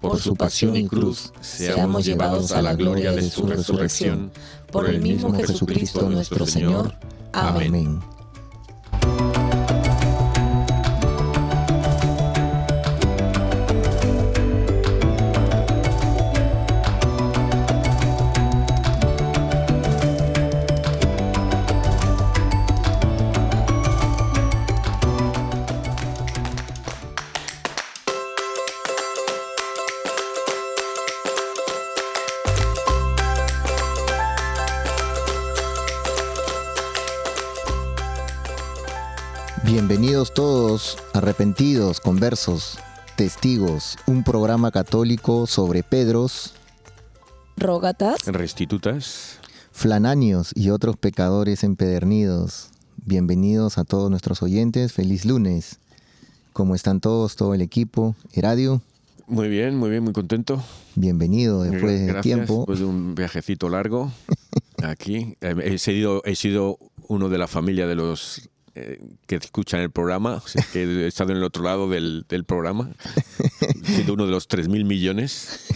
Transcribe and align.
por 0.00 0.18
su 0.18 0.34
pasión 0.34 0.76
y 0.76 0.86
cruz, 0.86 1.32
seamos 1.40 2.04
llevados 2.04 2.52
a 2.52 2.62
la 2.62 2.74
gloria 2.74 3.12
de 3.12 3.28
su 3.30 3.46
resurrección, 3.46 4.30
por 4.70 4.88
el 4.88 5.00
mismo 5.00 5.32
Jesucristo 5.34 6.08
nuestro 6.08 6.46
Señor. 6.46 6.94
Amén. 7.32 8.00
Arrepentidos, 41.40 42.00
conversos, 42.00 42.78
testigos, 43.16 43.96
un 44.06 44.24
programa 44.24 44.70
católico 44.70 45.46
sobre 45.46 45.82
Pedros, 45.82 46.52
Rógatas. 47.56 48.26
Restitutas. 48.26 49.38
flananios 49.72 50.52
y 50.54 50.68
otros 50.68 50.98
pecadores 50.98 51.64
empedernidos. 51.64 52.68
Bienvenidos 53.06 53.78
a 53.78 53.84
todos 53.84 54.10
nuestros 54.10 54.42
oyentes, 54.42 54.92
feliz 54.92 55.24
lunes. 55.24 55.78
¿Cómo 56.52 56.74
están 56.74 57.00
todos, 57.00 57.36
todo 57.36 57.54
el 57.54 57.62
equipo? 57.62 58.14
Heradio, 58.34 58.82
Muy 59.26 59.48
bien, 59.48 59.76
muy 59.76 59.88
bien, 59.88 60.04
muy 60.04 60.12
contento. 60.12 60.62
bienvenido 60.94 61.62
después 61.62 62.00
de 62.00 62.06
Gracias, 62.06 62.22
tiempo. 62.22 62.56
Después 62.58 62.80
de 62.80 62.84
un 62.84 63.14
viajecito 63.14 63.70
largo 63.70 64.12
aquí. 64.82 65.38
Eh, 65.40 65.54
He 65.64 65.78
sido, 65.78 66.22
he 66.26 66.36
sido 66.36 66.78
uno 67.08 67.30
de 67.30 67.38
la 67.38 67.48
familia 67.48 67.86
de 67.86 67.94
los 67.94 68.50
eh, 68.74 69.00
que 69.26 69.36
escuchan 69.36 69.80
el 69.80 69.90
programa, 69.90 70.34
o 70.44 70.48
sea, 70.48 70.64
que 70.72 70.82
he 70.82 71.06
estado 71.06 71.32
en 71.32 71.38
el 71.38 71.44
otro 71.44 71.62
lado 71.62 71.88
del, 71.88 72.24
del 72.28 72.44
programa. 72.44 72.90
Sido 73.84 74.14
uno 74.14 74.26
de 74.26 74.32
los 74.32 74.48
3.000 74.48 74.84
millones. 74.84 75.66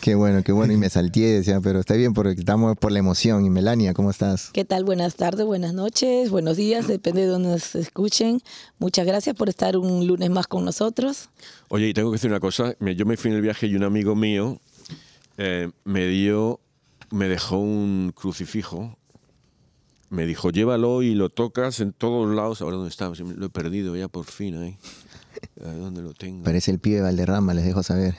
Qué 0.00 0.14
bueno, 0.14 0.42
qué 0.44 0.52
bueno. 0.52 0.72
Y 0.72 0.76
me 0.76 0.88
salté, 0.88 1.20
decía, 1.20 1.60
pero 1.60 1.80
está 1.80 1.94
bien 1.94 2.14
porque 2.14 2.38
estamos 2.38 2.76
por 2.76 2.92
la 2.92 3.00
emoción. 3.00 3.44
Y 3.44 3.50
Melania, 3.50 3.92
¿cómo 3.92 4.10
estás? 4.10 4.50
¿Qué 4.52 4.64
tal? 4.64 4.84
Buenas 4.84 5.16
tardes, 5.16 5.44
buenas 5.44 5.74
noches, 5.74 6.30
buenos 6.30 6.56
días, 6.56 6.86
depende 6.86 7.22
de 7.22 7.26
donde 7.26 7.48
nos 7.48 7.74
escuchen. 7.74 8.40
Muchas 8.78 9.04
gracias 9.04 9.34
por 9.34 9.48
estar 9.48 9.76
un 9.76 10.06
lunes 10.06 10.30
más 10.30 10.46
con 10.46 10.64
nosotros. 10.64 11.28
Oye, 11.68 11.88
y 11.88 11.92
tengo 11.92 12.10
que 12.10 12.16
decir 12.16 12.30
una 12.30 12.38
cosa. 12.38 12.76
Yo 12.78 13.04
me 13.04 13.16
fui 13.16 13.32
en 13.32 13.36
el 13.36 13.42
viaje 13.42 13.66
y 13.66 13.74
un 13.74 13.82
amigo 13.82 14.14
mío 14.14 14.60
eh, 15.38 15.70
me 15.84 16.06
dio, 16.06 16.60
me 17.10 17.28
dejó 17.28 17.58
un 17.58 18.12
crucifijo. 18.14 18.96
Me 20.08 20.24
dijo, 20.26 20.50
llévalo 20.50 21.02
y 21.02 21.14
lo 21.14 21.30
tocas 21.30 21.80
en 21.80 21.92
todos 21.92 22.32
lados. 22.34 22.62
Ahora, 22.62 22.76
¿dónde 22.76 22.90
está? 22.90 23.10
Lo 23.36 23.46
he 23.46 23.50
perdido 23.50 23.96
ya 23.96 24.08
por 24.08 24.24
fin 24.24 24.56
ahí. 24.56 24.78
¿A 25.64 25.68
¿Dónde 25.72 26.00
lo 26.02 26.14
tengo? 26.14 26.44
Parece 26.44 26.70
el 26.70 26.78
pibe 26.78 26.96
de 26.96 27.02
Valderrama, 27.02 27.52
les 27.54 27.64
dejo 27.64 27.82
saber. 27.82 28.14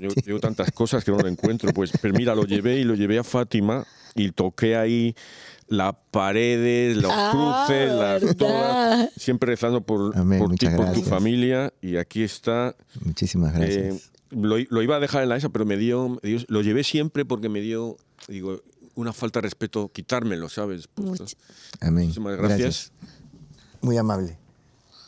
Yo 0.00 0.08
llevo 0.24 0.40
tantas 0.40 0.70
cosas 0.72 1.04
que 1.04 1.10
no 1.10 1.18
lo 1.18 1.28
encuentro. 1.28 1.72
Pues, 1.72 1.90
pero 2.00 2.14
mira, 2.14 2.34
lo 2.34 2.44
llevé 2.44 2.78
y 2.78 2.84
lo 2.84 2.94
llevé 2.94 3.18
a 3.18 3.24
Fátima 3.24 3.86
y 4.14 4.30
toqué 4.32 4.76
ahí 4.76 5.14
las 5.66 5.94
paredes, 6.10 6.96
los 6.96 7.12
Ah, 7.14 7.30
cruces, 7.66 7.92
las 7.92 8.36
todas. 8.36 9.10
Siempre 9.16 9.50
rezando 9.50 9.82
por, 9.82 10.16
Amén, 10.16 10.38
por 10.38 10.48
ti, 10.54 10.66
muchas 10.66 10.74
por 10.76 10.84
tu 10.86 10.92
gracias. 10.92 11.08
familia. 11.08 11.72
Y 11.82 11.96
aquí 11.96 12.22
está. 12.22 12.74
Muchísimas 13.04 13.52
gracias. 13.52 13.96
Eh, 13.96 14.00
lo, 14.30 14.56
lo 14.58 14.82
iba 14.82 14.96
a 14.96 15.00
dejar 15.00 15.24
en 15.24 15.28
la 15.30 15.36
esa, 15.36 15.48
pero 15.50 15.66
me 15.66 15.76
dio, 15.76 16.08
me 16.08 16.18
dio- 16.22 16.44
Lo 16.48 16.62
llevé 16.62 16.84
siempre 16.84 17.24
porque 17.24 17.48
me 17.48 17.60
dio. 17.60 17.96
Digo, 18.28 18.62
una 18.98 19.12
falta 19.12 19.38
de 19.40 19.42
respeto 19.42 19.90
quitármelo, 19.92 20.48
¿sabes? 20.48 20.88
Pues, 20.92 21.20
Much- 21.20 21.34
Amén. 21.80 22.04
Muchísimas 22.06 22.36
gracias. 22.36 22.90
Muy 23.80 23.96
amable. 23.96 24.36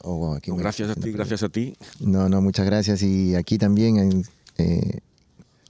Oh, 0.03 0.17
wow, 0.17 0.35
aquí 0.35 0.53
me- 0.53 0.59
Gracias 0.59 0.91
a 0.91 0.95
ti, 0.95 1.11
gracias 1.13 1.43
a 1.43 1.49
ti. 1.49 1.77
No, 1.99 2.29
no, 2.29 2.41
muchas 2.41 2.65
gracias. 2.67 3.03
Y 3.03 3.35
aquí 3.35 3.59
también 3.59 4.25
eh, 4.59 5.01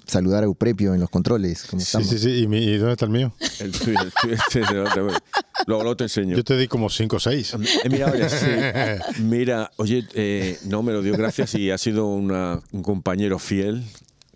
saludar 0.06 0.42
a 0.42 0.46
Euprepio 0.46 0.92
en 0.94 1.00
los 1.00 1.08
controles. 1.10 1.64
¿Cómo 1.68 1.80
Sí, 1.80 1.84
estamos? 1.86 2.08
sí, 2.08 2.18
sí. 2.18 2.30
¿Y, 2.42 2.46
mi- 2.46 2.58
y 2.58 2.76
dónde 2.76 2.92
está 2.92 3.06
el 3.06 3.10
mío? 3.10 3.32
El 3.60 3.72
tuyo, 3.72 4.00
el 4.00 4.12
tuyo, 4.12 4.34
este, 4.34 4.60
no, 4.60 4.84
te- 4.84 5.00
luego, 5.00 5.18
luego 5.66 5.96
te 5.96 6.04
enseño. 6.04 6.36
Yo 6.36 6.44
te 6.44 6.56
di 6.56 6.68
como 6.68 6.88
5 6.90 7.16
o 7.16 7.20
6. 7.20 7.54
Eh, 7.84 7.88
Mira, 7.90 8.06
oye, 8.12 8.28
sí. 8.28 9.22
Mira, 9.22 9.70
oye, 9.76 10.06
eh, 10.14 10.58
no 10.66 10.82
me 10.82 10.92
lo 10.92 11.00
dio 11.02 11.16
gracias 11.16 11.54
y 11.54 11.70
ha 11.70 11.78
sido 11.78 12.06
una- 12.06 12.60
un 12.72 12.82
compañero 12.82 13.38
fiel, 13.38 13.84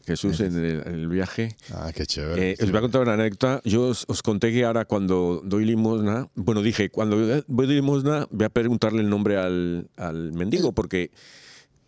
Jesús, 0.07 0.41
en 0.41 0.57
el, 0.57 0.83
en 0.87 0.95
el 0.95 1.09
viaje. 1.09 1.57
Ah, 1.73 1.91
qué 1.95 2.05
chévere. 2.07 2.51
Eh, 2.53 2.57
os 2.63 2.71
voy 2.71 2.79
a 2.79 2.81
contar 2.83 3.03
una 3.03 3.15
anécdota. 3.15 3.61
Yo 3.65 3.89
os, 3.89 4.05
os 4.09 4.23
conté 4.23 4.53
que 4.53 4.65
ahora 4.65 4.85
cuando 4.85 5.41
doy 5.45 5.65
limosna, 5.65 6.29
bueno, 6.35 6.63
dije, 6.63 6.91
cuando 6.91 7.17
voy 7.49 7.67
de 7.67 7.75
limosna 7.75 8.27
voy 8.31 8.45
a 8.45 8.51
preguntarle 8.51 9.01
el 9.01 9.09
nombre 9.09 9.37
al, 9.39 9.89
al 9.97 10.33
mendigo, 10.33 10.73
porque 10.73 11.11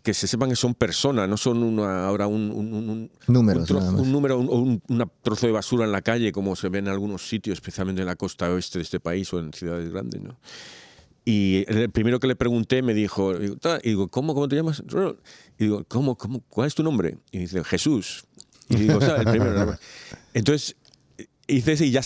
que 0.03 0.13
se 0.13 0.25
sepan 0.25 0.49
que 0.49 0.55
son 0.55 0.73
personas, 0.73 1.27
no 1.27 1.35
son 1.35 1.61
una, 1.63 2.07
ahora 2.07 2.27
un, 2.27 2.49
un- 2.51 2.73
un- 2.73 3.11
Números, 3.27 3.69
un, 3.69 3.77
trozo- 3.77 3.99
un 3.99 4.11
número, 4.11 4.39
un, 4.39 4.81
un- 4.87 5.11
trozo 5.21 5.47
de 5.47 5.51
basura 5.51 5.83
en 5.83 5.91
la 5.91 6.01
calle, 6.01 6.31
como 6.31 6.55
se 6.55 6.69
ve 6.69 6.79
en 6.79 6.87
algunos 6.87 7.27
sitios, 7.27 7.57
especialmente 7.57 8.01
en 8.03 8.07
la 8.07 8.15
costa 8.15 8.49
oeste 8.49 8.79
de 8.79 8.83
este 8.83 9.01
país 9.01 9.33
o 9.33 9.39
en 9.39 9.51
ciudades 9.51 9.91
grandes, 9.91 10.21
¿no? 10.21 10.37
Y 11.29 11.65
el 11.67 11.89
primero 11.89 12.21
que 12.21 12.27
le 12.27 12.37
pregunté 12.37 12.81
me 12.81 12.93
dijo, 12.93 13.33
y 13.35 13.89
digo, 13.89 14.07
¿cómo, 14.07 14.33
cómo 14.33 14.47
te 14.47 14.55
llamas? 14.55 14.81
Y 15.59 15.65
digo, 15.65 15.83
¿cómo, 15.89 16.17
cómo, 16.17 16.39
¿cuál 16.47 16.67
es 16.67 16.73
tu 16.73 16.83
nombre? 16.83 17.17
Y 17.33 17.39
dice, 17.39 17.65
Jesús. 17.65 18.23
Y 18.69 18.77
digo, 18.77 19.01
sea, 19.01 19.17
el 19.17 19.25
primero. 19.25 19.77
Entonces, 20.33 20.77
hice 21.45 21.73
ese 21.73 21.85
y 21.87 21.91
ya, 21.91 21.99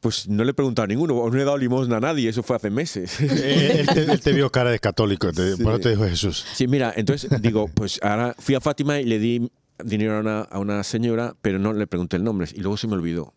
pues 0.00 0.26
no 0.30 0.42
le 0.42 0.52
he 0.52 0.54
preguntado 0.54 0.84
a 0.84 0.86
ninguno, 0.86 1.28
no 1.28 1.38
he 1.38 1.44
dado 1.44 1.58
limosna 1.58 1.98
a 1.98 2.00
nadie, 2.00 2.30
eso 2.30 2.42
fue 2.42 2.56
hace 2.56 2.70
meses. 2.70 3.20
Eh, 3.20 3.80
él, 3.80 3.86
te, 3.88 4.10
él 4.10 4.20
te 4.22 4.32
vio 4.32 4.50
cara 4.50 4.70
de 4.70 4.78
católico, 4.78 5.30
te, 5.32 5.58
por 5.58 5.74
eso 5.74 5.80
te 5.80 5.90
dijo 5.90 6.04
Jesús. 6.04 6.46
Sí, 6.54 6.66
mira, 6.66 6.94
entonces 6.96 7.30
digo, 7.42 7.68
pues 7.68 8.00
ahora 8.02 8.34
fui 8.38 8.54
a 8.54 8.62
Fátima 8.62 8.98
y 8.98 9.04
le 9.04 9.18
di 9.18 9.50
dinero 9.84 10.16
a 10.16 10.20
una, 10.20 10.40
a 10.40 10.58
una 10.60 10.82
señora, 10.82 11.36
pero 11.42 11.58
no 11.58 11.74
le 11.74 11.86
pregunté 11.86 12.16
el 12.16 12.24
nombre 12.24 12.48
y 12.54 12.60
luego 12.60 12.78
se 12.78 12.86
me 12.86 12.94
olvidó. 12.94 13.34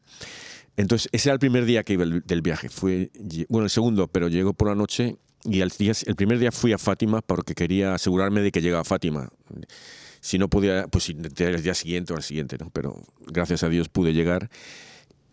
Entonces, 0.80 1.10
ese 1.12 1.28
era 1.28 1.34
el 1.34 1.40
primer 1.40 1.66
día 1.66 1.84
que 1.84 1.92
iba 1.92 2.04
el- 2.04 2.22
del 2.22 2.42
viaje. 2.42 2.70
Fue, 2.70 3.12
bueno, 3.50 3.66
el 3.66 3.70
segundo, 3.70 4.08
pero 4.08 4.30
llegó 4.30 4.54
por 4.54 4.70
la 4.70 4.76
noche 4.76 5.18
y 5.44 5.60
el, 5.60 5.70
día, 5.78 5.92
el 6.06 6.16
primer 6.16 6.40
día 6.40 6.54
fui 6.54 6.72
a 6.72 6.78
Fátima 6.78 7.22
porque 7.22 7.54
quería 7.54 7.94
asegurarme 7.96 8.40
de 8.40 8.50
que 8.54 8.62
llegaba 8.62 8.82
a 8.82 8.86
Fátima. 8.86 9.28
si 10.22 10.38
no 10.38 10.50
podía, 10.50 10.88
pues 10.88 11.10
intenté 11.10 11.46
el 11.50 11.62
día 11.64 11.74
siguiente 11.74 12.14
o 12.14 12.16
al 12.16 12.24
siguiente, 12.24 12.58
¿no? 12.58 12.70
Pero 12.72 13.02
gracias 13.28 13.64
a 13.64 13.68
Dios 13.70 13.90
pude 13.90 14.14
llegar. 14.14 14.50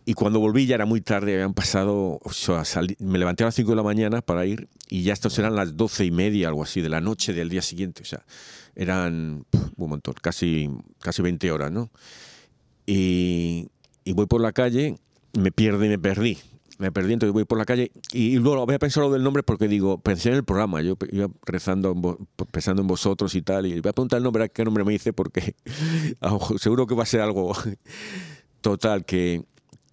Y 0.05 0.13
cuando 0.15 0.39
volví 0.41 0.65
ya 0.65 0.75
era 0.75 0.85
muy 0.85 0.99
tarde, 0.99 1.33
habían 1.33 1.53
pasado, 1.53 2.19
o 2.21 2.31
sea, 2.33 2.63
me 2.99 3.17
levanté 3.17 3.43
a 3.43 3.47
las 3.47 3.55
5 3.55 3.71
de 3.71 3.75
la 3.77 3.83
mañana 3.83 4.21
para 4.21 4.45
ir 4.45 4.67
y 4.89 5.03
ya 5.03 5.13
estos 5.13 5.39
eran 5.39 5.55
las 5.55 5.77
doce 5.77 6.03
y 6.05 6.11
media, 6.11 6.49
algo 6.49 6.63
así, 6.63 6.81
de 6.81 6.89
la 6.89 6.99
noche 6.99 7.31
del 7.33 7.47
día 7.49 7.61
siguiente. 7.61 8.01
O 8.01 8.05
sea, 8.05 8.25
eran 8.75 9.45
un 9.77 9.89
montón, 9.89 10.13
casi, 10.21 10.69
casi 10.99 11.21
20 11.21 11.51
horas, 11.51 11.71
¿no? 11.71 11.89
Y, 12.85 13.67
y 14.03 14.13
voy 14.13 14.25
por 14.25 14.41
la 14.41 14.51
calle, 14.53 14.97
me 15.37 15.51
pierdo 15.51 15.85
y 15.85 15.89
me 15.89 15.99
perdí 15.99 16.37
me 16.77 16.91
perdí, 16.91 17.13
entonces 17.13 17.33
voy 17.33 17.45
por 17.45 17.57
la 17.57 17.65
calle 17.65 17.91
y, 18.13 18.37
luego 18.37 18.65
voy 18.65 18.75
a 18.75 18.79
pensar 18.79 19.03
lo 19.03 19.11
del 19.11 19.23
nombre 19.23 19.43
porque 19.43 19.67
digo, 19.67 19.97
pensé 19.97 20.29
en 20.29 20.35
el 20.35 20.43
programa, 20.43 20.81
yo 20.81 20.95
iba 21.11 21.27
rezando, 21.45 21.95
pensando 22.51 22.81
en 22.81 22.87
vosotros 22.87 23.33
y 23.35 23.41
tal, 23.41 23.65
y 23.65 23.79
voy 23.79 23.89
a 23.89 23.93
preguntar 23.93 24.17
el 24.17 24.23
nombre, 24.23 24.43
a 24.43 24.47
qué 24.47 24.63
nombre 24.63 24.83
me 24.83 24.91
dice, 24.91 25.13
porque 25.13 25.55
seguro 26.59 26.85
que 26.85 26.95
va 26.95 27.03
a 27.03 27.07
ser 27.07 27.21
algo 27.21 27.53
total, 28.61 29.05
que, 29.05 29.43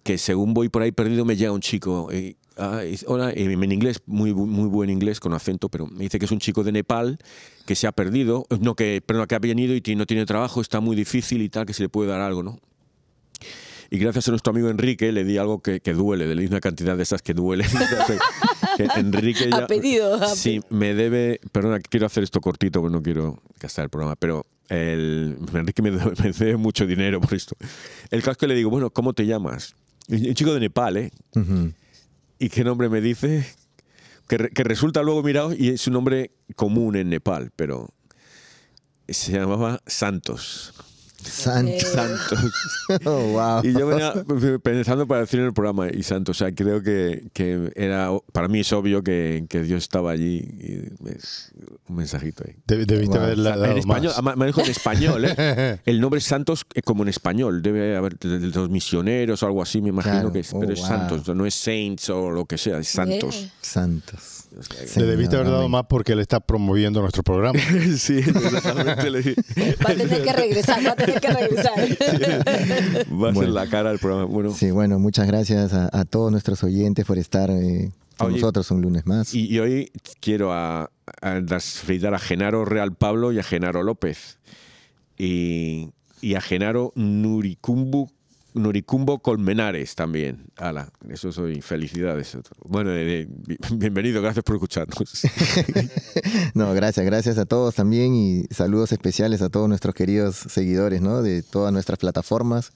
que 0.03 0.17
según 0.17 0.53
voy 0.53 0.69
por 0.69 0.83
ahí 0.83 0.91
perdido 0.91 1.25
me 1.25 1.35
llega 1.35 1.51
un 1.51 1.61
chico, 1.61 2.09
ah, 2.57 2.81
hola, 3.07 3.31
en 3.31 3.71
inglés, 3.71 4.01
muy, 4.05 4.33
muy 4.33 4.67
buen 4.67 4.91
inglés, 4.91 5.19
con 5.19 5.33
acento, 5.33 5.69
pero 5.69 5.87
me 5.87 6.03
dice 6.03 6.19
que 6.19 6.25
es 6.25 6.31
un 6.31 6.39
chico 6.39 6.63
de 6.63 6.71
Nepal, 6.71 7.17
que 7.65 7.75
se 7.75 7.87
ha 7.87 7.93
perdido, 7.93 8.45
no, 8.59 8.75
que, 8.75 9.01
perdón, 9.03 9.25
que 9.25 9.33
ha 9.33 9.39
venido 9.39 9.73
y 9.75 9.95
no 9.95 10.05
tiene 10.05 10.25
trabajo, 10.27 10.61
está 10.61 10.81
muy 10.81 10.95
difícil 10.95 11.41
y 11.41 11.49
tal, 11.49 11.65
que 11.65 11.73
se 11.73 11.81
le 11.81 11.89
puede 11.89 12.11
dar 12.11 12.21
algo, 12.21 12.43
¿no? 12.43 12.59
Y 13.89 13.97
gracias 13.97 14.27
a 14.27 14.31
nuestro 14.31 14.51
amigo 14.51 14.69
Enrique 14.69 15.11
le 15.11 15.23
di 15.23 15.37
algo 15.37 15.61
que, 15.61 15.79
que 15.79 15.93
duele, 15.93 16.27
le 16.33 16.41
di 16.41 16.47
una 16.47 16.59
cantidad 16.59 16.97
de 16.97 17.03
esas 17.03 17.21
que 17.21 17.33
duele. 17.33 17.65
Enrique 18.95 19.49
ya. 19.49 19.57
Ha 19.57 19.67
pedido. 19.67 20.35
sí, 20.35 20.61
me 20.69 20.93
debe. 20.93 21.39
Perdona, 21.51 21.79
quiero 21.79 22.05
hacer 22.05 22.23
esto 22.23 22.41
cortito 22.41 22.81
porque 22.81 22.93
no 22.93 23.01
quiero 23.01 23.41
gastar 23.59 23.83
el 23.83 23.89
programa, 23.89 24.15
pero 24.15 24.45
el, 24.69 25.37
Enrique 25.53 25.81
me, 25.81 25.91
debe 25.91 26.57
mucho 26.57 26.85
dinero 26.85 27.21
por 27.21 27.33
esto. 27.33 27.55
El 28.11 28.23
caso 28.23 28.37
que 28.37 28.47
le 28.47 28.55
digo, 28.55 28.69
bueno, 28.69 28.89
¿cómo 28.89 29.13
te 29.13 29.25
llamas? 29.25 29.75
Un 30.07 30.33
chico 30.33 30.53
de 30.53 30.59
Nepal, 30.59 30.97
¿eh? 30.97 31.11
¿Y 32.37 32.49
qué 32.49 32.63
nombre 32.63 32.89
me 32.89 33.01
dice? 33.01 33.45
Que, 34.27 34.49
que, 34.49 34.63
resulta 34.63 35.03
luego 35.03 35.23
mirado 35.23 35.53
y 35.53 35.69
es 35.69 35.85
un 35.87 35.93
nombre 35.93 36.31
común 36.55 36.95
en 36.95 37.09
Nepal, 37.09 37.51
pero 37.55 37.89
se 39.07 39.33
llamaba 39.33 39.81
Santos. 39.85 40.73
Santos. 41.29 41.87
Santos. 41.89 42.39
Oh, 43.05 43.31
wow. 43.31 43.61
Y 43.63 43.73
yo 43.73 43.87
venía 43.87 44.13
pensando 44.61 45.07
para 45.07 45.21
decir 45.21 45.39
en 45.39 45.47
el 45.47 45.53
programa, 45.53 45.89
y 45.89 46.03
Santos, 46.03 46.37
o 46.37 46.39
sea, 46.39 46.53
creo 46.53 46.83
que, 46.83 47.29
que 47.33 47.71
era, 47.75 48.11
para 48.31 48.47
mí 48.47 48.59
es 48.59 48.71
obvio 48.73 49.03
que, 49.03 49.45
que 49.49 49.63
Dios 49.63 49.83
estaba 49.83 50.11
allí, 50.11 50.37
y 50.37 50.93
un 51.87 51.95
mensajito 51.95 52.43
ahí. 52.47 52.55
debiste 52.65 53.17
haberla 53.17 53.55
en 53.71 53.77
español, 53.77 54.13
me 54.37 54.45
dijo 54.45 54.61
en 54.61 54.69
español, 54.69 55.25
¿eh? 55.25 55.79
El 55.85 55.99
nombre 55.99 56.21
Santos 56.21 56.65
es 56.73 56.83
como 56.83 57.03
en 57.03 57.09
español, 57.09 57.61
debe 57.61 57.95
haber 57.95 58.17
de 58.19 58.39
los 58.39 58.69
misioneros 58.69 59.41
o 59.41 59.45
algo 59.47 59.61
así, 59.61 59.81
me 59.81 59.89
imagino 59.89 60.31
que 60.31 60.39
es, 60.39 60.53
pero 60.59 60.73
es 60.73 60.81
oh, 60.81 60.87
Santos, 60.87 61.35
no 61.35 61.45
es 61.45 61.55
Saints 61.55 62.09
o 62.09 62.29
lo 62.29 62.45
que 62.45 62.57
sea, 62.57 62.77
es 62.79 62.87
Santos. 62.87 63.47
Santos. 63.61 64.34
Le 64.95 65.05
debiste 65.05 65.35
haber 65.35 65.49
dado 65.49 65.67
más 65.69 65.85
porque 65.87 66.13
él 66.13 66.19
está 66.19 66.39
promoviendo 66.39 67.01
nuestro 67.01 67.23
programa. 67.23 67.59
sí, 67.97 68.19
exactamente. 68.19 69.35
Va 69.85 69.91
a 69.91 69.95
tener 69.95 70.23
que 70.23 70.33
regresar, 70.33 70.85
va 70.85 70.91
a 70.91 70.95
tener 70.95 71.19
que 71.19 71.27
regresar. 71.27 71.73
Va 73.11 73.29
a 73.29 73.33
ser 73.33 73.49
la 73.49 73.67
cara 73.67 73.89
del 73.89 73.99
programa. 73.99 74.25
Bueno. 74.25 74.53
Sí, 74.53 74.71
bueno, 74.71 74.99
muchas 74.99 75.27
gracias 75.27 75.73
a, 75.73 76.05
todos 76.05 76.31
nuestros 76.31 76.63
oyentes 76.63 77.05
por 77.05 77.17
estar 77.17 77.49
eh, 77.49 77.91
con 78.17 78.31
nosotros 78.31 78.69
un 78.71 78.81
lunes 78.81 79.05
más. 79.05 79.33
Y, 79.33 79.59
hoy 79.59 79.91
quiero 80.21 80.53
a, 80.53 80.89
a, 81.21 81.59
felicitar 81.59 82.13
a 82.13 82.19
Genaro 82.19 82.63
Real 82.65 82.95
Pablo 82.95 83.31
y 83.31 83.39
a 83.39 83.43
Genaro 83.43 83.83
López. 83.83 84.37
Y, 85.17 85.89
y 86.21 86.35
a 86.35 86.41
Genaro 86.41 86.93
Nuricumbu 86.95 88.09
Noricumbo 88.55 89.19
Colmenares 89.19 89.95
también. 89.95 90.45
Ala, 90.55 90.89
eso 91.09 91.31
soy. 91.31 91.61
Felicidades. 91.61 92.37
Bueno, 92.63 92.91
bienvenido, 93.73 94.21
gracias 94.21 94.43
por 94.43 94.55
escucharnos. 94.55 94.97
no, 96.53 96.73
gracias, 96.73 97.05
gracias 97.05 97.37
a 97.37 97.45
todos 97.45 97.75
también 97.75 98.15
y 98.15 98.45
saludos 98.49 98.93
especiales 98.93 99.41
a 99.41 99.49
todos 99.49 99.67
nuestros 99.67 99.93
queridos 99.93 100.35
seguidores, 100.35 101.01
¿no? 101.01 101.21
De 101.21 101.43
todas 101.43 101.73
nuestras 101.73 101.99
plataformas. 101.99 102.71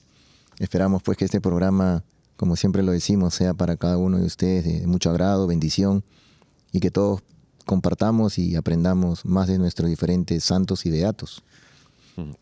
Esperamos 0.58 1.02
pues 1.02 1.16
que 1.16 1.24
este 1.24 1.40
programa, 1.40 2.04
como 2.36 2.56
siempre 2.56 2.82
lo 2.82 2.92
decimos, 2.92 3.34
sea 3.34 3.54
para 3.54 3.76
cada 3.76 3.96
uno 3.96 4.18
de 4.18 4.26
ustedes 4.26 4.64
de 4.64 4.86
mucho 4.86 5.08
agrado, 5.08 5.46
bendición 5.46 6.04
y 6.72 6.80
que 6.80 6.90
todos 6.90 7.22
compartamos 7.64 8.38
y 8.38 8.54
aprendamos 8.54 9.24
más 9.24 9.48
de 9.48 9.58
nuestros 9.58 9.88
diferentes 9.88 10.44
santos 10.44 10.84
y 10.84 10.90
beatos. 10.90 11.42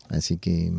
Así 0.09 0.37
que 0.37 0.73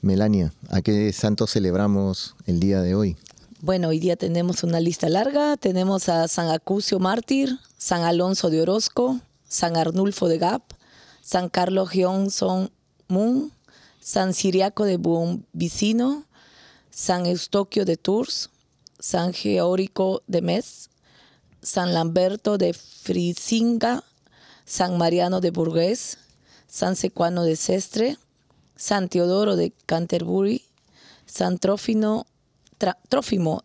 Melania, 0.00 0.52
¿a 0.70 0.80
qué 0.80 1.12
santos 1.12 1.52
celebramos 1.52 2.36
el 2.46 2.60
día 2.60 2.80
de 2.80 2.94
hoy? 2.94 3.16
Bueno, 3.60 3.88
hoy 3.88 3.98
día 3.98 4.14
tenemos 4.14 4.62
una 4.62 4.78
lista 4.78 5.08
larga. 5.08 5.56
Tenemos 5.56 6.08
a 6.08 6.28
San 6.28 6.48
Acucio 6.48 7.00
Mártir, 7.00 7.58
San 7.76 8.02
Alonso 8.02 8.50
de 8.50 8.62
Orozco, 8.62 9.20
San 9.48 9.76
Arnulfo 9.76 10.28
de 10.28 10.38
Gap, 10.38 10.62
San 11.22 11.48
Carlos 11.48 11.90
Johnson 11.92 12.70
Moon, 13.08 13.50
San 14.00 14.32
Siriaco 14.32 14.84
de 14.84 15.00
Vicino, 15.52 16.24
San 16.90 17.26
Eustoquio 17.26 17.84
de 17.84 17.96
Tours, 17.96 18.50
San 19.00 19.32
Geórico 19.32 20.22
de 20.28 20.40
Metz, 20.40 20.88
San 21.60 21.94
Lamberto 21.94 22.58
de 22.58 22.72
Frisinga, 22.74 24.04
San 24.64 24.98
Mariano 24.98 25.40
de 25.40 25.50
Burgués, 25.50 26.18
San 26.68 26.94
Secuano 26.94 27.42
de 27.42 27.56
Sestre, 27.56 28.18
San 28.78 29.08
Teodoro 29.08 29.56
de 29.56 29.72
Canterbury, 29.86 30.62
San 31.26 31.58
Trófimo 31.58 32.24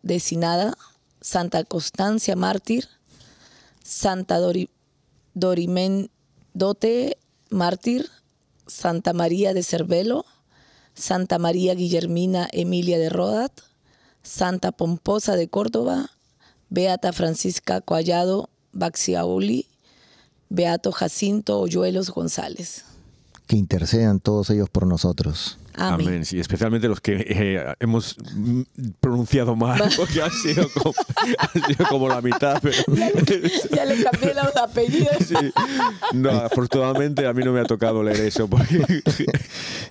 de 0.02 0.20
Sinada, 0.20 0.76
Santa 1.22 1.64
Constancia 1.64 2.36
Mártir, 2.36 2.90
Santa 3.84 4.40
Dorimendote 5.36 7.20
Mártir, 7.52 8.10
Santa 8.66 9.14
María 9.14 9.54
de 9.54 9.62
Cervelo, 9.62 10.26
Santa 10.96 11.38
María 11.38 11.76
Guillermina 11.76 12.50
Emilia 12.52 12.98
de 12.98 13.10
Rodat, 13.10 13.52
Santa 14.24 14.72
Pomposa 14.72 15.36
de 15.36 15.48
Córdoba, 15.48 16.10
Beata 16.72 17.14
Francisca 17.14 17.82
Coallado 17.82 18.50
Baxiauli, 18.72 19.68
Beato 20.50 20.92
Jacinto 20.92 21.60
Oyuelos 21.60 22.10
González 22.10 22.93
que 23.48 23.58
intercedan 23.58 24.20
todos 24.20 24.50
ellos 24.50 24.70
por 24.70 24.88
nosotros. 24.88 25.58
Amén. 25.76 26.26
Sí, 26.26 26.40
especialmente 26.40 26.88
los 26.88 27.02
que 27.02 27.26
eh, 27.28 27.74
hemos 27.80 28.16
pronunciado 29.00 29.56
mal, 29.56 29.82
porque 29.98 30.22
ha 30.22 30.30
sido 30.30 30.68
como, 31.90 32.08
la 32.08 32.22
mitad. 32.22 32.62
ya, 33.72 33.86
le 33.86 34.04
cambié 34.04 34.34
los 34.34 34.56
apellidos. 34.56 35.18
Sí. 35.26 35.36
No, 36.14 36.30
afortunadamente 36.30 37.26
a 37.26 37.34
mí 37.34 37.44
no 37.44 37.52
me 37.54 37.62
ha 37.62 37.66
tocado 37.66 38.04
leer 38.04 38.22
eso. 38.22 38.50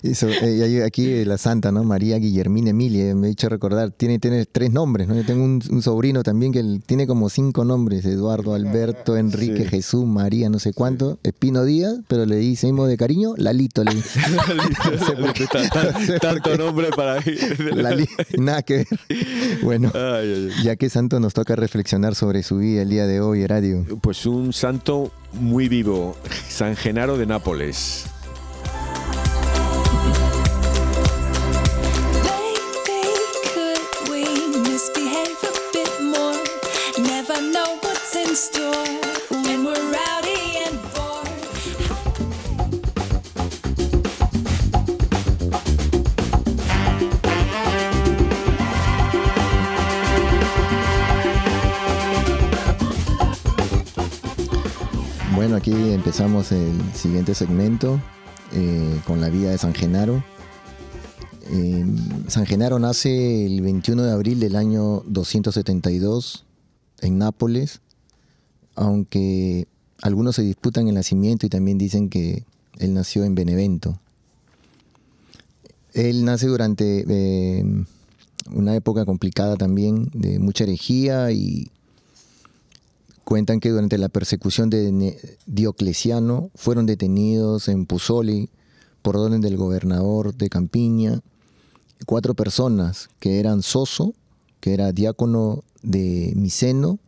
Eh, 0.03 0.83
aquí 0.85 1.25
la 1.25 1.37
santa, 1.37 1.71
¿no? 1.71 1.83
María 1.83 2.17
Guillermina 2.17 2.69
Emilia, 2.71 3.15
me 3.15 3.27
he 3.27 3.31
hecho 3.31 3.49
recordar, 3.49 3.91
tiene, 3.91 4.19
tiene 4.19 4.45
tres 4.45 4.71
nombres, 4.71 5.07
¿no? 5.07 5.15
Yo 5.15 5.25
tengo 5.25 5.43
un, 5.43 5.81
sobrino 5.81 6.23
también 6.23 6.51
que 6.51 6.63
tiene 6.85 7.07
como 7.07 7.29
cinco 7.29 7.65
nombres, 7.65 8.05
Eduardo, 8.05 8.53
Alberto, 8.53 9.17
Enrique, 9.17 9.65
Jesús, 9.65 10.05
María, 10.05 10.49
no 10.49 10.59
sé 10.59 10.73
cuánto, 10.73 11.19
Espino 11.23 11.63
Díaz, 11.63 11.95
pero 12.07 12.25
le 12.25 12.35
decimos 12.35 12.87
de 12.87 12.97
cariño, 12.97 13.33
Lalito. 13.37 13.83
Le... 13.83 13.91
Lalito. 13.91 15.72
Tanto 16.21 16.57
nombre 16.57 16.89
para 16.89 17.21
La 17.73 17.95
nada 18.37 18.61
que 18.61 18.77
ver. 18.77 18.87
Bueno, 19.61 19.91
ya 20.63 20.75
que 20.75 20.89
santo 20.89 21.19
nos 21.19 21.33
toca 21.33 21.55
reflexionar 21.55 22.15
sobre 22.15 22.43
su 22.43 22.57
vida 22.57 22.81
el 22.81 22.89
día 22.89 23.07
de 23.07 23.21
hoy, 23.21 23.45
Radio. 23.47 23.85
Pues 24.01 24.25
un 24.25 24.53
santo 24.53 25.11
muy 25.33 25.67
vivo, 25.67 26.15
San 26.47 26.75
Genaro 26.75 27.17
de 27.17 27.25
Nápoles. 27.25 28.05
Empezamos 56.03 56.51
el 56.51 56.93
siguiente 56.93 57.33
segmento 57.33 57.97
eh, 58.51 58.99
con 59.07 59.21
la 59.21 59.29
vida 59.29 59.51
de 59.51 59.57
San 59.57 59.73
Genaro. 59.73 60.21
San 62.27 62.45
Genaro 62.45 62.77
nace 62.77 63.45
el 63.45 63.61
21 63.61 64.03
de 64.03 64.11
abril 64.11 64.41
del 64.41 64.57
año 64.57 65.01
272 65.07 66.43
en 66.99 67.19
Nápoles, 67.19 67.79
aunque 68.75 69.65
algunos 70.01 70.35
se 70.35 70.41
disputan 70.41 70.89
el 70.89 70.95
nacimiento 70.95 71.45
y 71.45 71.49
también 71.49 71.77
dicen 71.77 72.09
que 72.09 72.43
él 72.79 72.93
nació 72.93 73.23
en 73.23 73.33
Benevento, 73.33 73.97
Él 75.93 76.25
nace 76.25 76.47
durante 76.47 77.05
eh, 77.07 77.63
una 78.51 78.75
época 78.75 79.05
complicada 79.05 79.55
también, 79.55 80.09
de 80.13 80.37
mucha 80.39 80.65
herejía 80.65 81.31
y 81.31 81.71
cuentan 83.23 83.59
que 83.59 83.69
durante 83.69 83.97
la 83.97 84.09
persecución 84.09 84.69
de 84.69 85.37
Diocleciano 85.45 86.49
fueron 86.55 86.85
detenidos 86.85 87.67
en 87.67 87.85
Pusoli 87.85 88.49
por 89.01 89.17
orden 89.17 89.41
del 89.41 89.57
gobernador 89.57 90.35
de 90.35 90.49
Campiña 90.49 91.21
cuatro 92.05 92.33
personas 92.33 93.09
que 93.19 93.39
eran 93.39 93.61
Soso, 93.61 94.13
que 94.59 94.73
era 94.73 94.91
diácono 94.91 95.63
de 95.81 96.33
Miceno, 96.35 96.99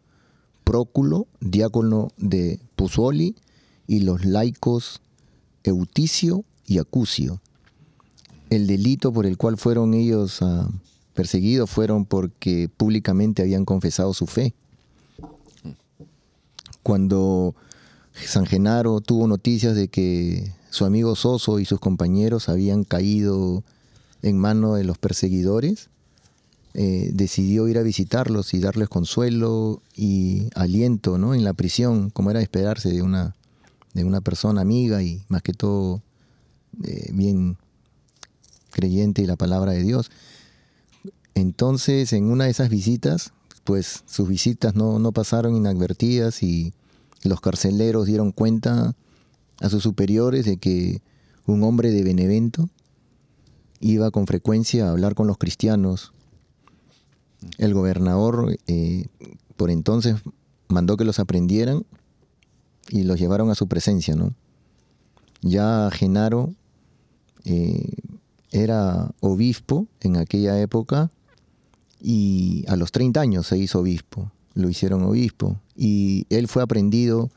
Próculo, 0.63 1.27
diácono 1.41 2.09
de 2.17 2.59
Pusoli, 2.75 3.35
y 3.87 3.99
los 3.99 4.25
laicos 4.25 5.01
Euticio 5.63 6.43
y 6.65 6.79
Acucio. 6.79 7.39
El 8.49 8.67
delito 8.67 9.11
por 9.11 9.25
el 9.25 9.37
cual 9.37 9.57
fueron 9.57 9.93
ellos 9.93 10.41
ah, 10.41 10.67
perseguidos 11.13 11.69
fueron 11.69 12.05
porque 12.05 12.69
públicamente 12.75 13.41
habían 13.41 13.65
confesado 13.65 14.13
su 14.13 14.25
fe. 14.27 14.53
Cuando 16.85 17.55
San 18.13 18.45
Genaro 18.45 19.01
tuvo 19.01 19.25
noticias 19.25 19.75
de 19.75 19.87
que 19.87 20.53
su 20.69 20.85
amigo 20.85 21.15
Soso 21.15 21.59
y 21.59 21.65
sus 21.65 21.79
compañeros 21.79 22.47
habían 22.47 22.83
caído 22.83 23.63
en 24.21 24.37
manos 24.37 24.77
de 24.77 24.83
los 24.83 24.99
perseguidores, 24.99 25.89
eh, 26.75 27.09
decidió 27.11 27.67
ir 27.67 27.79
a 27.79 27.81
visitarlos 27.81 28.53
y 28.53 28.59
darles 28.59 28.87
consuelo 28.87 29.81
y 29.95 30.49
aliento 30.53 31.17
¿no? 31.17 31.33
en 31.33 31.43
la 31.43 31.53
prisión, 31.53 32.11
como 32.11 32.29
era 32.29 32.39
esperarse 32.39 32.91
de 32.91 33.01
una, 33.01 33.35
de 33.95 34.03
una 34.03 34.21
persona 34.21 34.61
amiga 34.61 35.01
y 35.01 35.23
más 35.27 35.41
que 35.41 35.53
todo 35.53 36.03
eh, 36.83 37.09
bien 37.13 37.57
creyente 38.69 39.23
y 39.23 39.25
la 39.25 39.37
palabra 39.37 39.71
de 39.71 39.81
Dios. 39.81 40.11
Entonces, 41.33 42.13
en 42.13 42.25
una 42.25 42.43
de 42.43 42.51
esas 42.51 42.69
visitas, 42.69 43.33
pues 43.65 44.03
sus 44.05 44.29
visitas 44.29 44.75
no, 44.75 44.99
no 44.99 45.11
pasaron 45.11 45.55
inadvertidas 45.55 46.41
y 46.43 46.73
los 47.23 47.41
carceleros 47.41 48.05
dieron 48.05 48.31
cuenta 48.31 48.95
a 49.59 49.69
sus 49.69 49.83
superiores 49.83 50.45
de 50.45 50.57
que 50.57 51.01
un 51.47 51.63
hombre 51.63 51.91
de 51.91 52.03
Benevento 52.03 52.69
iba 53.79 54.11
con 54.11 54.27
frecuencia 54.27 54.87
a 54.87 54.91
hablar 54.91 55.15
con 55.15 55.27
los 55.27 55.37
cristianos. 55.37 56.13
El 57.57 57.73
gobernador 57.73 58.55
eh, 58.67 59.07
por 59.57 59.71
entonces 59.71 60.15
mandó 60.67 60.95
que 60.95 61.05
los 61.05 61.19
aprendieran 61.19 61.85
y 62.89 63.03
los 63.03 63.19
llevaron 63.19 63.49
a 63.49 63.55
su 63.55 63.67
presencia, 63.67 64.15
¿no? 64.15 64.33
Ya 65.41 65.89
Genaro 65.91 66.53
eh, 67.45 67.95
era 68.51 69.11
obispo 69.21 69.87
en 70.01 70.17
aquella 70.17 70.59
época 70.61 71.11
y 72.07 72.63
a 72.67 72.75
los 72.75 72.91
30 72.91 73.19
años 73.19 73.47
se 73.47 73.57
hizo 73.57 73.79
obispo, 73.79 74.31
lo 74.53 74.69
hicieron 74.69 75.01
obispo 75.01 75.59
y 75.75 76.27
él 76.29 76.47
fue 76.47 76.61
aprendido 76.61 77.31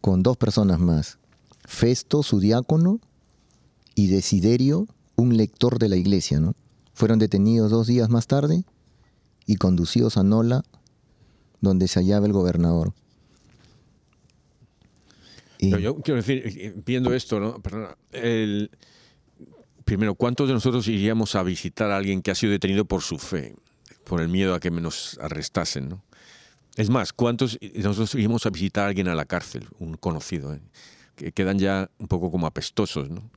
con 0.00 0.22
dos 0.22 0.36
personas 0.36 0.78
más, 0.78 1.18
Festo, 1.64 2.22
su 2.22 2.38
diácono, 2.38 3.00
y 3.96 4.06
Desiderio, 4.06 4.86
un 5.16 5.36
lector 5.36 5.80
de 5.80 5.88
la 5.88 5.96
iglesia, 5.96 6.38
¿no? 6.38 6.54
Fueron 6.94 7.18
detenidos 7.18 7.72
dos 7.72 7.88
días 7.88 8.08
más 8.08 8.28
tarde 8.28 8.62
y 9.46 9.56
conducidos 9.56 10.16
a 10.16 10.22
Nola, 10.22 10.62
donde 11.60 11.88
se 11.88 11.98
hallaba 11.98 12.26
el 12.26 12.32
gobernador. 12.32 12.92
yo 15.58 15.96
quiero 15.96 16.18
decir, 16.18 16.46
eh, 16.46 16.52
eh, 16.54 16.82
viendo 16.86 17.12
esto, 17.12 17.40
¿no? 17.40 17.60
el, 18.12 18.70
primero, 19.84 20.14
¿cuántos 20.14 20.46
de 20.46 20.54
nosotros 20.54 20.86
iríamos 20.86 21.34
a 21.34 21.42
visitar 21.42 21.90
a 21.90 21.96
alguien 21.96 22.22
que 22.22 22.30
ha 22.30 22.36
sido 22.36 22.52
detenido 22.52 22.84
por 22.84 23.02
su 23.02 23.18
fe, 23.18 23.56
por 24.08 24.20
el 24.20 24.28
miedo 24.28 24.54
a 24.54 24.60
que 24.60 24.70
nos 24.70 25.18
arrestasen, 25.20 25.88
¿no? 25.88 26.02
Es 26.76 26.90
más, 26.90 27.12
¿cuántos 27.12 27.58
nosotros 27.74 28.14
iríamos 28.14 28.46
a 28.46 28.50
visitar 28.50 28.84
a 28.84 28.88
alguien 28.88 29.08
a 29.08 29.14
la 29.14 29.24
cárcel, 29.24 29.66
un 29.78 29.94
conocido, 29.94 30.54
¿eh? 30.54 30.60
que 31.16 31.32
quedan 31.32 31.58
ya 31.58 31.90
un 31.98 32.06
poco 32.06 32.30
como 32.30 32.46
apestosos, 32.46 33.10
¿no? 33.10 33.28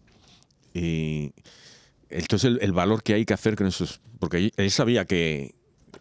Y 0.73 1.33
entonces 2.09 2.57
el, 2.61 2.71
valor 2.71 3.01
que 3.03 3.15
hay 3.15 3.25
que 3.25 3.33
hacer 3.33 3.55
con 3.55 3.67
esos, 3.67 3.99
porque 4.19 4.51
él 4.55 4.71
sabía 4.71 5.05
que 5.05 5.55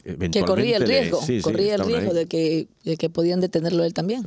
que 0.05 0.43
corría 0.43 0.77
el 0.77 0.87
riesgo, 0.87 1.21
corría 1.43 1.75
el 1.75 1.85
riesgo 1.85 2.15
de 2.15 2.27
que, 2.27 2.69
de 2.85 2.97
que 2.97 3.11
podían 3.11 3.41
detenerlo 3.41 3.85
él 3.85 3.95
también. 3.95 4.25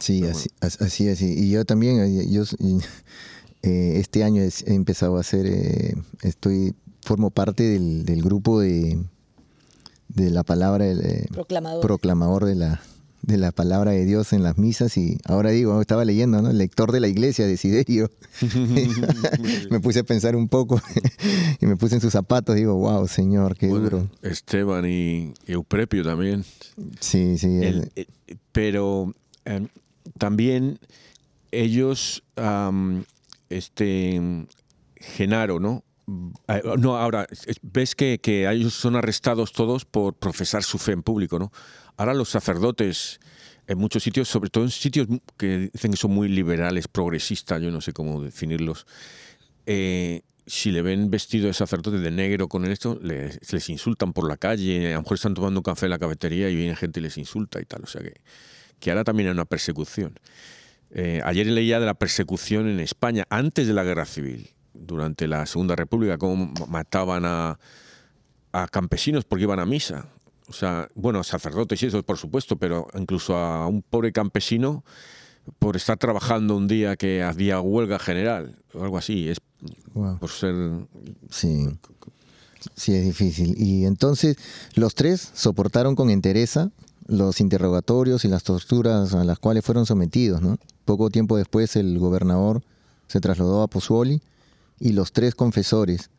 Sí, 0.00 0.24
así, 0.24 0.50
así 0.60 1.08
es. 1.08 1.22
Y 1.22 1.50
yo 1.50 1.64
también, 1.64 2.00
eh, 2.00 2.26
yo 2.28 2.42
eh, 3.62 3.98
este 3.98 4.24
año 4.24 4.42
he 4.42 4.74
empezado 4.74 5.16
a 5.16 5.20
hacer, 5.20 5.46
eh, 5.46 5.94
estoy, 6.22 6.74
formo 7.02 7.30
parte 7.30 7.62
del, 7.64 8.04
del 8.04 8.22
grupo 8.22 8.60
de, 8.60 8.98
de 10.14 10.30
la 10.30 10.44
palabra, 10.44 10.84
del 10.84 11.28
proclamador 11.80 12.44
de 12.44 12.54
la, 12.54 12.80
de 13.22 13.38
la 13.38 13.52
palabra 13.52 13.92
de 13.92 14.04
Dios 14.04 14.32
en 14.32 14.42
las 14.42 14.58
misas 14.58 14.96
y 14.96 15.18
ahora 15.24 15.50
digo, 15.50 15.80
estaba 15.80 16.04
leyendo, 16.04 16.42
¿no? 16.42 16.50
El 16.50 16.58
lector 16.58 16.92
de 16.92 17.00
la 17.00 17.08
iglesia, 17.08 17.46
Desiderio. 17.46 18.10
me 19.70 19.80
puse 19.80 20.00
a 20.00 20.04
pensar 20.04 20.36
un 20.36 20.48
poco 20.48 20.80
y 21.60 21.66
me 21.66 21.76
puse 21.76 21.96
en 21.96 22.00
sus 22.00 22.12
zapatos, 22.12 22.54
digo, 22.54 22.74
wow, 22.74 23.08
Señor, 23.08 23.56
qué 23.56 23.68
duro. 23.68 24.08
Esteban 24.22 24.84
y, 24.88 25.32
Euprepio 25.46 26.04
también. 26.04 26.44
Sí, 27.00 27.38
sí. 27.38 27.60
Eh, 27.62 28.06
pero 28.52 29.14
em, 29.44 29.68
también 30.18 30.78
ellos, 31.50 32.22
este, 33.48 34.46
Genaro, 34.96 35.60
¿no? 35.60 35.82
Ah, 36.48 36.60
no, 36.78 36.96
ahora, 36.96 37.26
ves 37.62 37.94
que, 37.94 38.18
que 38.20 38.50
ellos 38.50 38.74
son 38.74 38.96
arrestados 38.96 39.52
todos 39.52 39.84
por 39.84 40.14
profesar 40.14 40.62
su 40.62 40.78
fe 40.78 40.92
en 40.92 41.02
público, 41.02 41.38
¿no? 41.38 41.50
Ahora 41.96 42.12
los 42.12 42.28
sacerdotes 42.28 43.20
en 43.66 43.78
muchos 43.78 44.02
sitios, 44.02 44.28
sobre 44.28 44.50
todo 44.50 44.64
en 44.64 44.70
sitios 44.70 45.08
que 45.38 45.70
dicen 45.72 45.92
que 45.92 45.96
son 45.96 46.10
muy 46.10 46.28
liberales, 46.28 46.88
progresistas, 46.88 47.62
yo 47.62 47.70
no 47.70 47.80
sé 47.80 47.92
cómo 47.92 48.22
definirlos, 48.22 48.86
eh, 49.66 50.22
si 50.46 50.70
le 50.70 50.82
ven 50.82 51.10
vestido 51.10 51.46
de 51.46 51.54
sacerdote 51.54 51.98
de 51.98 52.10
negro 52.10 52.48
con 52.48 52.64
esto, 52.66 52.98
les, 53.02 53.50
les, 53.50 53.68
insultan 53.70 54.12
por 54.12 54.28
la 54.28 54.36
calle, 54.36 54.92
a 54.92 54.96
lo 54.96 55.02
mejor 55.02 55.14
están 55.14 55.32
tomando 55.32 55.60
un 55.60 55.64
café 55.64 55.86
en 55.86 55.90
la 55.90 55.98
cafetería 55.98 56.50
y 56.50 56.56
viene 56.56 56.76
gente 56.76 57.00
y 57.00 57.02
les 57.02 57.16
insulta 57.16 57.60
y 57.60 57.64
tal. 57.64 57.82
O 57.82 57.86
sea 57.86 58.02
que, 58.02 58.20
que 58.78 58.90
ahora 58.90 59.04
también 59.04 59.28
hay 59.28 59.32
una 59.32 59.46
persecución. 59.46 60.18
Eh, 60.90 61.22
ayer 61.24 61.46
leía 61.46 61.80
de 61.80 61.86
la 61.86 61.94
persecución 61.94 62.68
en 62.68 62.80
España 62.80 63.24
antes 63.30 63.66
de 63.66 63.72
la 63.72 63.84
guerra 63.84 64.04
civil, 64.04 64.50
durante 64.74 65.26
la 65.28 65.46
Segunda 65.46 65.76
República, 65.76 66.18
cómo 66.18 66.52
mataban 66.68 67.24
a, 67.24 67.58
a 68.52 68.68
campesinos 68.68 69.24
porque 69.24 69.44
iban 69.44 69.60
a 69.60 69.66
misa. 69.66 70.06
O 70.48 70.52
sea, 70.52 70.88
bueno, 70.94 71.24
sacerdotes 71.24 71.82
y 71.82 71.86
eso, 71.86 72.02
por 72.02 72.18
supuesto, 72.18 72.56
pero 72.56 72.86
incluso 72.94 73.36
a 73.36 73.66
un 73.66 73.82
pobre 73.82 74.12
campesino 74.12 74.84
por 75.58 75.76
estar 75.76 75.96
trabajando 75.96 76.56
un 76.56 76.68
día 76.68 76.96
que 76.96 77.22
había 77.22 77.60
huelga 77.60 77.98
general 77.98 78.56
o 78.74 78.82
algo 78.82 78.98
así. 78.98 79.28
Es 79.28 79.38
por 80.20 80.30
ser. 80.30 80.54
Sí. 81.30 81.68
Sí, 82.76 82.94
es 82.94 83.04
difícil. 83.04 83.54
Y 83.58 83.84
entonces 83.84 84.36
los 84.74 84.94
tres 84.94 85.30
soportaron 85.34 85.94
con 85.94 86.10
entereza 86.10 86.70
los 87.06 87.40
interrogatorios 87.40 88.24
y 88.24 88.28
las 88.28 88.42
torturas 88.42 89.14
a 89.14 89.24
las 89.24 89.38
cuales 89.38 89.64
fueron 89.64 89.84
sometidos. 89.84 90.40
¿no? 90.40 90.56
Poco 90.84 91.10
tiempo 91.10 91.36
después 91.36 91.76
el 91.76 91.98
gobernador 91.98 92.62
se 93.06 93.20
trasladó 93.20 93.62
a 93.62 93.68
Pozzuoli 93.68 94.22
y 94.78 94.92
los 94.92 95.12
tres 95.12 95.34
confesores 95.34 96.10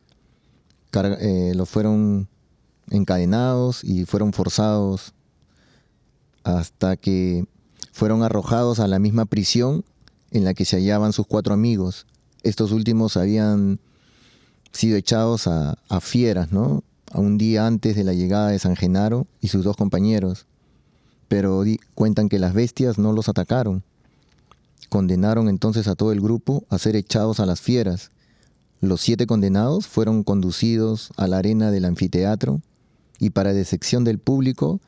eh, 0.92 1.52
lo 1.54 1.66
fueron 1.66 2.28
encadenados 2.90 3.84
y 3.84 4.04
fueron 4.04 4.32
forzados 4.32 5.12
hasta 6.44 6.96
que 6.96 7.44
fueron 7.92 8.22
arrojados 8.22 8.80
a 8.80 8.88
la 8.88 8.98
misma 8.98 9.26
prisión 9.26 9.84
en 10.30 10.44
la 10.44 10.54
que 10.54 10.64
se 10.64 10.76
hallaban 10.76 11.12
sus 11.12 11.26
cuatro 11.26 11.54
amigos. 11.54 12.06
Estos 12.42 12.72
últimos 12.72 13.16
habían 13.16 13.80
sido 14.72 14.96
echados 14.96 15.46
a, 15.46 15.76
fieras, 16.00 16.52
¿no? 16.52 16.84
A 17.10 17.20
un 17.20 17.38
día 17.38 17.66
antes 17.66 17.96
de 17.96 18.04
la 18.04 18.12
llegada 18.12 18.48
de 18.48 18.58
San 18.58 18.76
Genaro 18.76 19.26
y 19.40 19.48
sus 19.48 19.64
dos 19.64 19.76
compañeros. 19.76 20.46
Pero 21.28 21.64
cuentan 21.94 22.28
que 22.28 22.38
las 22.38 22.54
bestias 22.54 22.98
no 22.98 23.12
los 23.12 23.28
atacaron. 23.28 23.82
Condenaron 24.88 25.48
entonces 25.48 25.88
a 25.88 25.94
todo 25.94 26.12
el 26.12 26.20
grupo 26.20 26.64
a 26.68 26.78
ser 26.78 26.94
echados 26.94 27.40
a 27.40 27.46
las 27.46 27.60
fieras. 27.60 28.10
Los 28.80 29.00
siete 29.00 29.26
condenados 29.26 29.86
fueron 29.86 30.22
conducidos 30.22 31.10
a 31.16 31.26
la 31.26 31.38
arena 31.38 31.70
del 31.70 31.84
anfiteatro 31.84 32.60
y 33.18 33.30
para 33.30 33.54
decepción 33.54 34.04
del 34.04 34.18
público, 34.18 34.80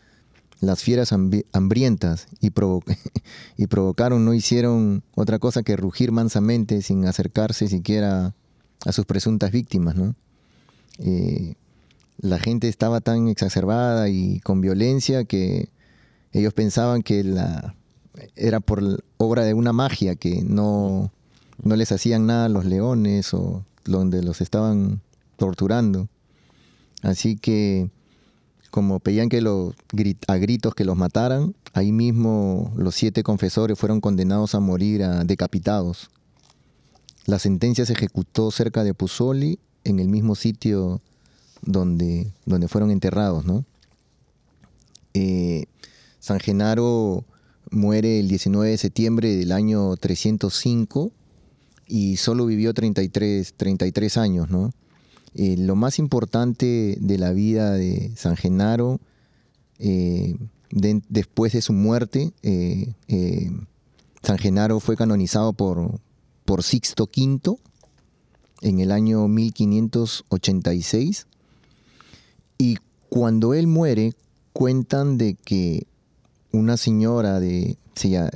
las 0.61 0.83
fieras 0.83 1.13
hambrientas 1.13 2.27
y, 2.41 2.51
provocaron, 3.67 4.25
no 4.25 4.35
hicieron 4.35 5.03
otra 5.15 5.39
cosa 5.39 5.63
que 5.63 5.77
rugir 5.77 6.13
mansamente 6.13 6.83
sin 6.83 7.07
acercarse 7.07 7.69
siquiera 7.69 8.35
a 8.85 8.93
sus 8.93 9.07
presuntas 9.07 9.53
víctimas. 9.53 9.97
¿no? 9.97 10.15
Eh, 10.99 11.55
la 12.21 12.39
gente 12.39 12.69
estaba 12.69 13.01
tan 13.01 13.29
exacerbada 13.29 14.09
y 14.09 14.41
con 14.41 14.61
violencia 14.61 15.25
que 15.25 15.71
ellos 16.33 16.53
pensaban 16.53 17.03
que 17.03 17.25
la, 17.25 17.75
era 18.37 18.61
por 18.61 19.05
obra 19.17 19.45
de 19.45 19.55
una 19.55 19.73
magia, 19.73 20.17
que 20.17 20.43
no, 20.43 21.13
no 21.63 21.77
les 21.77 21.93
hacían 21.93 22.27
nada 22.27 22.49
los 22.49 22.65
leones 22.65 23.33
o 23.33 23.65
donde 23.89 24.23
los 24.23 24.41
estaban 24.41 25.01
torturando. 25.37 26.09
Así 27.03 27.37
que 27.37 27.91
como 28.71 29.01
pedían 29.01 29.29
que 29.29 29.41
los, 29.41 29.75
a 30.27 30.37
gritos 30.37 30.75
que 30.75 30.85
los 30.85 30.97
mataran, 30.97 31.55
ahí 31.73 31.93
mismo 31.93 32.73
los 32.77 32.95
siete 32.95 33.23
confesores 33.23 33.79
fueron 33.79 34.01
condenados 34.01 34.55
a 34.55 34.61
morir 34.61 35.03
decapitados. 35.25 36.11
La 37.25 37.39
sentencia 37.39 37.87
se 37.87 37.95
ejecutó 37.95 38.51
cerca 38.51 38.85
de 38.85 38.95
Pusoli, 38.95 39.59
en 39.85 40.01
el 40.01 40.09
mismo 40.09 40.35
sitio 40.35 41.01
donde, 41.63 42.33
donde 42.45 42.69
fueron 42.69 42.91
enterrados. 42.91 43.45
¿no? 43.45 43.65
Eh, 45.15 45.65
San 46.21 46.41
Genaro 46.41 47.25
muere 47.71 48.21
el 48.21 48.29
19 48.29 48.71
de 48.71 48.79
septiembre 48.79 49.37
del 49.37 49.53
año 49.53 49.97
305 49.97 51.13
y 51.89 52.17
solo 52.19 52.47
vivió 52.47 52.73
33, 52.75 53.55
33 53.57 54.17
años. 54.19 54.51
¿no? 54.51 54.73
Eh, 55.35 55.57
lo 55.59 55.75
más 55.75 55.99
importante 55.99 56.97
de 57.01 57.19
la 57.19 57.33
vida 57.33 57.73
de 57.73 58.13
San 58.15 58.37
Genaro, 58.37 59.01
eh, 59.79 60.37
después 60.71 61.53
de 61.55 61.63
su 61.63 61.73
muerte, 61.73 62.33
eh, 62.43 62.93
San 64.23 64.39
Genaro 64.39 64.81
fue 64.81 64.97
canonizado 64.97 65.53
por, 65.55 66.01
por 66.45 66.63
Sixto 66.63 67.05
V 67.05 67.59
en 68.63 68.81
el 68.81 68.93
año 68.93 69.27
1586. 69.29 71.27
Y 72.59 72.77
cuando 73.09 73.55
él 73.55 73.67
muere, 73.67 74.13
cuentan 74.53 75.17
de 75.17 75.35
que 75.35 75.87
una 76.53 76.77
señora 76.77 77.41
de, 77.41 77.79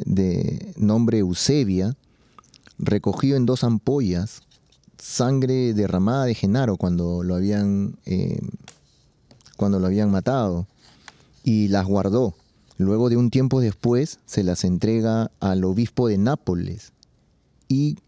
de 0.07 0.73
nombre 0.77 1.19
Eusebia 1.19 1.97
recogió 2.83 3.37
en 3.37 3.47
dos 3.47 3.65
ampollas 3.65 4.43
sangre 4.99 5.73
derramada 5.73 6.27
de 6.27 6.35
Genaro 6.35 6.77
cuando 6.77 7.23
lo 7.23 7.35
habían, 7.35 7.97
eh, 8.05 8.41
cuando 9.57 9.79
lo 9.79 9.87
habían 9.87 10.11
matado 10.11 10.67
y 11.43 11.69
las 11.69 11.87
guardó. 11.87 12.35
Luego 12.77 13.09
de 13.09 13.17
un 13.17 13.31
tiempo 13.31 13.61
después 13.61 14.19
se 14.27 14.43
las 14.43 14.65
entrega 14.65 15.31
al 15.41 15.65
obispo 15.65 16.09
de 16.09 16.19
Nápoles 16.19 16.93
y 17.69 17.99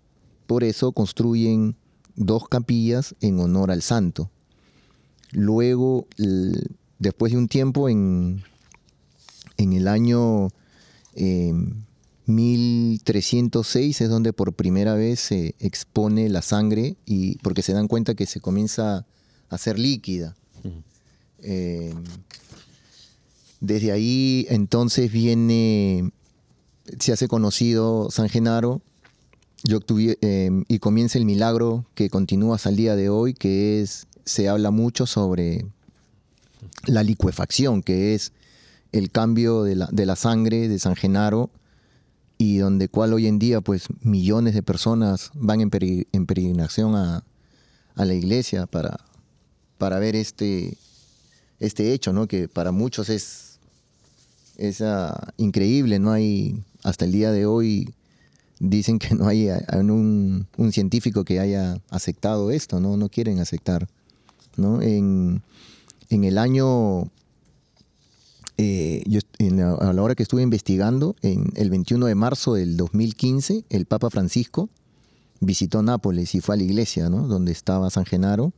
por 0.47 0.64
eso 0.64 0.93
construyen 0.93 1.76
dos 2.16 2.49
capillas 2.49 3.14
en 3.21 3.40
honor 3.40 3.71
al 3.71 3.83
santo. 3.83 4.31
Luego, 5.31 6.07
después 6.99 7.33
de 7.33 7.38
un 7.38 7.49
tiempo, 7.49 7.88
en, 7.88 8.45
en 9.57 9.73
el 9.73 9.88
año 9.88 10.50
eh, 11.14 11.52
1306 12.26 14.00
es 14.00 14.09
donde 14.09 14.33
por 14.33 14.54
primera 14.54 14.95
vez 14.95 15.21
se 15.21 15.54
expone 15.59 16.28
la 16.28 16.43
sangre 16.43 16.97
y 17.04 17.37
porque 17.38 17.62
se 17.62 17.73
dan 17.73 17.88
cuenta 17.88 18.14
que 18.14 18.26
se 18.26 18.40
comienza 18.40 19.07
a 19.50 19.59
ser 19.59 19.78
líquida. 19.78 20.35
Eh, 21.40 21.93
desde 23.61 23.93
ahí 23.93 24.47
entonces 24.49 25.12
viene, 25.12 26.11
se 26.99 27.12
hace 27.12 27.28
conocido 27.28 28.11
San 28.11 28.28
Genaro 28.28 28.81
eh, 30.21 30.50
y 30.69 30.78
comienza 30.78 31.19
el 31.19 31.26
milagro 31.26 31.85
que 31.95 32.09
continúa 32.09 32.57
hasta 32.57 32.71
el 32.71 32.76
día 32.76 32.97
de 32.97 33.11
hoy, 33.11 33.35
que 33.35 33.83
es, 33.83 34.07
se 34.25 34.49
habla 34.49 34.70
mucho 34.70 35.07
sobre 35.07 35.66
la 36.87 37.03
licuefacción, 37.03 37.83
que 37.83 38.14
es 38.14 38.33
el 38.92 39.11
cambio 39.11 39.62
de 39.62 39.77
la, 39.77 39.88
de 39.92 40.07
la 40.07 40.16
sangre 40.16 40.68
de 40.68 40.79
San 40.79 40.96
Genaro 40.96 41.51
y 42.38 42.59
donde 42.59 42.88
cual 42.88 43.12
hoy 43.12 43.27
en 43.27 43.38
día 43.38 43.61
pues 43.61 43.87
millones 44.01 44.55
de 44.55 44.62
personas 44.62 45.31
van 45.35 45.61
en, 45.61 45.70
peregrinación 45.70 46.94
a, 46.97 47.25
la 47.97 48.14
iglesia 48.14 48.66
para, 48.66 48.99
para 49.79 49.99
ver 49.99 50.16
este, 50.16 50.77
este 51.61 51.92
hecho, 51.92 52.12
¿no? 52.12 52.27
que 52.27 52.49
para 52.49 52.73
muchos 52.73 53.09
es, 53.09 53.59
es 54.57 54.81
ah, 54.81 55.33
increíble, 55.37 55.99
no 55.99 56.11
hay, 56.11 56.61
hasta 56.83 57.05
el 57.05 57.12
día 57.12 57.31
de 57.31 57.47
hoy 57.47 57.94
dicen 58.59 58.99
que 58.99 59.14
no 59.14 59.29
hay 59.29 59.51
un, 59.73 60.47
un, 60.57 60.73
científico 60.73 61.25
que 61.25 61.38
haya 61.38 61.79
aceptado 61.90 62.51
esto, 62.51 62.81
no, 62.81 62.97
no 62.97 63.09
quieren 63.09 63.38
aceptar. 63.38 63.88
¿no? 64.57 64.83
En, 64.83 65.42
en 66.11 66.25
el 66.25 66.38
año 66.38 67.11
eh, 68.57 69.03
yo, 69.07 69.21
a 69.81 69.93
la 69.93 70.03
hora 70.03 70.14
que 70.14 70.23
estuve 70.23 70.43
investigando, 70.43 71.17
en 71.23 71.53
el 71.57 71.71
21 71.71 72.07
de 72.07 72.14
marzo 72.14 72.55
del 72.55 72.77
2015, 72.77 73.64
el 73.69 73.87
Papa 73.87 74.11
Francisco 74.11 74.69
visitó 75.40 75.83
Nápoles 75.83 76.35
y 76.35 76.40
fue 76.40 76.55
a 76.55 76.59
la 76.59 76.64
iglesia. 76.64 77.09
Donde 77.09 77.53
estaba 77.53 77.90
San 77.90 78.05
Genaro, 78.05 78.53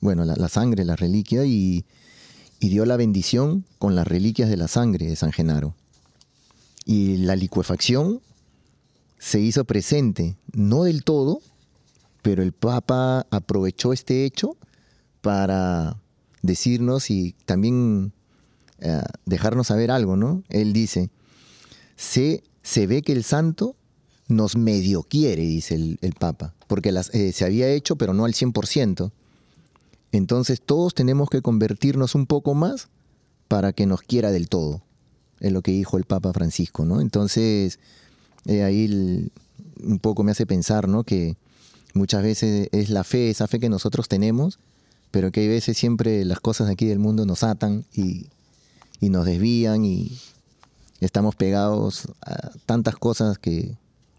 bueno, 0.00 0.24
la, 0.24 0.48
sangre, 0.48 0.84
la 0.84 0.96
reliquia, 0.96 1.44
y, 1.44 1.84
dio 2.60 2.84
la 2.84 2.96
bendición 2.96 3.64
con 3.78 3.94
las 3.94 4.06
reliquias 4.06 4.48
de 4.48 4.56
la 4.56 4.68
sangre 4.68 5.06
de 5.06 5.16
San 5.16 5.32
Genaro. 5.32 5.74
Y 6.84 7.18
la 7.18 7.36
licuefacción 7.36 8.20
se 9.18 9.40
hizo 9.40 9.64
presente, 9.64 10.36
no 10.52 10.84
del 10.84 11.04
todo, 11.04 11.40
pero 12.22 12.42
el 12.42 12.52
Papa 12.52 13.26
aprovechó 13.30 13.92
este 13.92 14.24
hecho 14.24 14.56
para 15.20 16.00
decirnos 16.42 17.10
y 17.10 17.34
también 17.44 18.12
eh, 18.80 19.02
dejarnos 19.26 19.66
saber 19.68 19.90
algo, 19.90 20.16
¿no? 20.16 20.42
Él 20.48 20.72
dice, 20.72 21.10
se, 21.96 22.42
se 22.62 22.86
ve 22.86 23.02
que 23.02 23.12
el 23.12 23.24
santo 23.24 23.76
nos 24.28 24.56
medio 24.56 25.02
quiere, 25.02 25.42
dice 25.42 25.74
el, 25.74 26.14
Papa, 26.18 26.54
porque 26.66 26.92
las, 26.92 27.12
eh, 27.14 27.32
se 27.32 27.44
había 27.44 27.68
hecho, 27.68 27.96
pero 27.96 28.14
no 28.14 28.24
al 28.24 28.32
100%. 28.32 29.10
Entonces 30.12 30.62
todos 30.64 30.94
tenemos 30.94 31.28
que 31.28 31.42
convertirnos 31.42 32.14
un 32.14 32.26
poco 32.26 32.54
más 32.54 32.88
para 33.48 33.72
que 33.72 33.86
nos 33.86 34.02
quiera 34.02 34.30
del 34.30 34.48
todo, 34.48 34.82
es 35.40 35.52
lo 35.52 35.62
que 35.62 35.72
dijo 35.72 35.98
el 35.98 36.04
Papa 36.04 36.32
Francisco, 36.32 36.84
¿no? 36.84 37.00
Entonces, 37.00 37.78
eh, 38.46 38.62
ahí 38.62 39.30
un 39.82 39.98
poco 39.98 40.22
me 40.22 40.32
hace 40.32 40.46
pensar, 40.46 40.88
¿no? 40.88 41.04
Que 41.04 41.36
muchas 41.92 42.22
veces 42.22 42.68
es 42.72 42.90
la 42.90 43.04
fe, 43.04 43.30
esa 43.30 43.46
fe 43.46 43.58
que 43.60 43.68
nosotros 43.68 44.08
tenemos, 44.08 44.58
pero 45.10 45.32
que 45.32 45.40
hay 45.40 45.48
veces 45.48 45.76
siempre 45.76 46.24
las 46.24 46.40
cosas 46.40 46.68
aquí 46.68 46.86
del 46.86 46.98
mundo 46.98 47.26
nos 47.26 47.42
atan 47.42 47.84
y, 47.92 48.28
y 49.00 49.08
nos 49.08 49.26
desvían 49.26 49.84
y 49.84 50.18
estamos 51.00 51.34
pegados 51.34 52.08
a 52.20 52.50
tantas 52.66 52.96
cosas 52.96 53.38
que 53.38 53.76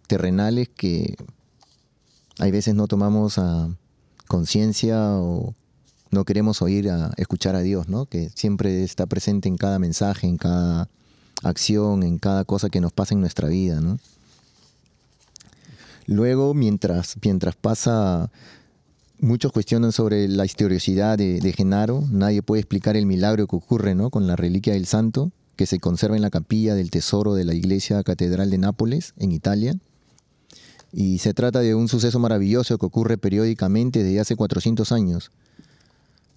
terrenales 0.07 0.69
que 0.69 1.15
hay 2.39 2.51
veces 2.51 2.75
no 2.75 2.87
tomamos 2.87 3.37
a 3.37 3.69
conciencia 4.27 4.97
o 5.17 5.53
no 6.09 6.25
queremos 6.25 6.61
oír 6.61 6.89
a 6.89 7.11
escuchar 7.17 7.55
a 7.55 7.61
Dios, 7.61 7.87
¿no? 7.87 8.05
Que 8.05 8.29
siempre 8.35 8.83
está 8.83 9.05
presente 9.05 9.47
en 9.47 9.57
cada 9.57 9.79
mensaje, 9.79 10.27
en 10.27 10.37
cada 10.37 10.89
acción, 11.43 12.03
en 12.03 12.17
cada 12.17 12.43
cosa 12.43 12.69
que 12.69 12.81
nos 12.81 12.91
pasa 12.91 13.13
en 13.13 13.21
nuestra 13.21 13.47
vida, 13.47 13.79
¿no? 13.79 13.99
Luego, 16.07 16.53
mientras, 16.53 17.15
mientras 17.23 17.55
pasa 17.55 18.31
Muchos 19.23 19.51
cuestionan 19.51 19.91
sobre 19.91 20.27
la 20.27 20.45
historiosidad 20.45 21.15
de, 21.15 21.53
Genaro. 21.55 22.03
Nadie 22.09 22.41
puede 22.41 22.61
explicar 22.61 22.97
el 22.97 23.05
milagro 23.05 23.45
que 23.45 23.55
ocurre 23.55 23.93
¿no? 23.93 24.09
con 24.09 24.25
la 24.25 24.35
reliquia 24.35 24.73
del 24.73 24.87
santo, 24.87 25.31
que 25.55 25.67
se 25.67 25.77
conserva 25.77 26.15
en 26.15 26.23
la 26.23 26.31
capilla 26.31 26.73
del 26.73 26.89
tesoro 26.89 27.35
de 27.35 27.45
la 27.45 27.53
iglesia 27.53 28.01
catedral 28.01 28.49
de 28.49 28.57
Nápoles, 28.57 29.13
en 29.19 29.31
Italia. 29.31 29.75
Y 30.91 31.19
se 31.19 31.35
trata 31.35 31.59
de 31.59 31.75
un 31.75 31.87
suceso 31.87 32.17
maravilloso 32.17 32.79
que 32.79 32.85
ocurre 32.87 33.19
periódicamente 33.19 34.03
desde 34.03 34.21
hace 34.21 34.35
400 34.35 34.91
años. 34.91 35.29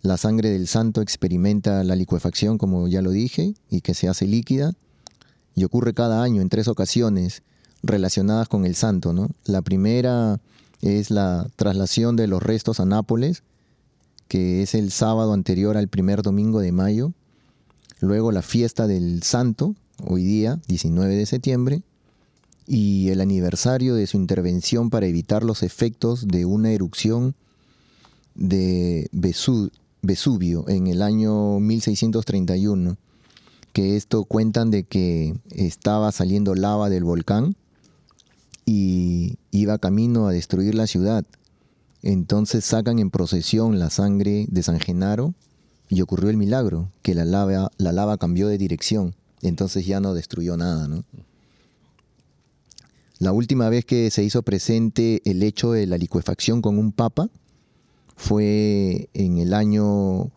La 0.03 0.19
sangre 0.19 0.51
del 0.51 0.69
santo 0.69 1.01
experimenta 1.01 1.83
la 1.85 1.97
licuefacción, 1.97 2.59
como 2.59 2.87
ya 2.87 3.01
lo 3.01 3.13
dije, 3.13 3.55
y 3.71 3.81
que 3.81 3.95
se 3.95 4.11
hace 4.11 4.27
líquida. 4.27 4.75
Y 5.55 5.65
ocurre 5.65 5.95
cada 5.95 6.23
año 6.23 6.43
en 6.43 6.51
tres 6.51 6.69
ocasiones 6.69 7.45
relacionadas 7.83 8.49
con 8.49 8.67
el 8.67 8.75
santo. 8.75 9.15
¿no? 9.15 9.31
La 9.47 9.63
primera 9.63 10.39
es 10.85 11.11
la 11.11 11.49
traslación 11.57 12.15
de 12.15 12.27
los 12.27 12.43
restos 12.43 12.79
a 12.79 12.85
Nápoles, 12.85 13.43
que 14.29 14.63
es 14.63 14.75
el 14.75 14.91
sábado 14.91 15.33
anterior 15.33 15.79
al 15.79 15.89
primer 15.89 16.23
domingo 16.23 16.61
de 16.61 16.73
mayo. 16.73 17.13
Luego 18.01 18.33
la 18.33 18.43
fiesta 18.43 18.87
del 18.87 19.23
Santo, 19.23 19.75
hoy 20.05 20.25
día, 20.25 20.61
19 20.69 21.17
de 21.17 21.25
septiembre, 21.25 21.83
y 22.67 23.09
el 23.09 23.23
aniversario 23.23 23.95
de 23.95 24.07
su 24.07 24.19
intervención 24.19 24.91
para 24.91 25.07
evitar 25.07 25.43
los 25.43 25.63
efectos 25.63 26.29
de 26.29 26.45
una 26.45 26.71
erupción 26.73 27.35
de 28.35 29.09
Vesubio 30.03 30.69
en 30.69 30.87
el 30.87 31.01
año 31.01 31.61
1631, 31.61 32.99
que 33.73 33.97
esto 33.97 34.25
cuentan 34.25 34.71
de 34.71 34.85
que 34.85 35.35
estaba 35.51 36.13
saliendo 36.13 36.55
lava 36.55 36.91
del 36.91 37.05
volcán 37.05 37.57
y 38.65 39.39
iba 39.51 39.79
camino 39.79 40.27
a 40.27 40.33
destruir 40.33 40.75
la 40.75 40.87
ciudad. 40.87 41.25
Entonces 42.03 42.65
sacan 42.65 42.99
en 42.99 43.11
procesión 43.11 43.79
la 43.79 43.91
sangre 43.91 44.47
de 44.49 44.63
San 44.63 44.81
Genaro 44.81 45.35
y 45.89 46.01
ocurrió 46.01 46.31
el 46.31 46.37
milagro, 46.37 46.91
que 47.03 47.15
la 47.15 47.25
lava, 47.25 47.71
la 47.79 47.93
lava 47.93 48.19
cambió 48.19 48.49
de 48.49 48.59
dirección, 48.59 49.15
entonces 49.43 49.87
ya 49.87 50.01
no 50.01 50.15
destruyó 50.15 50.57
nada. 50.57 50.89
¿no? 50.89 51.05
La 53.19 53.33
última 53.33 53.69
vez 53.69 53.85
que 53.85 54.11
se 54.11 54.25
hizo 54.25 54.43
presente 54.43 55.23
el 55.25 55.43
hecho 55.43 55.73
de 55.73 55.87
la 55.87 55.99
licuefacción 55.99 56.61
con 56.61 56.79
un 56.79 56.93
papa 56.93 57.29
fue 58.17 59.09
en 59.15 59.39
el 59.39 59.55
año 59.55 60.31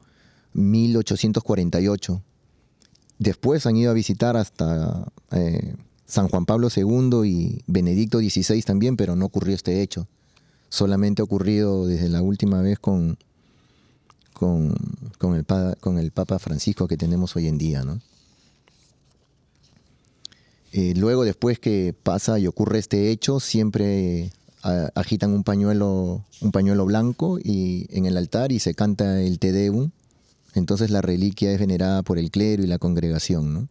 1848. 0.53 2.21
Después 3.19 3.65
han 3.65 3.77
ido 3.77 3.91
a 3.91 3.93
visitar 3.93 4.37
hasta 4.37 5.11
eh, 5.31 5.75
San 6.07 6.29
Juan 6.29 6.45
Pablo 6.45 6.69
II 6.73 7.29
y 7.29 7.61
Benedicto 7.67 8.19
XVI 8.19 8.61
también, 8.63 8.95
pero 8.95 9.15
no 9.15 9.25
ocurrió 9.25 9.53
este 9.53 9.81
hecho. 9.81 10.07
Solamente 10.69 11.21
ha 11.21 11.25
ocurrido 11.25 11.85
desde 11.85 12.09
la 12.09 12.21
última 12.21 12.61
vez 12.61 12.79
con, 12.79 13.17
con, 14.33 14.73
el, 15.35 15.45
con 15.79 15.99
el 15.99 16.11
Papa 16.11 16.39
Francisco 16.39 16.87
que 16.87 16.97
tenemos 16.97 17.35
hoy 17.35 17.47
en 17.47 17.57
día. 17.57 17.83
¿no? 17.83 17.99
Eh, 20.71 20.93
luego, 20.95 21.23
después 21.25 21.59
que 21.59 21.93
pasa 22.03 22.39
y 22.39 22.47
ocurre 22.47 22.79
este 22.79 23.11
hecho, 23.11 23.39
siempre 23.39 24.31
agitan 24.95 25.31
un 25.31 25.43
pañuelo, 25.43 26.25
un 26.41 26.51
pañuelo 26.51 26.85
blanco 26.85 27.39
y, 27.41 27.87
en 27.89 28.05
el 28.05 28.17
altar 28.17 28.51
y 28.51 28.59
se 28.59 28.73
canta 28.73 29.21
el 29.21 29.39
Te 29.39 29.51
Deum. 29.51 29.91
Entonces 30.55 30.89
la 30.89 31.01
reliquia 31.01 31.51
es 31.51 31.59
venerada 31.59 32.01
por 32.03 32.17
el 32.17 32.31
clero 32.31 32.63
y 32.63 32.67
la 32.67 32.79
congregación. 32.79 33.69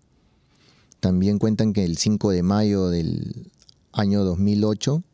También 1.06 1.38
cuentan 1.38 1.72
que 1.72 1.84
el 1.84 1.98
5 1.98 2.32
de 2.32 2.42
mayo 2.42 2.88
del 2.88 3.52
año 3.92 4.24
2008, 4.24 5.04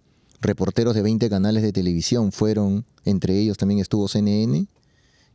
reporteros 0.40 0.94
de 0.94 1.02
20 1.02 1.28
canales 1.28 1.62
de 1.62 1.70
televisión 1.70 2.32
fueron, 2.32 2.86
entre 3.04 3.38
ellos 3.38 3.58
también 3.58 3.78
estuvo 3.78 4.08
CNN, 4.08 4.68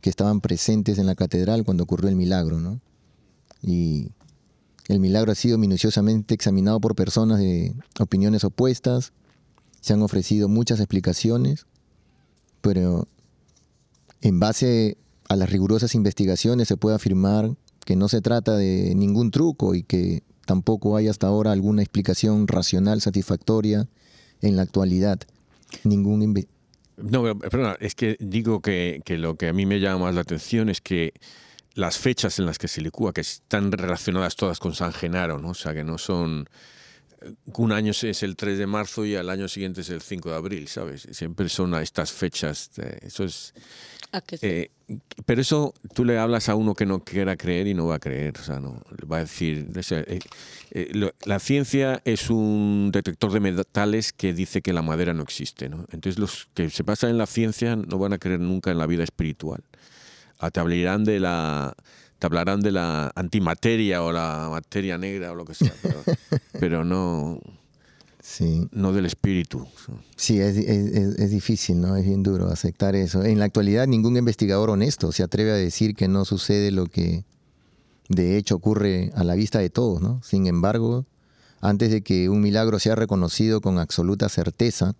que 0.00 0.10
estaban 0.10 0.40
presentes 0.40 0.98
en 0.98 1.06
la 1.06 1.14
catedral 1.14 1.64
cuando 1.64 1.84
ocurrió 1.84 2.08
el 2.08 2.16
milagro. 2.16 2.58
¿no? 2.58 2.80
Y 3.62 4.08
el 4.88 4.98
milagro 4.98 5.30
ha 5.30 5.36
sido 5.36 5.58
minuciosamente 5.58 6.34
examinado 6.34 6.80
por 6.80 6.96
personas 6.96 7.38
de 7.38 7.72
opiniones 8.00 8.42
opuestas, 8.42 9.12
se 9.80 9.92
han 9.92 10.02
ofrecido 10.02 10.48
muchas 10.48 10.80
explicaciones, 10.80 11.66
pero 12.62 13.06
en 14.22 14.40
base 14.40 14.96
a 15.28 15.36
las 15.36 15.50
rigurosas 15.50 15.94
investigaciones 15.94 16.66
se 16.66 16.76
puede 16.76 16.96
afirmar 16.96 17.54
que 17.84 17.94
no 17.94 18.08
se 18.08 18.20
trata 18.20 18.56
de 18.56 18.96
ningún 18.96 19.30
truco 19.30 19.76
y 19.76 19.84
que 19.84 20.26
tampoco 20.48 20.96
hay 20.96 21.08
hasta 21.08 21.26
ahora 21.26 21.52
alguna 21.52 21.82
explicación 21.82 22.48
racional 22.48 23.02
satisfactoria 23.02 23.86
en 24.40 24.56
la 24.56 24.62
actualidad. 24.62 25.20
Ningún 25.84 26.32
no, 26.96 27.38
perdona, 27.38 27.76
es 27.80 27.94
que 27.94 28.16
digo 28.18 28.62
que, 28.62 29.02
lo 29.08 29.36
que 29.36 29.48
a 29.48 29.52
mí 29.52 29.66
me 29.66 29.78
llama 29.78 30.06
más 30.06 30.14
la 30.14 30.22
atención 30.22 30.70
es 30.70 30.80
que 30.80 31.12
las 31.74 31.98
fechas 31.98 32.38
en 32.38 32.46
las 32.46 32.58
que 32.58 32.66
se 32.66 32.80
licúa, 32.80 33.12
que 33.12 33.20
están 33.20 33.70
relacionadas 33.70 34.36
todas 34.36 34.58
con 34.58 34.74
San 34.74 34.94
Genaro, 34.94 35.38
¿no? 35.38 35.50
o 35.50 35.54
sea, 35.54 35.74
que 35.74 35.84
no 35.84 35.98
son 35.98 36.48
un 37.54 37.72
año 37.72 37.92
es 37.92 38.22
el 38.22 38.36
3 38.36 38.58
de 38.58 38.66
marzo 38.66 39.04
y 39.04 39.16
al 39.16 39.28
año 39.28 39.48
siguiente 39.48 39.82
es 39.82 39.90
el 39.90 40.00
5 40.00 40.30
de 40.30 40.34
abril, 40.34 40.68
¿sabes? 40.68 41.06
Siempre 41.10 41.48
son 41.48 41.74
a 41.74 41.82
estas 41.82 42.12
fechas. 42.12 42.70
Eso 43.02 43.24
es. 43.24 43.54
Eh, 44.42 44.70
pero 45.26 45.40
eso 45.40 45.74
tú 45.94 46.04
le 46.04 46.18
hablas 46.18 46.48
a 46.48 46.54
uno 46.54 46.74
que 46.74 46.86
no 46.86 47.04
quiera 47.04 47.36
creer 47.36 47.66
y 47.66 47.74
no 47.74 47.86
va 47.86 47.96
a 47.96 47.98
creer, 47.98 48.38
o 48.38 48.42
sea, 48.42 48.58
no 48.58 48.82
va 49.10 49.18
a 49.18 49.20
decir. 49.20 49.70
Eh, 49.90 50.18
eh, 50.70 51.10
la 51.24 51.38
ciencia 51.38 52.00
es 52.04 52.30
un 52.30 52.90
detector 52.92 53.32
de 53.32 53.40
metales 53.40 54.12
que 54.12 54.32
dice 54.32 54.62
que 54.62 54.72
la 54.72 54.82
madera 54.82 55.12
no 55.12 55.22
existe, 55.22 55.68
¿no? 55.68 55.84
Entonces 55.90 56.18
los 56.18 56.48
que 56.54 56.70
se 56.70 56.84
pasan 56.84 57.10
en 57.10 57.18
la 57.18 57.26
ciencia 57.26 57.76
no 57.76 57.98
van 57.98 58.14
a 58.14 58.18
creer 58.18 58.40
nunca 58.40 58.70
en 58.70 58.78
la 58.78 58.86
vida 58.86 59.04
espiritual. 59.04 59.62
Te 60.52 60.60
hablarán 60.60 61.04
de 61.04 61.20
la 61.20 61.74
te 62.18 62.26
hablarán 62.26 62.60
de 62.60 62.72
la 62.72 63.12
antimateria 63.14 64.02
o 64.02 64.10
la 64.10 64.48
materia 64.50 64.98
negra 64.98 65.30
o 65.32 65.34
lo 65.34 65.44
que 65.44 65.54
sea, 65.54 65.72
pero, 66.58 66.84
no, 66.84 67.40
sí. 68.28 68.68
no 68.72 68.92
del 68.92 69.06
espíritu. 69.06 69.66
Sí, 70.16 70.40
es, 70.40 70.56
es, 70.56 71.30
difícil, 71.30 71.80
¿no? 71.80 71.96
Es 71.96 72.04
bien 72.04 72.22
duro 72.22 72.48
aceptar 72.48 72.94
eso. 72.94 73.24
En 73.24 73.38
la 73.38 73.46
actualidad 73.46 73.86
ningún 73.86 74.16
investigador 74.16 74.70
honesto 74.70 75.12
se 75.12 75.22
atreve 75.22 75.52
a 75.52 75.54
decir 75.54 75.94
que 75.94 76.08
no 76.08 76.24
sucede 76.24 76.70
lo 76.70 76.86
que 76.86 77.24
de 78.08 78.36
hecho 78.36 78.56
ocurre 78.56 79.12
a 79.14 79.24
la 79.24 79.34
vista 79.34 79.58
de 79.58 79.70
todos, 79.70 80.00
¿no? 80.00 80.20
Sin 80.22 80.46
embargo, 80.46 81.06
antes 81.60 81.90
de 81.90 82.02
que 82.02 82.28
un 82.28 82.40
milagro 82.40 82.78
sea 82.78 82.94
reconocido 82.94 83.60
con 83.60 83.78
absoluta 83.78 84.28
certeza, 84.28 84.94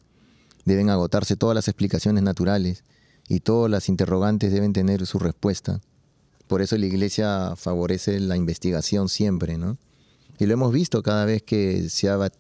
deben 0.65 0.91
agotarse 0.91 1.37
todas 1.37 1.55
las 1.55 1.69
explicaciones 1.69 2.23
naturales 2.23 2.85
y 3.29 3.41
todas 3.41 3.71
las 3.71 3.89
interrogantes 3.89 4.53
deben 4.53 4.73
tener 4.73 5.07
su 5.07 5.19
respuesta. 5.19 5.81
Por 6.47 6.63
eso 6.63 6.77
la 6.79 6.87
iglesia 6.87 7.55
favorece 7.57 8.19
la 8.21 8.37
investigación 8.37 9.09
siempre, 9.09 9.59
¿no? 9.59 9.77
Y 10.39 10.47
lo 10.47 10.55
hemos 10.55 10.73
visto 10.73 11.03
cada 11.03 11.25
vez 11.25 11.43
que 11.43 11.89
se 11.91 12.09
ha, 12.09 12.31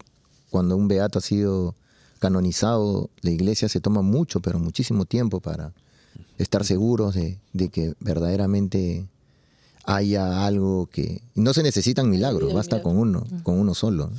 cuando 0.51 0.77
un 0.77 0.89
beato 0.89 1.19
ha 1.19 1.23
sido 1.23 1.75
canonizado, 2.19 3.11
la 3.23 3.31
iglesia 3.31 3.69
se 3.69 3.81
toma 3.81 4.03
mucho, 4.03 4.41
pero 4.41 4.59
muchísimo 4.59 5.05
tiempo 5.05 5.41
para 5.41 5.73
estar 6.37 6.65
seguros 6.65 7.15
de, 7.15 7.39
que 7.71 7.95
verdaderamente 8.01 9.07
haya 9.85 10.45
algo 10.47 10.87
que... 10.87 11.23
no 11.35 11.55
se 11.55 11.63
necesitan 11.63 12.11
milagros, 12.11 12.53
basta 12.53 12.83
con 12.83 12.97
uno, 12.97 13.27
con 13.43 13.59
uno 13.59 13.75
solo. 13.75 14.11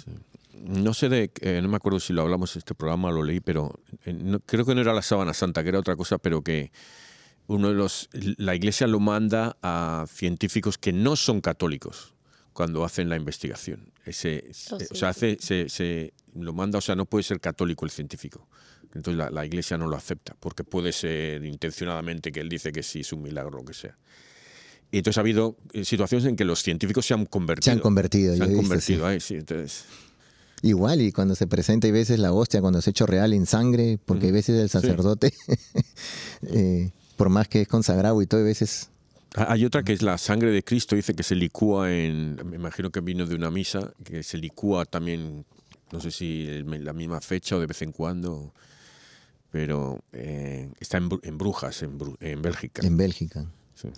No 0.53 0.93
sé 0.93 1.09
de, 1.09 1.31
eh, 1.41 1.59
no 1.61 1.69
me 1.69 1.77
acuerdo 1.77 1.99
si 1.99 2.13
lo 2.13 2.21
hablamos 2.21 2.55
en 2.55 2.59
este 2.59 2.75
programa, 2.75 3.11
lo 3.11 3.23
leí, 3.23 3.39
pero 3.39 3.79
eh, 4.05 4.39
creo 4.45 4.65
que 4.65 4.75
no 4.75 4.81
era 4.81 4.93
la 4.93 5.01
sábana 5.01 5.33
santa, 5.33 5.63
que 5.63 5.69
era 5.69 5.79
otra 5.79 5.95
cosa, 5.95 6.17
pero 6.17 6.41
que 6.41 6.71
uno 7.47 7.69
de 7.69 7.73
los, 7.73 8.09
la 8.11 8.55
Iglesia 8.55 8.85
lo 8.87 8.99
manda 8.99 9.57
a 9.63 10.05
científicos 10.07 10.77
que 10.77 10.93
no 10.93 11.15
son 11.15 11.41
católicos 11.41 12.13
cuando 12.53 12.83
hacen 12.83 13.09
la 13.09 13.15
investigación. 13.15 13.91
Ese, 14.05 14.51
oh, 14.71 14.77
o 14.91 14.95
sea, 14.95 15.09
hace, 15.09 15.37
se, 15.39 15.69
se, 15.69 16.13
lo 16.35 16.53
manda, 16.53 16.77
o 16.77 16.81
sea, 16.81 16.95
no 16.95 17.05
puede 17.05 17.23
ser 17.23 17.39
católico 17.39 17.85
el 17.85 17.91
científico. 17.91 18.47
Entonces 18.93 19.15
la, 19.15 19.29
la, 19.29 19.45
Iglesia 19.45 19.77
no 19.77 19.87
lo 19.87 19.95
acepta, 19.95 20.35
porque 20.39 20.63
puede 20.63 20.91
ser 20.91 21.45
intencionadamente 21.45 22.31
que 22.31 22.39
él 22.39 22.49
dice 22.49 22.71
que 22.71 22.83
sí 22.83 23.01
es 23.01 23.13
un 23.13 23.21
milagro 23.21 23.57
o 23.57 23.61
lo 23.61 23.65
que 23.65 23.73
sea. 23.73 23.97
Y 24.91 24.97
entonces 24.97 25.17
ha 25.17 25.21
habido 25.21 25.55
eh, 25.73 25.85
situaciones 25.85 26.25
en 26.25 26.35
que 26.35 26.45
los 26.45 26.63
científicos 26.63 27.05
se 27.05 27.13
han 27.13 27.25
convertido. 27.25 27.65
Se 27.65 27.71
han 27.71 27.79
convertido, 27.79 28.35
Se 28.35 28.43
han 28.43 28.55
convertido 28.55 29.05
ahí, 29.05 29.19
sí. 29.19 29.35
Entonces, 29.35 29.85
Igual, 30.61 31.01
y 31.01 31.11
cuando 31.11 31.35
se 31.35 31.47
presenta 31.47 31.87
y 31.87 31.91
veces 31.91 32.19
la 32.19 32.33
hostia, 32.33 32.59
cuando 32.61 32.81
se 32.81 32.89
hecho 32.89 33.05
real 33.05 33.33
en 33.33 33.45
sangre, 33.45 33.97
porque 34.03 34.29
a 34.29 34.31
veces 34.31 34.59
el 34.59 34.69
sacerdote 34.69 35.33
eh, 36.53 36.91
por 37.15 37.29
más 37.29 37.47
que 37.47 37.61
es 37.61 37.67
consagrado 37.67 38.21
y 38.21 38.27
todo, 38.27 38.41
a 38.41 38.43
veces... 38.43 38.89
Ah, 39.35 39.47
hay 39.49 39.63
otra 39.63 39.83
que 39.83 39.93
es 39.93 40.01
la 40.01 40.17
sangre 40.17 40.51
de 40.51 40.63
Cristo, 40.63 40.95
dice 40.95 41.13
que 41.13 41.23
se 41.23 41.35
licúa 41.35 41.93
en, 41.93 42.39
me 42.45 42.55
imagino 42.55 42.89
que 42.89 42.99
vino 42.99 43.25
de 43.25 43.35
una 43.35 43.51
misa, 43.51 43.93
que 44.03 44.23
se 44.23 44.37
licúa 44.37 44.85
también, 44.85 45.45
no 45.91 45.99
sé 45.99 46.12
si 46.12 46.47
en 46.49 46.86
la 46.86 46.93
misma 46.93 47.21
fecha 47.21 47.56
o 47.56 47.60
de 47.60 47.65
vez 47.65 47.82
en 47.82 47.91
cuando, 47.91 48.54
pero 49.52 49.99
eh, 50.13 50.71
está 50.80 50.97
en, 50.97 51.38
Brujas, 51.38 51.82
en, 51.82 51.97
en, 52.19 52.41
Bélgica. 52.41 52.86
En 52.86 52.97
Bélgica. 52.97 53.45
Sí. 53.75 53.89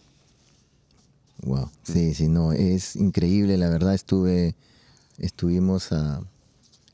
Wow, 1.43 1.69
sí, 1.84 2.13
sí, 2.13 2.27
no, 2.27 2.54
es 2.54 2.95
increíble, 2.95 3.58
la 3.58 3.69
verdad 3.69 3.95
estuve, 3.95 4.56
estuvimos 5.17 5.91
ah, 5.91 6.21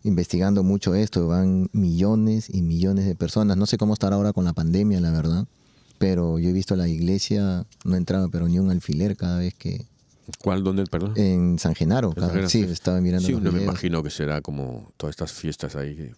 investigando 0.03 0.63
mucho 0.63 0.95
esto, 0.95 1.27
van 1.27 1.69
millones 1.73 2.49
y 2.49 2.61
millones 2.61 3.05
de 3.05 3.15
personas, 3.15 3.57
no 3.57 3.65
sé 3.65 3.77
cómo 3.77 3.93
estará 3.93 4.15
ahora 4.15 4.31
con 4.31 4.45
la 4.45 4.53
pandemia, 4.53 5.01
la 5.01 5.11
verdad, 5.11 5.47
pero 5.97 6.39
yo 6.39 6.49
he 6.49 6.53
visto 6.53 6.77
la 6.77 6.87
iglesia, 6.87 7.65
no 7.83 7.95
entraba 7.97 8.29
pero 8.29 8.47
ni 8.47 8.57
un 8.57 8.71
alfiler 8.71 9.17
cada 9.17 9.39
vez 9.39 9.53
que... 9.53 9.85
¿Cuál? 10.41 10.63
¿Dónde? 10.63 10.85
Perdón. 10.85 11.13
En 11.15 11.57
San 11.59 11.75
Genaro. 11.75 12.13
sí, 12.47 12.63
estaba 12.63 12.99
mirando. 12.99 13.25
Sí, 13.25 13.33
no 13.33 13.51
me 13.51 13.63
imagino 13.63 14.03
que 14.03 14.09
será 14.09 14.41
como 14.41 14.91
todas 14.97 15.13
estas 15.13 15.31
fiestas 15.31 15.75
ahí. 15.75 16.11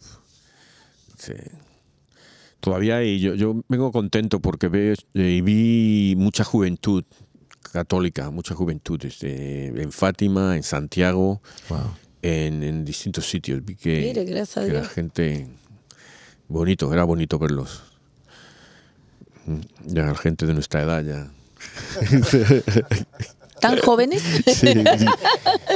Todavía 2.59 3.03
y 3.03 3.19
yo, 3.19 3.35
yo 3.35 3.63
vengo 3.69 3.91
contento 3.91 4.39
porque 4.39 4.67
veo, 4.67 4.95
eh, 5.13 5.41
vi 5.43 6.15
mucha 6.17 6.43
juventud 6.43 7.03
católica, 7.71 8.31
mucha 8.31 8.55
juventud 8.55 9.03
este, 9.05 9.67
en 9.67 9.91
Fátima, 9.91 10.57
en 10.57 10.63
Santiago, 10.63 11.41
en, 12.21 12.83
distintos 12.83 13.29
sitios. 13.29 13.63
Vi 13.63 13.75
que, 13.75 14.13
que 14.13 14.65
era 14.65 14.83
gente 14.85 15.47
bonito, 16.47 16.91
era 16.91 17.03
bonito 17.03 17.37
verlos. 17.39 17.83
Ya, 19.85 20.13
gente 20.15 20.45
de 20.45 20.53
nuestra 20.53 20.81
edad 20.81 21.03
ya. 21.03 21.31
¿Tan 23.61 23.77
jóvenes? 23.79 24.21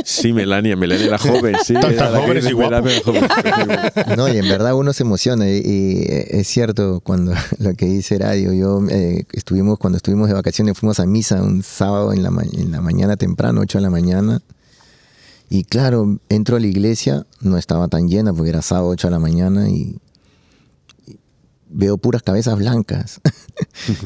Sí, 0.05 0.33
Melania, 0.33 0.75
Melania 0.75 1.05
era 1.05 1.17
joven, 1.17 1.55
sí. 1.63 1.73
Tan, 1.73 1.95
jóvenes 1.95 2.45
y 2.45 2.53
No, 4.17 4.27
y 4.27 4.37
en 4.37 4.49
verdad 4.49 4.75
uno 4.75 4.91
se 4.91 5.03
emociona 5.03 5.47
y, 5.49 6.05
es 6.07 6.47
cierto 6.47 6.99
cuando 7.01 7.33
lo 7.59 7.73
que 7.75 7.85
dice 7.85 8.17
Radio, 8.17 8.53
yo 8.53 8.81
eh, 8.89 9.25
estuvimos, 9.31 9.77
cuando 9.77 9.97
estuvimos 9.97 10.27
de 10.27 10.33
vacaciones 10.33 10.77
fuimos 10.77 10.99
a 10.99 11.05
misa 11.05 11.41
un 11.41 11.63
sábado 11.63 12.11
en 12.13 12.23
la, 12.23 12.29
en 12.29 12.71
la 12.71 12.81
mañana 12.81 13.15
temprano, 13.17 13.61
8 13.61 13.77
de 13.77 13.81
la 13.81 13.89
mañana. 13.89 14.41
Y 15.49 15.63
claro, 15.63 16.19
entro 16.29 16.57
a 16.57 16.59
la 16.59 16.67
iglesia, 16.67 17.25
no 17.39 17.57
estaba 17.57 17.87
tan 17.87 18.09
llena 18.09 18.33
porque 18.33 18.49
era 18.49 18.61
sábado 18.61 18.89
8 18.89 19.07
de 19.07 19.11
la 19.11 19.19
mañana 19.19 19.69
y 19.69 19.97
veo 21.73 21.97
puras 21.97 22.23
cabezas 22.23 22.57
blancas. 22.57 23.19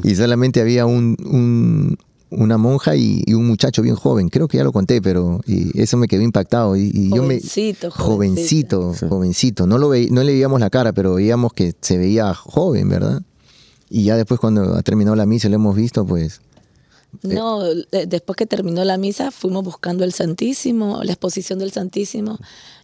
y 0.04 0.16
solamente 0.16 0.62
había 0.62 0.86
un, 0.86 1.98
una 2.30 2.58
monja 2.58 2.96
y, 2.96 3.24
un 3.34 3.48
muchacho 3.48 3.82
bien 3.82 3.96
joven. 3.96 4.30
Creo 4.30 4.48
que 4.48 4.58
ya 4.58 4.64
lo 4.64 4.72
conté, 4.72 5.02
pero 5.02 5.42
y 5.46 5.80
eso 5.80 5.98
me 5.98 6.08
quedó 6.08 6.22
impactado. 6.22 6.76
Y, 6.76 7.10
yo 7.10 7.24
me, 7.24 7.40
jovencito, 7.90 8.94
jovencito. 8.94 9.68
No, 9.68 9.78
lo 9.78 9.88
no 9.88 10.24
le 10.24 10.34
veíamos 10.34 10.60
la 10.60 10.70
cara, 10.70 10.94
pero 10.94 11.16
veíamos 11.16 11.54
que 11.54 11.74
se 11.82 11.98
veía 11.98 12.34
joven, 12.34 12.90
¿verdad? 12.90 13.22
Y 13.90 14.04
ya 14.04 14.18
después 14.18 14.40
cuando 14.40 14.76
ha 14.76 14.84
terminado 14.84 15.16
la 15.16 15.26
misa 15.26 15.48
y 15.48 15.52
lo 15.52 15.56
hemos 15.56 15.76
visto, 15.76 16.06
pues... 16.06 16.42
Eh, 17.24 17.34
no, 17.34 17.66
eh, 17.66 18.06
después 18.08 18.36
que 18.36 18.46
terminó 18.46 18.84
la 18.84 18.98
misa 18.98 19.32
fuimos 19.32 19.64
buscando 19.64 20.04
el 20.04 20.12
Santísimo, 20.12 21.02
la 21.04 21.14
exposición 21.14 21.58
del 21.60 21.72
Santísimo, 21.72 22.38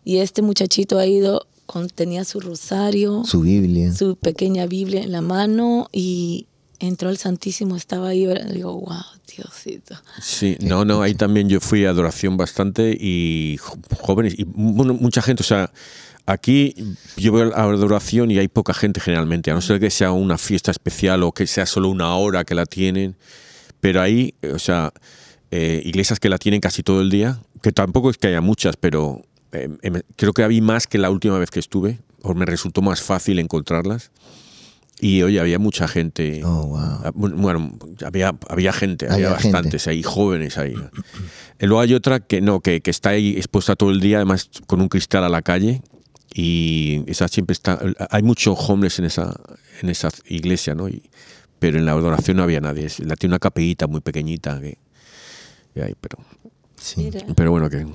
y 0.06 0.18
este 0.18 0.42
muchachito 0.42 0.98
ha 0.98 1.06
ido, 1.06 1.46
con, 1.66 1.90
tenía 1.90 2.24
su 2.24 2.40
rosario, 2.40 3.26
su 3.26 3.42
Biblia, 3.42 3.94
su 3.94 4.16
pequeña 4.16 4.66
Biblia 4.66 5.04
en 5.04 5.12
la 5.12 5.22
mano 5.22 5.90
y 5.92 6.48
entró 6.88 7.10
al 7.10 7.18
Santísimo, 7.18 7.76
estaba 7.76 8.10
ahí, 8.10 8.28
digo, 8.52 8.80
wow, 8.80 9.04
Diosito. 9.28 9.96
Sí, 10.22 10.58
no, 10.62 10.86
no, 10.86 11.02
ahí 11.02 11.16
también 11.16 11.50
yo 11.50 11.60
fui 11.60 11.86
a 11.86 11.90
adoración 11.90 12.38
bastante 12.38 12.96
y 13.00 13.58
jóvenes, 14.00 14.36
y 14.38 14.46
mucha 14.46 15.22
gente, 15.22 15.44
o 15.44 15.46
sea, 15.46 15.72
Aquí 16.26 16.74
yo 17.18 17.34
veo 17.34 17.46
la 17.46 17.58
adoración 17.58 18.32
y 18.32 18.40
hay 18.40 18.48
poca 18.48 18.74
gente 18.74 19.02
generalmente, 19.02 19.52
a 19.52 19.56
no 19.56 19.62
ser 19.62 19.82
que 19.82 19.90
sea 19.90 20.14
una 20.14 20.38
fiesta 20.38 20.72
especial 20.72 21.22
o 21.24 21.34
que 21.34 21.48
sea 21.48 21.66
solo 21.66 21.90
una 21.90 22.16
hora 22.16 22.46
que 22.46 22.56
la 22.56 22.66
tienen. 22.66 23.18
Pero 23.82 24.02
ahí, 24.02 24.34
o 24.54 24.58
sea, 24.60 24.94
eh, 25.52 25.82
iglesias 25.84 26.22
que 26.22 26.30
la 26.30 26.38
tienen 26.38 26.62
casi 26.62 26.82
todo 26.82 27.02
el 27.02 27.10
día, 27.10 27.42
que 27.62 27.74
tampoco 27.74 28.10
es 28.10 28.18
que 28.18 28.28
haya 28.28 28.40
muchas, 28.40 28.78
pero 28.78 29.22
eh, 29.52 29.68
em, 29.82 30.02
creo 30.16 30.32
que 30.32 30.44
había 30.44 30.62
más 30.62 30.88
que 30.88 30.98
la 30.98 31.10
última 31.10 31.38
vez 31.38 31.52
que 31.52 31.60
estuve, 31.60 32.00
o 32.22 32.34
me 32.34 32.46
resultó 32.46 32.82
más 32.82 33.02
fácil 33.02 33.38
encontrarlas. 33.40 34.12
Y 35.00 35.22
hoy 35.22 35.38
había 35.38 35.60
mucha 35.60 35.88
gente. 35.88 36.42
Oh, 36.46 36.68
wow. 36.68 36.78
Ah, 36.78 37.12
bueno, 37.14 37.78
había, 38.06 38.34
había 38.48 38.72
gente, 38.72 39.10
había, 39.10 39.32
bastantes 39.32 39.88
ahí, 39.88 40.02
jóvenes 40.02 40.58
ahí. 40.58 40.76
Luego 41.60 41.82
hay 41.82 41.94
otra 41.94 42.20
que 42.22 42.42
no, 42.42 42.62
que, 42.62 42.82
que, 42.82 42.92
está 42.92 43.10
ahí 43.10 43.36
expuesta 43.36 43.76
todo 43.76 43.92
el 43.92 44.00
día, 44.00 44.18
además 44.18 44.50
con 44.66 44.80
un 44.80 44.88
cristal 44.88 45.24
a 45.24 45.30
la 45.30 45.42
calle, 45.42 45.82
y 46.34 47.04
esa 47.08 47.28
siempre 47.28 47.54
está 47.54 47.80
hay 48.10 48.24
muchos 48.24 48.58
homeless 48.68 49.00
en 49.00 49.06
esa 49.06 49.40
en 49.82 49.90
esa 49.90 50.10
iglesia 50.28 50.74
no 50.74 50.88
pero 51.60 51.78
en 51.78 51.86
la 51.86 51.92
adoración 51.92 52.38
no 52.38 52.44
había 52.44 52.60
nadie 52.60 52.88
la 53.00 53.16
tiene 53.16 53.34
una 53.34 53.40
capellita 53.40 53.86
muy 53.88 54.02
pequeñita 54.02 54.60
que, 54.60 54.78
pero 56.02 56.18
pero 57.36 57.52
bueno 57.52 57.70
que 57.70 57.86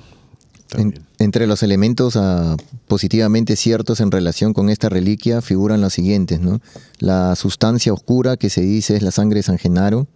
entre 1.17 1.47
los 1.47 1.63
elementos 1.63 2.15
ah, 2.15 2.55
positivamente 2.87 3.55
ciertos 3.55 4.01
en 4.01 4.11
relación 4.11 4.53
con 4.53 4.69
esta 4.69 4.89
reliquia 4.89 5.41
figuran 5.41 5.81
los 5.81 5.93
siguientes 5.93 6.39
no 6.39 6.61
la 6.99 7.35
sustancia 7.35 7.91
oscura 7.91 8.37
que 8.37 8.49
se 8.49 8.61
dice 8.61 8.95
es 8.95 9.01
la 9.01 9.11
sangre 9.11 9.39
de 9.39 9.43
San 9.43 9.57
Genaro 9.57 10.07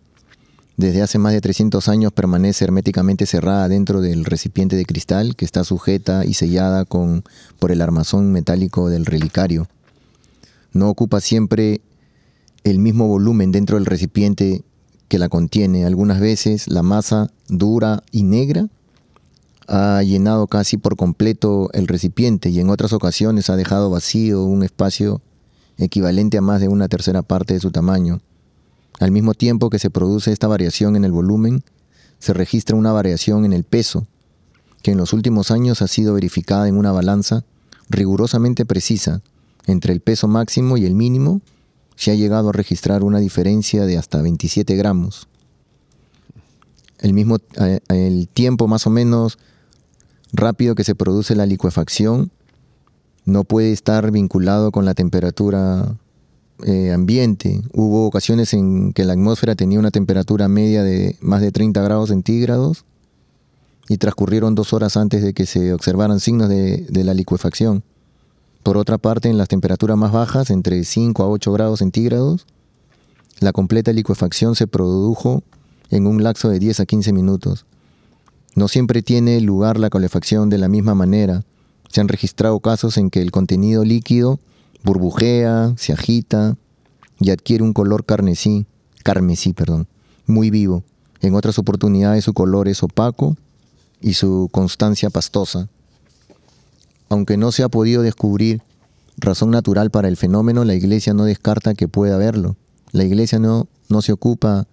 desde 0.75 1.03
hace 1.03 1.19
más 1.19 1.33
de 1.33 1.41
300 1.41 1.87
años 1.87 2.11
permanece 2.11 2.65
herméticamente 2.65 3.27
cerrada 3.27 3.67
dentro 3.67 4.01
del 4.01 4.25
recipiente 4.25 4.75
de 4.75 4.85
cristal 4.85 5.35
que 5.35 5.45
está 5.45 5.63
sujeta 5.63 6.25
y 6.25 6.33
sellada 6.33 6.85
con, 6.85 7.23
por 7.59 7.71
el 7.71 7.81
armazón 7.81 8.31
metálico 8.31 8.89
del 8.89 9.05
relicario. 9.05 9.67
No 10.71 10.89
ocupa 10.89 11.21
siempre 11.21 11.81
el 12.63 12.79
mismo 12.79 13.07
volumen 13.07 13.51
dentro 13.51 13.77
del 13.77 13.85
recipiente 13.85 14.63
que 15.09 15.19
la 15.19 15.29
contiene. 15.29 15.85
Algunas 15.85 16.19
veces 16.19 16.67
la 16.67 16.81
masa 16.81 17.29
dura 17.47 18.01
y 18.11 18.23
negra 18.23 18.67
ha 19.67 20.01
llenado 20.03 20.47
casi 20.47 20.77
por 20.77 20.95
completo 20.95 21.69
el 21.73 21.87
recipiente 21.87 22.49
y 22.49 22.59
en 22.59 22.69
otras 22.69 22.93
ocasiones 22.93 23.49
ha 23.49 23.55
dejado 23.55 23.89
vacío 23.89 24.43
un 24.43 24.63
espacio 24.63 25.21
equivalente 25.77 26.37
a 26.37 26.41
más 26.41 26.61
de 26.61 26.67
una 26.67 26.87
tercera 26.87 27.21
parte 27.21 27.53
de 27.53 27.59
su 27.59 27.71
tamaño. 27.71 28.21
Al 28.99 29.11
mismo 29.11 29.33
tiempo 29.33 29.69
que 29.69 29.79
se 29.79 29.89
produce 29.89 30.31
esta 30.31 30.47
variación 30.47 30.95
en 30.95 31.05
el 31.05 31.11
volumen, 31.11 31.63
se 32.19 32.33
registra 32.33 32.75
una 32.75 32.91
variación 32.91 33.45
en 33.45 33.53
el 33.53 33.63
peso, 33.63 34.07
que 34.81 34.91
en 34.91 34.97
los 34.97 35.13
últimos 35.13 35.51
años 35.51 35.81
ha 35.81 35.87
sido 35.87 36.13
verificada 36.13 36.67
en 36.67 36.77
una 36.77 36.91
balanza 36.91 37.43
rigurosamente 37.89 38.65
precisa 38.65 39.21
entre 39.65 39.93
el 39.93 40.01
peso 40.01 40.27
máximo 40.27 40.77
y 40.77 40.85
el 40.85 40.93
mínimo, 40.93 41.41
se 41.95 42.11
ha 42.11 42.15
llegado 42.15 42.49
a 42.49 42.53
registrar 42.53 43.03
una 43.03 43.19
diferencia 43.19 43.85
de 43.85 43.97
hasta 43.97 44.21
27 44.21 44.75
gramos. 44.75 45.27
El 46.99 47.13
mismo 47.13 47.37
eh, 47.59 47.79
el 47.89 48.27
tiempo 48.27 48.67
más 48.67 48.87
o 48.87 48.89
menos 48.89 49.37
rápido 50.33 50.75
que 50.75 50.83
se 50.83 50.95
produce 50.95 51.35
la 51.35 51.45
licuefacción 51.45 52.31
no 53.25 53.45
puede 53.45 53.71
estar 53.71 54.11
vinculado 54.11 54.71
con 54.71 54.83
la 54.83 54.95
temperatura 54.95 55.95
eh, 56.65 56.91
ambiente. 56.91 57.61
Hubo 57.73 58.05
ocasiones 58.05 58.53
en 58.53 58.93
que 58.93 59.05
la 59.05 59.13
atmósfera 59.13 59.55
tenía 59.55 59.79
una 59.79 59.91
temperatura 59.91 60.47
media 60.47 60.83
de 60.83 61.17
más 61.21 61.41
de 61.41 61.51
30 61.51 61.81
grados 61.81 62.09
centígrados 62.09 62.83
y 63.87 63.97
transcurrieron 63.97 64.55
dos 64.55 64.73
horas 64.73 64.97
antes 64.97 65.21
de 65.23 65.33
que 65.33 65.45
se 65.45 65.73
observaran 65.73 66.19
signos 66.19 66.49
de, 66.49 66.85
la 66.89 67.13
licuefacción. 67.13 67.83
Por 68.61 68.77
otra 68.77 68.97
parte, 68.97 69.29
en 69.29 69.37
las 69.37 69.49
temperaturas 69.49 69.97
más 69.97 70.11
bajas, 70.11 70.49
entre 70.49 70.83
5 70.83 71.23
a 71.23 71.27
8 71.27 71.51
grados 71.51 71.79
centígrados, 71.79 72.45
la 73.39 73.51
completa 73.51 73.91
licuefacción 73.91 74.55
se 74.55 74.67
produjo 74.67 75.43
en 75.89 76.07
un 76.07 76.23
lapso 76.23 76.49
de 76.49 76.59
10 76.59 76.79
a 76.79 76.85
15 76.85 77.11
minutos. 77.11 77.65
No 78.55 78.67
siempre 78.67 79.01
tiene 79.01 79.41
lugar 79.41 79.79
la 79.79 79.89
calefacción 79.89 80.49
de 80.49 80.57
la 80.57 80.67
misma 80.67 80.95
manera. 80.95 81.43
Se 81.89 82.01
han 82.01 82.07
registrado 82.07 82.59
casos 82.59 82.97
en 82.97 83.09
que 83.09 83.21
el 83.21 83.31
contenido 83.31 83.83
líquido 83.83 84.39
burbujea, 84.83 85.73
se 85.77 85.93
agita 85.93 86.57
y 87.19 87.31
adquiere 87.31 87.63
un 87.63 87.73
color 87.73 88.05
carmesí, 88.05 88.65
carmesí, 89.03 89.53
perdón, 89.53 89.87
muy 90.27 90.49
vivo. 90.49 90.83
En 91.21 91.35
otras 91.35 91.57
oportunidades 91.57 92.25
su 92.25 92.33
color 92.33 92.67
es 92.67 92.83
opaco 92.83 93.37
y 94.01 94.13
su 94.13 94.49
constancia 94.51 95.09
pastosa. 95.09 95.69
Aunque 97.09 97.37
no 97.37 97.51
se 97.51 97.63
ha 97.63 97.69
podido 97.69 98.01
descubrir 98.01 98.61
razón 99.17 99.51
natural 99.51 99.89
para 99.89 100.09
el 100.09 100.17
fenómeno, 100.17 100.65
la 100.65 100.73
Iglesia 100.73 101.13
no 101.13 101.25
descarta 101.25 101.75
que 101.75 101.87
pueda 101.87 102.15
haberlo. 102.15 102.57
La 102.91 103.03
Iglesia 103.03 103.39
no, 103.39 103.67
no 103.87 104.01
se 104.01 104.11
ocupa 104.11 104.67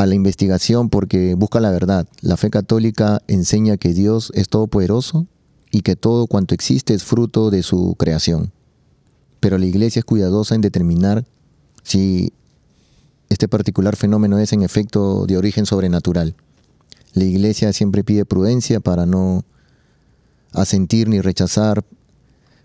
a 0.00 0.06
la 0.06 0.14
investigación 0.14 0.88
porque 0.88 1.34
busca 1.34 1.60
la 1.60 1.70
verdad. 1.70 2.08
La 2.22 2.38
fe 2.38 2.48
católica 2.48 3.20
enseña 3.26 3.76
que 3.76 3.92
Dios 3.92 4.32
es 4.34 4.48
todopoderoso 4.48 5.26
y 5.70 5.82
que 5.82 5.94
todo 5.94 6.26
cuanto 6.26 6.54
existe 6.54 6.94
es 6.94 7.04
fruto 7.04 7.50
de 7.50 7.62
su 7.62 7.96
creación. 7.98 8.50
Pero 9.40 9.58
la 9.58 9.66
iglesia 9.66 10.00
es 10.00 10.06
cuidadosa 10.06 10.54
en 10.54 10.62
determinar 10.62 11.26
si 11.82 12.32
este 13.28 13.46
particular 13.46 13.94
fenómeno 13.94 14.38
es 14.38 14.54
en 14.54 14.62
efecto 14.62 15.26
de 15.26 15.36
origen 15.36 15.66
sobrenatural. 15.66 16.34
La 17.12 17.24
iglesia 17.24 17.70
siempre 17.74 18.02
pide 18.02 18.24
prudencia 18.24 18.80
para 18.80 19.04
no 19.04 19.44
asentir 20.54 21.10
ni 21.10 21.20
rechazar 21.20 21.84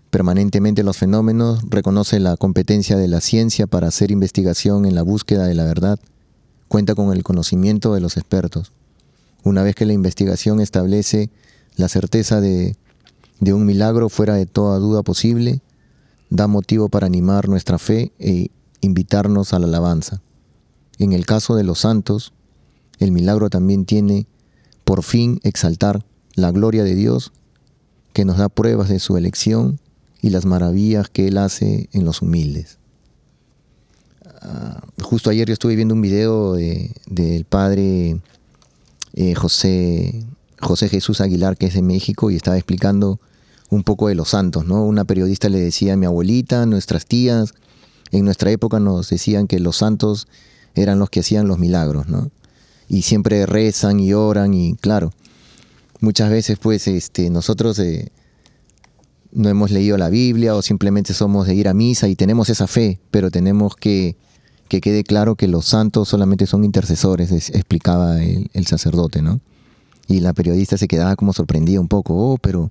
permanentemente 0.08 0.82
los 0.82 0.96
fenómenos, 0.96 1.60
reconoce 1.68 2.18
la 2.18 2.38
competencia 2.38 2.96
de 2.96 3.08
la 3.08 3.20
ciencia 3.20 3.66
para 3.66 3.88
hacer 3.88 4.10
investigación 4.10 4.86
en 4.86 4.94
la 4.94 5.02
búsqueda 5.02 5.44
de 5.44 5.54
la 5.54 5.64
verdad, 5.64 6.00
cuenta 6.68 6.94
con 6.94 7.12
el 7.12 7.22
conocimiento 7.22 7.94
de 7.94 8.00
los 8.00 8.16
expertos. 8.16 8.72
Una 9.44 9.62
vez 9.62 9.74
que 9.74 9.86
la 9.86 9.92
investigación 9.92 10.60
establece 10.60 11.30
la 11.76 11.88
certeza 11.88 12.40
de 12.40 12.76
de 13.40 13.52
un 13.52 13.66
milagro 13.66 14.08
fuera 14.08 14.34
de 14.34 14.46
toda 14.46 14.78
duda 14.78 15.02
posible, 15.02 15.60
da 16.30 16.46
motivo 16.46 16.88
para 16.88 17.06
animar 17.06 17.48
nuestra 17.48 17.78
fe 17.78 18.12
e 18.18 18.50
invitarnos 18.80 19.52
a 19.52 19.58
la 19.58 19.66
alabanza. 19.66 20.22
En 20.98 21.12
el 21.12 21.26
caso 21.26 21.54
de 21.54 21.64
los 21.64 21.80
santos, 21.80 22.32
el 22.98 23.12
milagro 23.12 23.50
también 23.50 23.84
tiene 23.84 24.26
por 24.84 25.02
fin 25.02 25.40
exaltar 25.42 26.04
la 26.34 26.50
gloria 26.50 26.84
de 26.84 26.94
Dios, 26.94 27.32
que 28.12 28.24
nos 28.24 28.38
da 28.38 28.48
pruebas 28.48 28.88
de 28.88 28.98
su 28.98 29.16
elección 29.16 29.78
y 30.22 30.30
las 30.30 30.46
maravillas 30.46 31.10
que 31.10 31.28
Él 31.28 31.36
hace 31.36 31.90
en 31.92 32.04
los 32.04 32.22
humildes. 32.22 32.78
Ah, 34.48 34.80
justo 35.02 35.30
ayer 35.30 35.48
yo 35.48 35.54
estuve 35.54 35.74
viendo 35.74 35.94
un 35.94 36.02
video 36.02 36.54
del 36.54 37.44
padre 37.48 38.20
eh, 39.14 39.34
José 39.34 40.24
José 40.60 40.88
Jesús 40.88 41.20
Aguilar, 41.20 41.56
que 41.56 41.66
es 41.66 41.74
de 41.74 41.82
México, 41.82 42.30
y 42.30 42.36
estaba 42.36 42.56
explicando 42.56 43.20
un 43.70 43.82
poco 43.82 44.08
de 44.08 44.14
los 44.14 44.30
santos, 44.30 44.64
¿no? 44.64 44.84
Una 44.84 45.04
periodista 45.04 45.48
le 45.48 45.58
decía 45.58 45.94
a 45.94 45.96
mi 45.96 46.06
abuelita, 46.06 46.64
nuestras 46.64 47.06
tías, 47.06 47.54
en 48.12 48.24
nuestra 48.24 48.50
época 48.52 48.78
nos 48.78 49.10
decían 49.10 49.48
que 49.48 49.58
los 49.58 49.78
santos 49.78 50.28
eran 50.74 51.00
los 51.00 51.10
que 51.10 51.20
hacían 51.20 51.48
los 51.48 51.58
milagros, 51.58 52.06
¿no? 52.06 52.30
Y 52.88 53.02
siempre 53.02 53.46
rezan 53.46 53.98
y 53.98 54.12
oran 54.12 54.54
y 54.54 54.76
claro, 54.76 55.12
muchas 56.00 56.30
veces 56.30 56.58
pues 56.58 56.86
este, 56.86 57.30
nosotros 57.30 57.78
eh, 57.80 58.12
no 59.32 59.48
hemos 59.48 59.72
leído 59.72 59.98
la 59.98 60.08
Biblia 60.08 60.54
o 60.54 60.62
simplemente 60.62 61.14
somos 61.14 61.48
de 61.48 61.54
ir 61.56 61.66
a 61.66 61.74
misa 61.74 62.06
y 62.06 62.14
tenemos 62.14 62.48
esa 62.48 62.68
fe, 62.68 63.00
pero 63.10 63.32
tenemos 63.32 63.74
que 63.74 64.16
que 64.68 64.80
quede 64.80 65.04
claro 65.04 65.36
que 65.36 65.48
los 65.48 65.66
santos 65.66 66.08
solamente 66.08 66.46
son 66.46 66.64
intercesores, 66.64 67.30
explicaba 67.32 68.22
el, 68.22 68.66
sacerdote, 68.66 69.22
¿no? 69.22 69.40
Y 70.08 70.20
la 70.20 70.32
periodista 70.32 70.76
se 70.76 70.88
quedaba 70.88 71.16
como 71.16 71.32
sorprendida 71.32 71.80
un 71.80 71.88
poco, 71.88 72.14
oh, 72.14 72.38
pero 72.38 72.70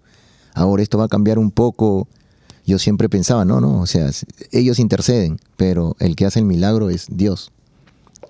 ahora 0.54 0.84
esto 0.84 0.98
va 0.98 1.06
a 1.06 1.10
cambiar 1.10 1.40
un 1.40 1.52
poco. 1.52 2.08
Yo 2.66 2.80
siempre 2.80 3.10
pensaba, 3.10 3.46
no, 3.46 3.62
no, 3.62 3.82
o 3.82 3.86
sea, 3.86 4.10
ellos 4.52 4.80
interceden, 4.80 5.40
pero 5.58 5.96
el 6.00 6.16
que 6.16 6.26
hace 6.26 6.40
el 6.40 6.46
milagro 6.46 6.90
es 6.90 7.08
Dios. 7.10 7.52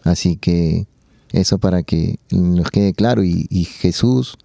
Así 0.03 0.37
que 0.37 0.87
eso 1.31 1.57
para 1.57 1.83
que 1.83 2.19
nos 2.31 2.69
quede 2.69 2.93
claro. 2.93 3.23
Y 3.23 3.65
Jesús, 3.65 4.37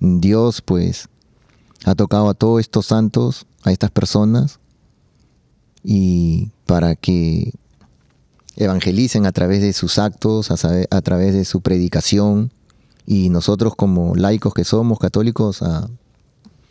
Dios, 0.00 0.62
pues, 0.62 1.08
ha 1.84 1.94
tocado 1.94 2.28
a 2.28 2.34
todos 2.34 2.60
estos 2.60 2.86
santos, 2.86 3.46
a 3.64 3.72
estas 3.72 3.90
personas, 3.90 4.58
y 5.84 6.50
para 6.66 6.94
que 6.94 7.52
evangelicen 8.56 9.26
a 9.26 9.32
través 9.32 9.62
de 9.62 9.72
sus 9.72 9.98
actos, 9.98 10.50
a, 10.50 11.00
través 11.02 11.34
de 11.34 11.44
su 11.44 11.60
predicación, 11.60 12.52
y 13.06 13.28
nosotros 13.28 13.74
como 13.76 14.14
laicos 14.14 14.54
que 14.54 14.64
somos, 14.64 14.98
católicos, 14.98 15.62
a 15.62 15.88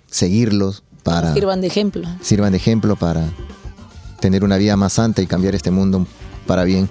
seguirlos 0.10 0.84
para... 1.04 1.34
Sirvan 1.34 1.62
de 1.62 1.68
ejemplo. 1.68 2.08
Sirvan 2.22 2.52
de 2.52 2.58
ejemplo 2.58 2.96
para 2.96 3.28
tener 4.20 4.44
una 4.44 4.58
vida 4.58 4.78
más 4.78 4.94
santa 4.94 5.22
y 5.22 5.28
cambiar 5.28 5.56
este 5.56 5.72
mundo 5.72 6.06
para 6.46 6.64
bien. 6.64 6.88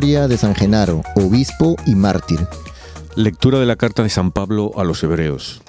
De 0.00 0.38
San 0.38 0.54
Genaro, 0.54 1.02
obispo 1.16 1.74
y 1.84 1.96
mártir. 1.96 2.38
Lectura 3.16 3.58
de 3.58 3.66
la 3.66 3.74
carta 3.74 4.04
de 4.04 4.08
San 4.08 4.30
Pablo 4.30 4.70
a 4.76 4.84
los 4.84 5.02
Hebreos. 5.02 5.60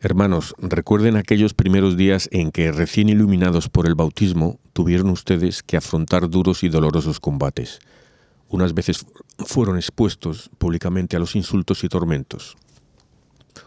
Hermanos, 0.00 0.54
recuerden 0.58 1.16
aquellos 1.16 1.54
primeros 1.54 1.96
días 1.96 2.28
en 2.30 2.52
que, 2.52 2.70
recién 2.70 3.08
iluminados 3.08 3.68
por 3.68 3.88
el 3.88 3.96
bautismo, 3.96 4.60
tuvieron 4.74 5.10
ustedes 5.10 5.64
que 5.64 5.76
afrontar 5.76 6.30
duros 6.30 6.62
y 6.62 6.68
dolorosos 6.68 7.18
combates. 7.18 7.80
Unas 8.48 8.74
veces 8.74 9.06
fueron 9.38 9.76
expuestos 9.76 10.50
públicamente 10.56 11.16
a 11.16 11.18
los 11.18 11.34
insultos 11.34 11.82
y 11.82 11.88
tormentos. 11.88 12.56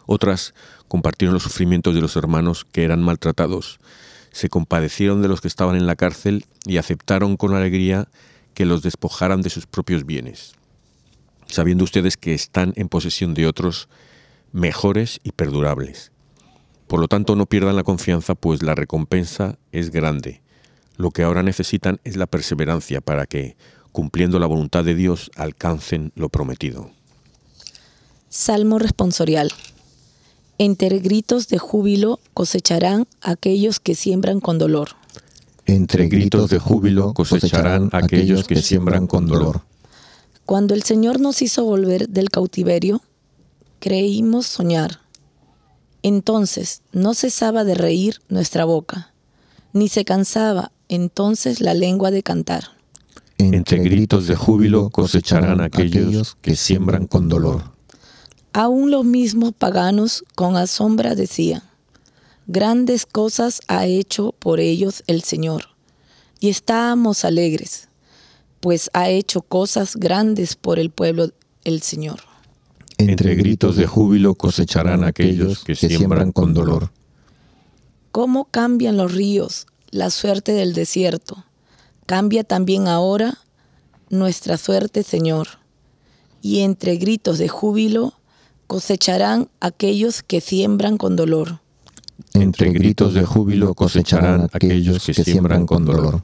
Otras 0.05 0.53
compartieron 0.87 1.33
los 1.33 1.43
sufrimientos 1.43 1.93
de 1.93 2.01
los 2.01 2.15
hermanos 2.15 2.65
que 2.71 2.85
eran 2.85 3.03
maltratados, 3.03 3.81
se 4.31 4.47
compadecieron 4.47 5.21
de 5.21 5.27
los 5.27 5.41
que 5.41 5.49
estaban 5.49 5.75
en 5.75 5.85
la 5.85 5.97
cárcel 5.97 6.45
y 6.65 6.77
aceptaron 6.77 7.35
con 7.35 7.53
alegría 7.55 8.07
que 8.57 8.65
los 8.65 8.81
despojaran 8.81 9.43
de 9.43 9.51
sus 9.51 9.67
propios 9.67 10.03
bienes, 10.03 10.53
sabiendo 11.45 11.83
ustedes 11.83 12.17
que 12.17 12.33
están 12.33 12.73
en 12.75 12.89
posesión 12.89 13.35
de 13.35 13.45
otros 13.45 13.87
mejores 14.51 15.19
y 15.21 15.31
perdurables. 15.31 16.11
Por 16.87 16.99
lo 16.99 17.07
tanto, 17.07 17.35
no 17.35 17.45
pierdan 17.45 17.75
la 17.75 17.83
confianza, 17.83 18.33
pues 18.33 18.63
la 18.63 18.73
recompensa 18.73 19.59
es 19.71 19.91
grande. 19.91 20.41
Lo 20.95 21.11
que 21.11 21.21
ahora 21.21 21.43
necesitan 21.43 21.99
es 22.03 22.17
la 22.17 22.25
perseverancia 22.25 22.99
para 22.99 23.27
que, 23.27 23.57
cumpliendo 23.91 24.39
la 24.39 24.47
voluntad 24.47 24.83
de 24.83 24.95
Dios, 24.95 25.29
alcancen 25.35 26.11
lo 26.15 26.29
prometido. 26.29 26.89
Salmo 28.27 28.79
responsorial. 28.79 29.51
Entre 30.57 30.97
gritos 30.97 31.47
de 31.47 31.59
júbilo 31.59 32.19
cosecharán 32.33 33.05
aquellos 33.21 33.79
que 33.79 33.93
siembran 33.93 34.39
con 34.39 34.57
dolor. 34.57 34.95
Entre 35.67 36.07
gritos 36.07 36.49
de 36.49 36.59
júbilo 36.59 37.13
cosecharán 37.13 37.89
aquellos 37.91 38.47
que 38.47 38.61
siembran 38.61 39.05
con 39.05 39.27
dolor. 39.27 39.63
Cuando 40.45 40.73
el 40.73 40.83
Señor 40.83 41.19
nos 41.19 41.41
hizo 41.41 41.65
volver 41.65 42.07
del 42.07 42.29
cautiverio, 42.29 43.01
creímos 43.79 44.45
soñar. 44.45 45.01
Entonces 46.03 46.83
no 46.93 47.13
cesaba 47.13 47.65
de 47.65 47.75
reír 47.75 48.21
nuestra 48.29 48.63
boca, 48.63 49.13
ni 49.73 49.89
se 49.89 50.05
cansaba 50.05 50.71
entonces 50.87 51.59
la 51.59 51.73
lengua 51.73 52.11
de 52.11 52.23
cantar. 52.23 52.63
Entre 53.37 53.79
gritos 53.79 54.25
de 54.25 54.37
júbilo 54.37 54.89
cosecharán 54.89 55.59
aquellos 55.59 56.37
que 56.41 56.55
siembran 56.55 57.07
con 57.07 57.27
dolor. 57.27 57.73
Aún 58.53 58.89
los 58.89 59.03
mismos 59.03 59.51
paganos 59.51 60.23
con 60.33 60.55
asombra 60.55 61.13
decían, 61.13 61.61
Grandes 62.49 63.05
cosas 63.05 63.59
ha 63.67 63.85
hecho 63.87 64.33
por 64.39 64.61
ellos 64.61 65.03
el 65.07 65.21
Señor. 65.23 65.65
Y 66.39 66.47
estábamos 66.47 67.25
alegres, 67.25 67.89
pues 68.61 68.89
ha 68.93 69.09
hecho 69.09 69.41
cosas 69.41 69.97
grandes 69.97 70.55
por 70.55 70.79
el 70.79 70.89
pueblo 70.89 71.31
el 71.65 71.81
Señor. 71.81 72.21
Entre 72.97 73.35
gritos 73.35 73.75
de 73.75 73.85
júbilo 73.85 74.35
cosecharán 74.35 75.03
aquellos 75.03 75.65
que 75.65 75.75
siembran 75.75 76.31
con 76.31 76.53
dolor. 76.53 76.91
¿Cómo 78.13 78.45
cambian 78.45 78.95
los 78.95 79.13
ríos, 79.13 79.67
la 79.91 80.09
suerte 80.09 80.53
del 80.53 80.73
desierto? 80.73 81.43
Cambia 82.05 82.45
también 82.45 82.87
ahora 82.87 83.39
nuestra 84.09 84.57
suerte, 84.57 85.03
Señor. 85.03 85.47
Y 86.41 86.61
entre 86.61 86.95
gritos 86.95 87.39
de 87.39 87.49
júbilo 87.49 88.13
cosecharán 88.67 89.49
aquellos 89.59 90.23
que 90.23 90.39
siembran 90.39 90.97
con 90.97 91.17
dolor. 91.17 91.59
Entre 92.41 92.71
gritos 92.71 93.15
de 93.15 93.25
júbilo 93.25 93.73
cosecharán 93.73 94.47
aquellos 94.53 95.05
que 95.05 95.13
siembran 95.13 95.65
con 95.65 95.85
dolor. 95.85 96.23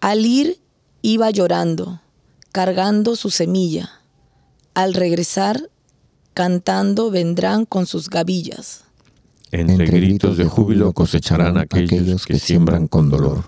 Al 0.00 0.26
ir 0.26 0.58
iba 1.02 1.30
llorando, 1.30 2.00
cargando 2.50 3.14
su 3.14 3.30
semilla. 3.30 3.90
Al 4.74 4.92
regresar, 4.92 5.70
cantando 6.34 7.12
vendrán 7.12 7.64
con 7.64 7.86
sus 7.86 8.10
gavillas. 8.10 8.84
Entre 9.52 9.86
gritos 9.86 10.36
de 10.36 10.46
júbilo 10.46 10.92
cosecharán 10.92 11.58
aquellos 11.58 12.26
que 12.26 12.40
siembran 12.40 12.88
con 12.88 13.08
dolor. 13.08 13.44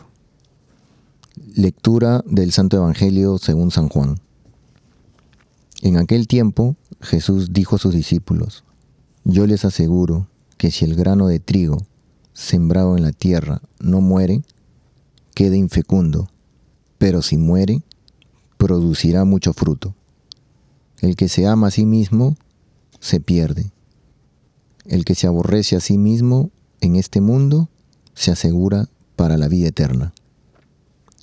Lectura 1.56 2.22
del 2.26 2.52
Santo 2.52 2.76
Evangelio 2.76 3.38
según 3.38 3.72
San 3.72 3.88
Juan. 3.88 4.20
En 5.80 5.96
aquel 5.96 6.28
tiempo 6.28 6.76
Jesús 7.00 7.52
dijo 7.52 7.74
a 7.74 7.78
sus 7.80 7.92
discípulos, 7.92 8.62
Yo 9.24 9.48
les 9.48 9.64
aseguro 9.64 10.28
que 10.62 10.70
si 10.70 10.84
el 10.84 10.94
grano 10.94 11.26
de 11.26 11.40
trigo 11.40 11.76
sembrado 12.34 12.96
en 12.96 13.02
la 13.02 13.10
tierra 13.10 13.60
no 13.80 14.00
muere, 14.00 14.44
queda 15.34 15.56
infecundo, 15.56 16.28
pero 16.98 17.20
si 17.20 17.36
muere, 17.36 17.82
producirá 18.58 19.24
mucho 19.24 19.54
fruto. 19.54 19.96
El 21.00 21.16
que 21.16 21.28
se 21.28 21.48
ama 21.48 21.66
a 21.66 21.70
sí 21.72 21.84
mismo, 21.84 22.36
se 23.00 23.18
pierde. 23.18 23.72
El 24.84 25.04
que 25.04 25.16
se 25.16 25.26
aborrece 25.26 25.74
a 25.74 25.80
sí 25.80 25.98
mismo 25.98 26.52
en 26.80 26.94
este 26.94 27.20
mundo, 27.20 27.68
se 28.14 28.30
asegura 28.30 28.88
para 29.16 29.36
la 29.36 29.48
vida 29.48 29.66
eterna. 29.66 30.14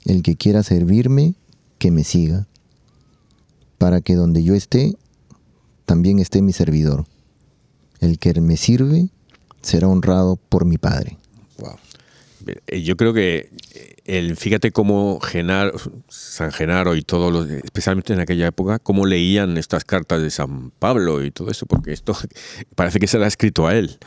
El 0.04 0.22
que 0.22 0.36
quiera 0.36 0.64
servirme, 0.64 1.36
que 1.78 1.92
me 1.92 2.04
siga, 2.04 2.46
para 3.78 4.02
que 4.02 4.16
donde 4.16 4.44
yo 4.44 4.54
esté, 4.54 4.98
también 5.86 6.20
esté 6.20 6.42
mi 6.42 6.52
servidor. 6.52 7.06
El 8.02 8.20
que 8.20 8.34
me 8.42 8.58
sirve, 8.58 9.10
será 9.62 9.88
honrado 9.88 10.38
por 10.38 10.66
mi 10.66 10.78
Padre. 10.78 11.18
Eh, 12.68 12.82
yo 12.82 12.96
creo 12.98 13.14
que 13.14 13.52
eh, 13.74 13.96
el, 14.06 14.36
fíjate 14.36 14.72
cómo 14.72 15.20
San 16.10 16.52
Genaro 16.52 16.96
y 16.96 17.02
todos 17.02 17.32
los, 17.32 17.50
especialmente 17.50 18.14
en 18.14 18.20
aquella 18.20 18.48
época, 18.48 18.80
cómo 18.80 19.06
leían 19.06 19.58
estas 19.58 19.84
cartas 19.84 20.22
de 20.22 20.30
San 20.30 20.72
Pablo 20.72 21.24
y 21.24 21.32
todo 21.32 21.52
eso, 21.52 21.66
porque 21.66 21.92
esto 21.92 22.16
parece 22.76 23.00
que 23.00 23.08
se 23.08 23.18
lo 23.18 23.26
ha 23.26 23.28
escrito 23.28 23.68
a 23.68 23.76
él, 23.76 24.00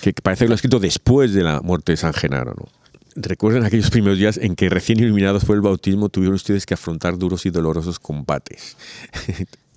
que 0.00 0.12
parece 0.12 0.44
que 0.44 0.48
lo 0.48 0.54
ha 0.54 0.56
escrito 0.56 0.78
después 0.78 1.32
de 1.32 1.42
la 1.42 1.60
muerte 1.60 1.92
de 1.92 1.96
San 1.96 2.12
Genaro. 2.12 2.54
¿no? 2.56 2.68
Recuerden 3.14 3.64
aquellos 3.64 3.90
primeros 3.90 4.18
días 4.18 4.38
en 4.38 4.56
que 4.56 4.68
recién 4.68 4.98
iluminados 4.98 5.44
fue 5.44 5.56
el 5.56 5.62
bautismo, 5.62 6.08
tuvieron 6.08 6.34
ustedes 6.34 6.64
que 6.64 6.74
afrontar 6.74 7.18
duros 7.18 7.44
y 7.46 7.50
dolorosos 7.50 7.98
combates. 7.98 8.76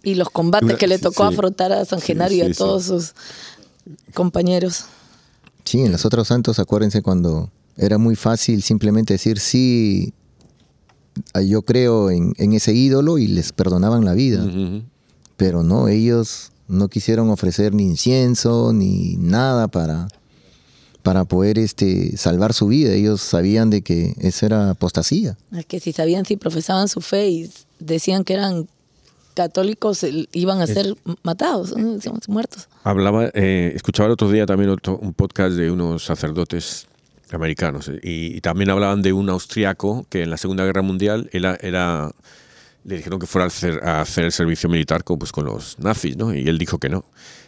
Y 0.03 0.15
los 0.15 0.29
combates 0.29 0.77
que 0.77 0.87
le 0.87 0.99
tocó 0.99 1.23
afrontar 1.23 1.71
a 1.71 1.83
San 1.83 1.99
Genaro 1.99 2.31
y 2.31 2.41
a 2.41 2.53
todos 2.53 2.85
sus 2.85 3.13
compañeros. 4.13 4.85
Sí, 5.65 5.81
en 5.81 5.91
los 5.91 6.05
otros 6.05 6.27
santos, 6.27 6.59
acuérdense 6.59 7.01
cuando 7.01 7.49
era 7.75 7.97
muy 7.97 8.15
fácil 8.15 8.61
simplemente 8.61 9.15
decir 9.15 9.39
sí, 9.39 10.13
ah, 11.33 11.41
yo 11.41 11.63
creo 11.63 12.11
en, 12.11 12.33
ese 12.37 12.73
ídolo 12.73 13.17
y 13.17 13.27
les 13.27 13.51
perdonaban 13.51 14.05
la 14.05 14.13
vida. 14.13 14.45
Pero 15.37 15.63
no, 15.63 15.87
ellos 15.87 16.51
no 16.67 16.87
quisieron 16.87 17.29
ofrecer 17.29 17.73
ni 17.73 17.83
incienso 17.83 18.71
ni 18.73 19.17
nada 19.17 19.67
para, 19.67 20.07
para 21.03 21.25
poder 21.25 21.59
este, 21.59 22.15
salvar 22.15 22.53
su 22.53 22.67
vida. 22.67 22.93
Ellos 22.93 23.21
sabían 23.21 23.69
de 23.69 23.81
que 23.81 24.15
eso 24.19 24.45
era 24.45 24.69
apostasía. 24.69 25.37
Es 25.51 25.65
que 25.65 25.79
si 25.79 25.91
sabían, 25.91 26.25
si 26.25 26.37
profesaban 26.37 26.87
su 26.87 27.01
fe 27.01 27.29
y 27.29 27.51
decían 27.79 28.23
que 28.23 28.33
eran 28.33 28.67
católicos 29.35 30.05
iban 30.31 30.61
a 30.61 30.67
ser 30.67 30.95
matados, 31.21 31.75
muertos. 32.27 32.67
Hablaba, 32.83 33.29
eh, 33.33 33.73
escuchaba 33.75 34.07
el 34.07 34.13
otro 34.13 34.31
día 34.31 34.45
también 34.47 34.71
un 34.71 35.13
podcast 35.13 35.55
de 35.55 35.69
unos 35.69 36.03
sacerdotes 36.03 36.87
americanos 37.31 37.91
y, 38.01 38.39
también 38.41 38.69
hablaban 38.69 39.01
de 39.01 39.13
un 39.13 39.29
austriaco 39.29 40.05
que 40.09 40.23
en 40.23 40.29
la 40.29 40.37
Segunda 40.37 40.63
Guerra 40.65 40.81
Mundial 40.81 41.29
era, 41.33 41.57
era 41.61 42.11
le 42.83 42.97
dijeron 42.97 43.19
que 43.19 43.25
fuera 43.25 43.45
a 43.45 43.47
hacer, 43.47 43.83
a 43.83 44.01
hacer, 44.01 44.25
el 44.25 44.31
servicio 44.31 44.69
militar 44.69 45.03
con, 45.03 45.19
pues, 45.19 45.31
con 45.31 45.45
los 45.45 45.77
nazis, 45.79 46.17
¿no? 46.17 46.33
Y 46.33 46.47
él 46.47 46.57
dijo 46.57 46.77
que 46.77 46.87
no. 46.87 47.05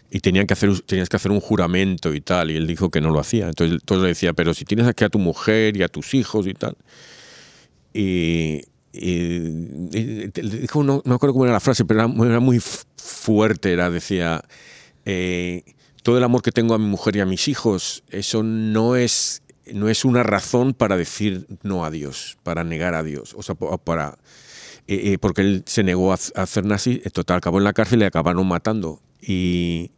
Y 0.09 0.19
tenían 0.19 0.47
que 0.47 0.53
hacer, 0.53 0.81
tenías 0.81 1.09
que 1.09 1.15
hacer 1.15 1.31
un 1.31 1.39
juramento 1.39 2.13
y 2.13 2.21
tal, 2.21 2.49
y 2.49 2.55
él 2.55 2.65
dijo 2.65 2.89
que 2.89 3.01
no 3.01 3.11
lo 3.11 3.19
hacía. 3.19 3.47
Entonces, 3.47 3.79
entonces 3.79 4.01
le 4.01 4.07
decía, 4.09 4.33
pero 4.33 4.53
si 4.53 4.65
tienes 4.65 4.88
aquí 4.88 5.03
a 5.03 5.09
tu 5.09 5.19
mujer 5.19 5.77
y 5.77 5.83
a 5.83 5.89
tus 5.89 6.13
hijos 6.15 6.47
y 6.47 6.53
tal. 6.53 6.75
Y, 7.93 8.63
dijo, 9.01 10.83
no, 10.83 11.01
no 11.05 11.15
acuerdo 11.15 11.33
cómo 11.33 11.45
era 11.45 11.53
la 11.53 11.59
frase, 11.59 11.85
pero 11.85 12.01
era, 12.01 12.39
muy 12.39 12.61
fuerte, 12.97 13.73
era, 13.73 13.89
decía, 13.89 14.43
eh, 15.05 15.63
todo 16.03 16.17
el 16.17 16.23
amor 16.23 16.41
que 16.41 16.51
tengo 16.51 16.73
a 16.73 16.77
mi 16.77 16.85
mujer 16.85 17.15
y 17.15 17.19
a 17.19 17.25
mis 17.25 17.47
hijos, 17.47 18.03
eso 18.09 18.43
no 18.43 18.95
es, 18.95 19.41
no 19.73 19.89
es 19.89 20.05
una 20.05 20.23
razón 20.23 20.73
para 20.73 20.97
decir 20.97 21.47
no 21.63 21.85
a 21.85 21.91
Dios, 21.91 22.37
para 22.43 22.63
negar 22.63 22.95
a 22.95 23.03
Dios, 23.03 23.33
o 23.37 23.43
sea, 23.43 23.55
para... 23.55 24.17
Eh, 24.89 25.11
eh, 25.11 25.17
porque 25.17 25.41
él 25.41 25.63
se 25.65 25.83
negó 25.83 26.13
a, 26.13 26.17
hacer 26.35 26.65
nazi, 26.65 26.99
total, 27.11 27.37
acabó 27.37 27.57
en 27.57 27.65
la 27.65 27.73
cárcel 27.73 27.97
y 27.97 27.99
le 27.99 28.05
acabaron 28.05 28.47
matando. 28.47 29.01
Y, 29.21 29.91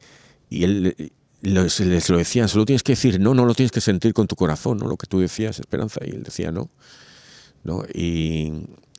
y 0.50 0.64
él 0.64 1.12
les, 1.41 2.10
lo 2.10 2.18
decían, 2.18 2.50
solo 2.50 2.66
tienes 2.66 2.84
que 2.84 2.93
decir 2.93 3.20
no, 3.20 3.34
no 3.34 3.45
lo 3.45 3.54
tienes 3.54 3.72
que 3.72 3.82
sentir 3.82 4.14
con 4.14 4.28
tu 4.28 4.36
corazón, 4.36 4.78
¿no? 4.78 4.88
lo 4.88 4.97
que 4.97 5.08
tú 5.08 5.20
decías, 5.20 5.60
Esperanza, 5.60 6.02
y 6.06 6.10
él 6.12 6.24
decía 6.24 6.52
no. 6.52 6.70
¿no? 7.64 7.84
Y, 7.93 8.52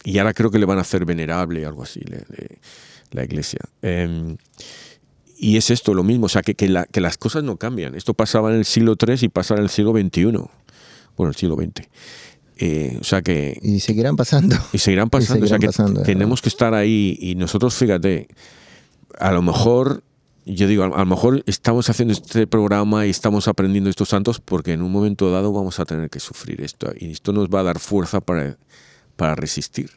y 0.05 0.19
ahora 0.19 0.35
creo 0.35 0.51
que 0.51 0.59
le 0.59 0.67
van 0.67 0.79
a 0.79 0.83
hacer 0.83 1.05
venerable, 1.05 1.65
algo 1.65 1.83
así, 1.83 2.01
la 3.11 3.25
iglesia. 3.25 3.61
Em, 3.83 4.37
y 5.39 5.57
es 5.57 5.71
esto, 5.71 5.95
lo 5.95 6.03
mismo, 6.03 6.27
o 6.27 6.29
sea, 6.29 6.43
que, 6.43 6.55
que, 6.55 6.69
las 6.69 7.19
cosas 7.19 7.43
no 7.43 7.57
cambian. 7.57 7.95
Esto 7.95 8.15
pasaba 8.15 8.51
en 8.51 8.57
el 8.57 8.65
siglo 8.65 8.97
III 9.01 9.17
y 9.23 9.29
pasa 9.29 9.55
en 9.55 9.61
el 9.61 9.71
siglo 9.71 9.93
XXI, 9.93 10.23
bueno, 11.17 11.31
el 11.31 11.35
siglo 11.35 11.57
XX. 11.57 11.89
Eh, 12.59 12.99
o 13.01 13.05
sea 13.05 13.23
que... 13.23 13.59
Y 13.63 13.81
seguirán 13.81 14.17
pasando. 14.17 14.57
Y 14.73 14.79
seguirán 14.79 15.09
pasando. 15.09 15.47
o 15.47 15.49
sea 15.49 15.59
que 15.59 15.69
tenemos 16.05 16.43
que 16.43 16.51
estar 16.51 16.75
ahí 16.75 17.17
y 17.19 17.35
nosotros, 17.37 17.75
fíjate, 17.75 18.29
a 19.19 19.33
lo 19.33 19.41
mejor, 19.41 20.03
yo 20.45 20.67
digo, 20.67 20.85
a, 20.85 20.89
lo 20.89 21.07
mejor 21.07 21.43
estamos 21.47 21.89
haciendo 21.89 22.13
este 22.13 22.47
programa 22.47 23.07
y 23.07 23.11
estamos 23.11 23.49
aprendiendo 23.49 23.89
estos 23.89 24.11
santos 24.11 24.41
porque 24.41 24.75
en 24.75 24.83
un 24.83 24.93
momento 24.93 25.31
dado 25.31 25.53
vamos 25.55 25.81
a 25.81 25.87
tener 25.87 26.11
que 26.11 26.21
sufrir 26.21 26.61
esto 26.61 26.93
y 26.99 27.13
esto 27.13 27.33
nos 27.33 27.49
va 27.49 27.61
a 27.61 27.63
dar 27.63 27.79
fuerza 27.79 28.21
para, 28.21 28.59
para 29.21 29.35
resistir 29.35 29.91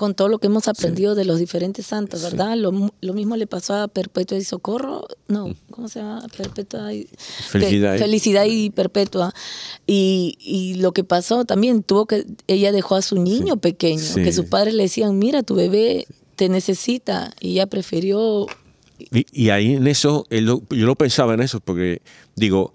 con 0.00 0.14
todo 0.14 0.28
lo 0.28 0.38
que 0.38 0.46
hemos 0.46 0.66
aprendido 0.66 1.14
de 1.14 1.26
los 1.26 1.38
diferentes 1.38 1.84
santos, 1.84 2.22
¿verdad? 2.22 2.56
Lo, 2.56 2.72
mismo 3.12 3.36
le 3.36 3.46
pasó 3.46 3.74
a 3.74 3.86
Perpetua 3.86 4.38
y 4.38 4.44
Socorro, 4.44 5.06
no, 5.28 5.48
mm. 5.48 5.56
¿cómo 5.70 5.88
se 5.88 5.98
llama? 5.98 6.26
Perpetua 6.34 6.94
y... 6.94 7.06
Felicidad. 7.50 7.98
felicidad 7.98 8.46
y 8.48 8.70
Perpetua. 8.70 9.34
Y, 9.86 10.76
lo 10.78 10.92
que 10.92 11.04
pasó 11.04 11.44
también, 11.44 11.82
tuvo 11.82 12.06
que, 12.06 12.24
ella 12.46 12.72
dejó 12.72 12.94
a 12.94 13.02
su 13.02 13.20
niño 13.20 13.58
pequeño, 13.58 14.14
que 14.14 14.32
sus 14.32 14.46
padres 14.46 14.72
le 14.72 14.84
decían, 14.84 15.18
mira, 15.18 15.42
tu 15.42 15.54
bebé 15.54 16.06
te 16.34 16.48
necesita, 16.48 17.34
y 17.38 17.50
ella 17.50 17.66
prefirió... 17.66 18.46
Y, 19.12 19.50
ahí 19.50 19.74
en 19.74 19.86
eso, 19.86 20.26
yo 20.30 20.62
lo 20.70 20.94
pensaba 20.94 21.34
en 21.34 21.42
eso, 21.42 21.60
porque 21.60 22.00
digo, 22.36 22.72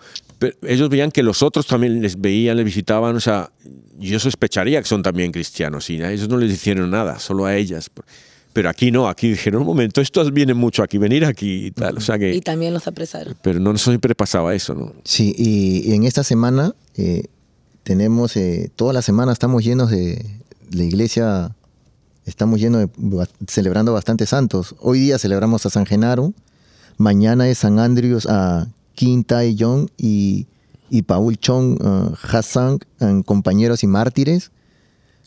ellos 0.63 0.89
veían 0.89 1.11
que 1.11 1.23
los 1.23 1.43
otros 1.43 1.67
también 1.67 2.01
les 2.01 2.19
veían, 2.19 2.57
les 2.57 2.65
visitaban, 2.65 3.15
o 3.15 3.19
sea, 3.19 3.51
yo 3.97 4.19
sospecharía 4.19 4.81
que 4.81 4.88
son 4.88 5.01
también 5.03 5.31
cristianos 5.31 5.89
y 5.89 6.01
a 6.01 6.11
ellos 6.11 6.27
no 6.27 6.38
les 6.38 6.51
hicieron 6.51 6.89
nada, 6.89 7.19
solo 7.19 7.45
a 7.45 7.55
ellas. 7.55 7.89
Pero 8.53 8.69
aquí 8.69 8.89
no, 8.89 9.09
aquí 9.09 9.29
dijeron, 9.29 9.61
un 9.61 9.67
momento, 9.67 9.99
estos 9.99 10.31
vienen 10.31 10.55
mucho 10.55 10.81
aquí, 10.81 10.97
venir 10.97 11.25
aquí 11.25 11.65
y 11.65 11.71
tal. 11.71 11.97
O 11.97 12.01
sea 12.01 12.17
que, 12.17 12.33
y 12.33 12.39
también 12.39 12.73
los 12.73 12.88
apresaron. 12.88 13.36
Pero 13.41 13.59
no 13.59 13.77
siempre 13.77 14.15
pasaba 14.15 14.55
eso, 14.55 14.73
¿no? 14.73 14.93
Sí, 15.03 15.36
y, 15.38 15.93
en 15.93 16.05
esta 16.05 16.23
semana 16.23 16.73
eh, 16.95 17.25
tenemos, 17.83 18.38
eh, 18.38 18.71
toda 18.75 18.93
la 18.93 19.01
semana 19.01 19.33
estamos 19.33 19.63
llenos 19.63 19.91
de, 19.91 20.23
la 20.71 20.83
iglesia, 20.83 21.53
estamos 22.25 22.61
llenos 22.61 22.88
de, 22.95 23.27
celebrando 23.47 23.91
bastantes 23.91 24.29
santos. 24.29 24.75
Hoy 24.79 24.99
día 24.99 25.19
celebramos 25.19 25.65
a 25.65 25.69
San 25.69 25.86
Genaro, 25.86 26.33
mañana 26.97 27.49
es 27.49 27.57
San 27.57 27.77
Andrews, 27.77 28.25
a 28.25 28.69
Quinta 28.95 29.45
y 29.45 29.55
John 29.59 29.89
y 29.97 30.47
y 30.89 31.01
Paul 31.01 31.37
Chong 31.37 31.81
uh, 31.81 32.15
Hassan 32.21 32.79
en 32.99 33.23
Compañeros 33.23 33.83
y 33.83 33.87
Mártires. 33.87 34.51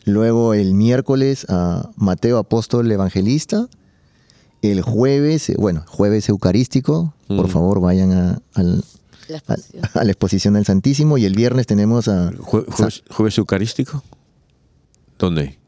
Luego 0.05 0.53
el 0.53 0.73
miércoles 0.73 1.45
a 1.49 1.89
Mateo 1.95 2.37
Apóstol 2.37 2.91
Evangelista. 2.91 3.67
El 4.61 4.81
jueves, 4.81 5.49
eh, 5.49 5.55
bueno, 5.57 5.83
jueves 5.87 6.27
eucarístico. 6.29 7.13
Por 7.27 7.47
mm. 7.47 7.49
favor, 7.49 7.81
vayan 7.81 8.11
a, 8.11 8.41
la 8.55 10.11
exposición 10.11 10.55
del 10.55 10.65
Santísimo. 10.65 11.17
Y 11.17 11.25
el 11.25 11.35
viernes 11.35 11.67
tenemos 11.67 12.07
a... 12.07 12.31
jueves 12.39 13.37
Eucarístico? 13.37 14.03
¿Dónde? 15.17 15.58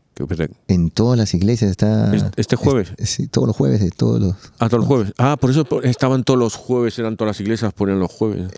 En 0.68 0.90
todas 0.90 1.18
las 1.18 1.34
iglesias 1.34 1.72
está. 1.72 2.12
¿Este 2.36 2.56
jueves? 2.56 2.94
sí, 3.00 3.28
todos 3.28 3.48
los 3.48 3.56
jueves, 3.56 3.82
de 3.82 3.92
todos 3.92 4.22
los. 4.22 4.36
Ah, 4.60 4.70
todos 4.70 4.82
los 4.82 4.88
jueves. 4.88 5.14
Ah, 5.18 5.38
por 5.40 5.50
eso 5.50 5.66
estaban 5.84 6.24
todos 6.24 6.40
los 6.40 6.56
jueves, 6.56 6.98
eran 7.00 7.18
todas 7.18 7.36
las 7.36 7.42
iglesias, 7.42 7.74
ponían 7.74 8.00
los 8.00 8.12
jueves. 8.12 8.52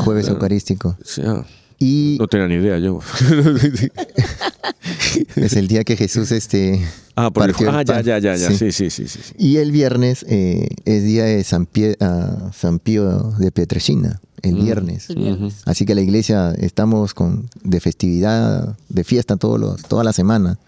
Jueves, 0.00 0.28
eucarístico. 0.28 0.96
Ah. 1.24 1.44
Y 1.78 2.16
no 2.18 2.26
tenía 2.26 2.48
ni 2.48 2.54
idea 2.54 2.78
yo. 2.78 2.98
es 5.36 5.52
el 5.54 5.68
día 5.68 5.84
que 5.84 5.96
Jesús 5.96 6.32
este. 6.32 6.84
Ah, 7.14 7.30
por 7.30 7.44
ah 7.44 7.82
ya, 7.82 8.00
ya, 8.00 8.18
ya, 8.18 8.36
ya. 8.36 8.50
Sí, 8.50 8.72
sí, 8.72 8.90
sí. 8.90 9.06
sí, 9.06 9.20
Y 9.38 9.58
el 9.58 9.70
viernes 9.70 10.24
eh, 10.28 10.68
es 10.84 11.04
día 11.04 11.24
de 11.24 11.44
San, 11.44 11.66
Pie, 11.66 11.96
uh, 12.00 12.50
San 12.52 12.80
Pío 12.80 13.32
de 13.38 13.52
Pietrelcina, 13.52 14.20
el 14.42 14.56
mm. 14.56 14.64
viernes. 14.64 15.08
Así 15.66 15.84
que 15.84 15.94
la 15.94 16.00
iglesia 16.00 16.52
estamos 16.58 17.14
con 17.14 17.48
de 17.62 17.80
festividad, 17.80 18.76
de 18.88 19.04
fiesta 19.04 19.36
todos 19.36 19.60
los, 19.60 19.82
toda 19.82 20.02
la 20.02 20.12
semana. 20.12 20.58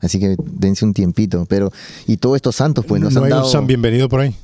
Así 0.00 0.18
que 0.18 0.36
dense 0.38 0.84
un 0.84 0.94
tiempito. 0.94 1.46
Pero, 1.48 1.72
y 2.06 2.16
todos 2.16 2.36
estos 2.36 2.56
santos, 2.56 2.84
pues 2.86 3.00
nos 3.00 3.14
no 3.14 3.24
han 3.24 3.32
hay 3.32 3.38
un 3.38 3.46
San 3.46 3.66
bienvenido 3.66 4.08
por 4.08 4.20
ahí. 4.20 4.34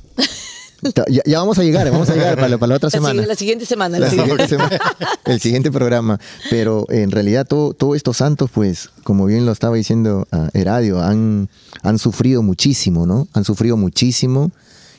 Ya, 1.25 1.39
vamos 1.39 1.57
a 1.57 1.63
llegar, 1.63 1.89
vamos 1.91 2.09
a 2.09 2.13
llegar 2.13 2.35
para, 2.35 2.67
la, 2.67 2.75
otra 2.75 2.89
semana. 2.91 3.25
La 3.25 3.35
siguiente 3.35 3.65
semana. 3.65 3.97
La 3.99 4.09
siguiente 4.09 4.47
semana 4.47 4.79
el 5.25 5.39
siguiente 5.39 5.71
programa. 5.71 6.19
Pero 6.49 6.85
en 6.89 7.11
realidad 7.11 7.45
todos 7.47 7.95
estos 7.95 8.17
santos, 8.17 8.49
pues, 8.53 8.89
como 9.03 9.25
bien 9.25 9.45
lo 9.45 9.51
estaba 9.51 9.75
diciendo 9.75 10.27
uh, 10.31 10.47
Heradio, 10.53 11.01
han, 11.01 11.49
han 11.83 11.99
sufrido 11.99 12.41
muchísimo, 12.41 13.05
¿no? 13.05 13.27
Han 13.33 13.43
sufrido 13.43 13.77
muchísimo. 13.77 14.51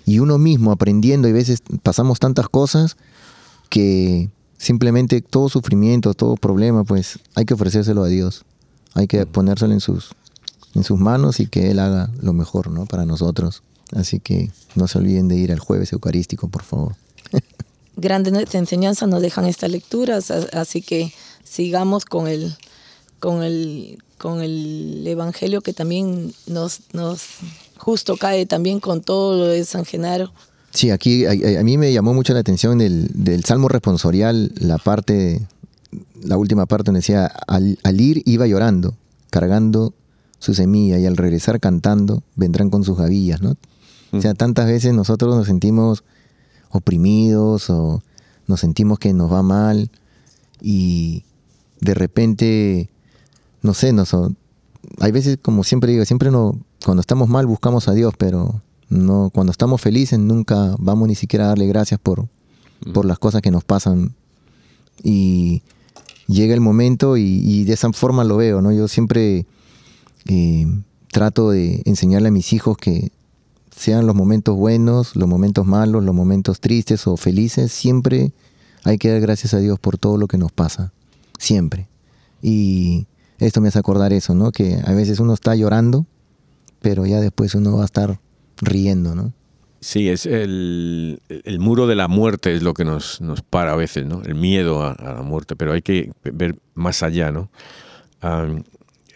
Y 0.04 0.20
uno 0.20 0.38
mismo 0.38 0.72
aprendiendo, 0.72 1.28
y 1.28 1.32
a 1.32 1.34
veces 1.34 1.62
pasamos 1.82 2.18
tantas 2.18 2.48
cosas 2.48 2.96
que 3.68 4.30
simplemente 4.56 5.20
todo 5.20 5.50
sufrimiento, 5.50 6.14
todo 6.14 6.36
problema, 6.36 6.82
pues 6.84 7.18
hay 7.34 7.44
que 7.44 7.52
ofrecérselo 7.52 8.04
a 8.04 8.08
Dios. 8.08 8.44
Hay 8.94 9.06
que 9.06 9.26
ponérselo 9.26 9.74
en 9.74 9.80
sus, 9.80 10.14
en 10.74 10.84
sus 10.84 10.98
manos 10.98 11.40
y 11.40 11.46
que 11.46 11.70
Él 11.70 11.78
haga 11.78 12.10
lo 12.20 12.32
mejor 12.32 12.70
¿no? 12.70 12.86
para 12.86 13.04
nosotros. 13.04 13.62
Así 13.92 14.20
que 14.20 14.50
no 14.74 14.86
se 14.86 14.98
olviden 14.98 15.28
de 15.28 15.36
ir 15.36 15.52
al 15.52 15.58
jueves 15.58 15.92
eucarístico, 15.92 16.48
por 16.48 16.62
favor. 16.62 16.94
Grandes 17.96 18.54
enseñanzas 18.54 19.08
nos 19.08 19.22
dejan 19.22 19.46
estas 19.46 19.70
lecturas, 19.70 20.30
así 20.30 20.82
que 20.82 21.12
sigamos 21.42 22.04
con 22.04 22.28
el, 22.28 22.54
con 23.18 23.42
el, 23.42 23.98
con 24.18 24.40
el 24.42 25.04
Evangelio 25.06 25.62
que 25.62 25.72
también 25.72 26.32
nos, 26.46 26.80
nos 26.92 27.22
justo 27.76 28.16
cae 28.16 28.46
también 28.46 28.78
con 28.78 29.00
todo 29.00 29.36
lo 29.36 29.46
de 29.46 29.64
San 29.64 29.84
Genaro. 29.84 30.32
Sí, 30.70 30.90
aquí 30.90 31.24
a, 31.24 31.62
mí 31.64 31.78
me 31.78 31.92
llamó 31.92 32.12
mucho 32.14 32.34
la 32.34 32.40
atención 32.40 32.78
del, 32.78 33.08
del 33.14 33.44
Salmo 33.44 33.68
responsorial, 33.68 34.52
la 34.56 34.78
parte, 34.78 35.40
la 36.22 36.36
última 36.36 36.66
parte 36.66 36.86
donde 36.86 36.98
decía, 36.98 37.26
al, 37.26 37.78
al 37.82 38.00
ir 38.00 38.22
iba 38.26 38.46
llorando, 38.46 38.94
cargando 39.30 39.94
su 40.38 40.54
semilla 40.54 40.98
y 40.98 41.06
al 41.06 41.16
regresar 41.16 41.60
cantando 41.60 42.22
vendrán 42.36 42.70
con 42.70 42.84
sus 42.84 42.96
gavillas, 42.96 43.42
¿no? 43.42 43.56
O 44.12 44.20
sea, 44.22 44.32
tantas 44.34 44.66
veces 44.66 44.94
nosotros 44.94 45.36
nos 45.36 45.46
sentimos 45.46 46.02
oprimidos 46.70 47.68
o 47.68 48.02
nos 48.46 48.60
sentimos 48.60 48.98
que 48.98 49.12
nos 49.12 49.30
va 49.30 49.42
mal 49.42 49.90
y 50.62 51.24
de 51.80 51.94
repente, 51.94 52.90
no 53.62 53.74
sé, 53.74 53.92
nos, 53.92 54.14
hay 54.98 55.12
veces, 55.12 55.38
como 55.40 55.62
siempre 55.62 55.92
digo, 55.92 56.04
siempre 56.04 56.30
no, 56.30 56.58
cuando 56.84 57.00
estamos 57.00 57.28
mal 57.28 57.46
buscamos 57.46 57.88
a 57.88 57.92
Dios, 57.92 58.14
pero 58.16 58.62
no, 58.88 59.30
cuando 59.32 59.50
estamos 59.50 59.80
felices 59.80 60.18
nunca 60.18 60.74
vamos 60.78 61.08
ni 61.08 61.14
siquiera 61.14 61.44
a 61.44 61.48
darle 61.48 61.66
gracias 61.66 62.00
por, 62.00 62.28
por 62.94 63.04
las 63.04 63.18
cosas 63.18 63.42
que 63.42 63.50
nos 63.50 63.64
pasan. 63.64 64.14
Y 65.02 65.62
llega 66.26 66.54
el 66.54 66.60
momento 66.60 67.16
y, 67.16 67.42
y, 67.44 67.64
de 67.64 67.74
esa 67.74 67.92
forma 67.92 68.24
lo 68.24 68.36
veo, 68.36 68.62
¿no? 68.62 68.72
Yo 68.72 68.88
siempre 68.88 69.46
eh, 70.28 70.66
trato 71.10 71.50
de 71.50 71.82
enseñarle 71.84 72.28
a 72.28 72.32
mis 72.32 72.52
hijos 72.52 72.76
que 72.76 73.10
sean 73.74 74.06
los 74.06 74.14
momentos 74.14 74.56
buenos, 74.56 75.16
los 75.16 75.28
momentos 75.28 75.66
malos, 75.66 76.04
los 76.04 76.14
momentos 76.14 76.60
tristes 76.60 77.06
o 77.06 77.16
felices, 77.16 77.72
siempre 77.72 78.32
hay 78.84 78.98
que 78.98 79.10
dar 79.10 79.20
gracias 79.20 79.54
a 79.54 79.58
Dios 79.58 79.78
por 79.78 79.98
todo 79.98 80.16
lo 80.16 80.26
que 80.26 80.38
nos 80.38 80.52
pasa, 80.52 80.92
siempre. 81.38 81.88
Y 82.42 83.06
esto 83.38 83.60
me 83.60 83.68
hace 83.68 83.78
acordar 83.78 84.12
eso, 84.12 84.34
¿no? 84.34 84.52
Que 84.52 84.80
a 84.84 84.92
veces 84.92 85.18
uno 85.20 85.34
está 85.34 85.54
llorando, 85.54 86.06
pero 86.80 87.06
ya 87.06 87.20
después 87.20 87.54
uno 87.54 87.76
va 87.76 87.82
a 87.82 87.86
estar 87.86 88.20
riendo, 88.60 89.14
¿no? 89.14 89.32
Sí, 89.80 90.08
es 90.08 90.26
el, 90.26 91.20
muro 91.60 91.86
de 91.86 91.94
la 91.94 92.08
muerte 92.08 92.54
es 92.54 92.62
lo 92.62 92.74
que 92.74 92.84
nos, 92.84 93.20
nos 93.20 93.42
para 93.42 93.72
a 93.72 93.76
veces, 93.76 94.06
¿no? 94.06 94.22
El 94.22 94.34
miedo 94.34 94.82
a, 94.82 94.96
la 95.00 95.22
muerte, 95.22 95.54
pero 95.54 95.72
hay 95.72 95.82
que 95.82 96.12
ver 96.24 96.58
más 96.74 97.04
allá, 97.04 97.30
¿no? 97.30 97.48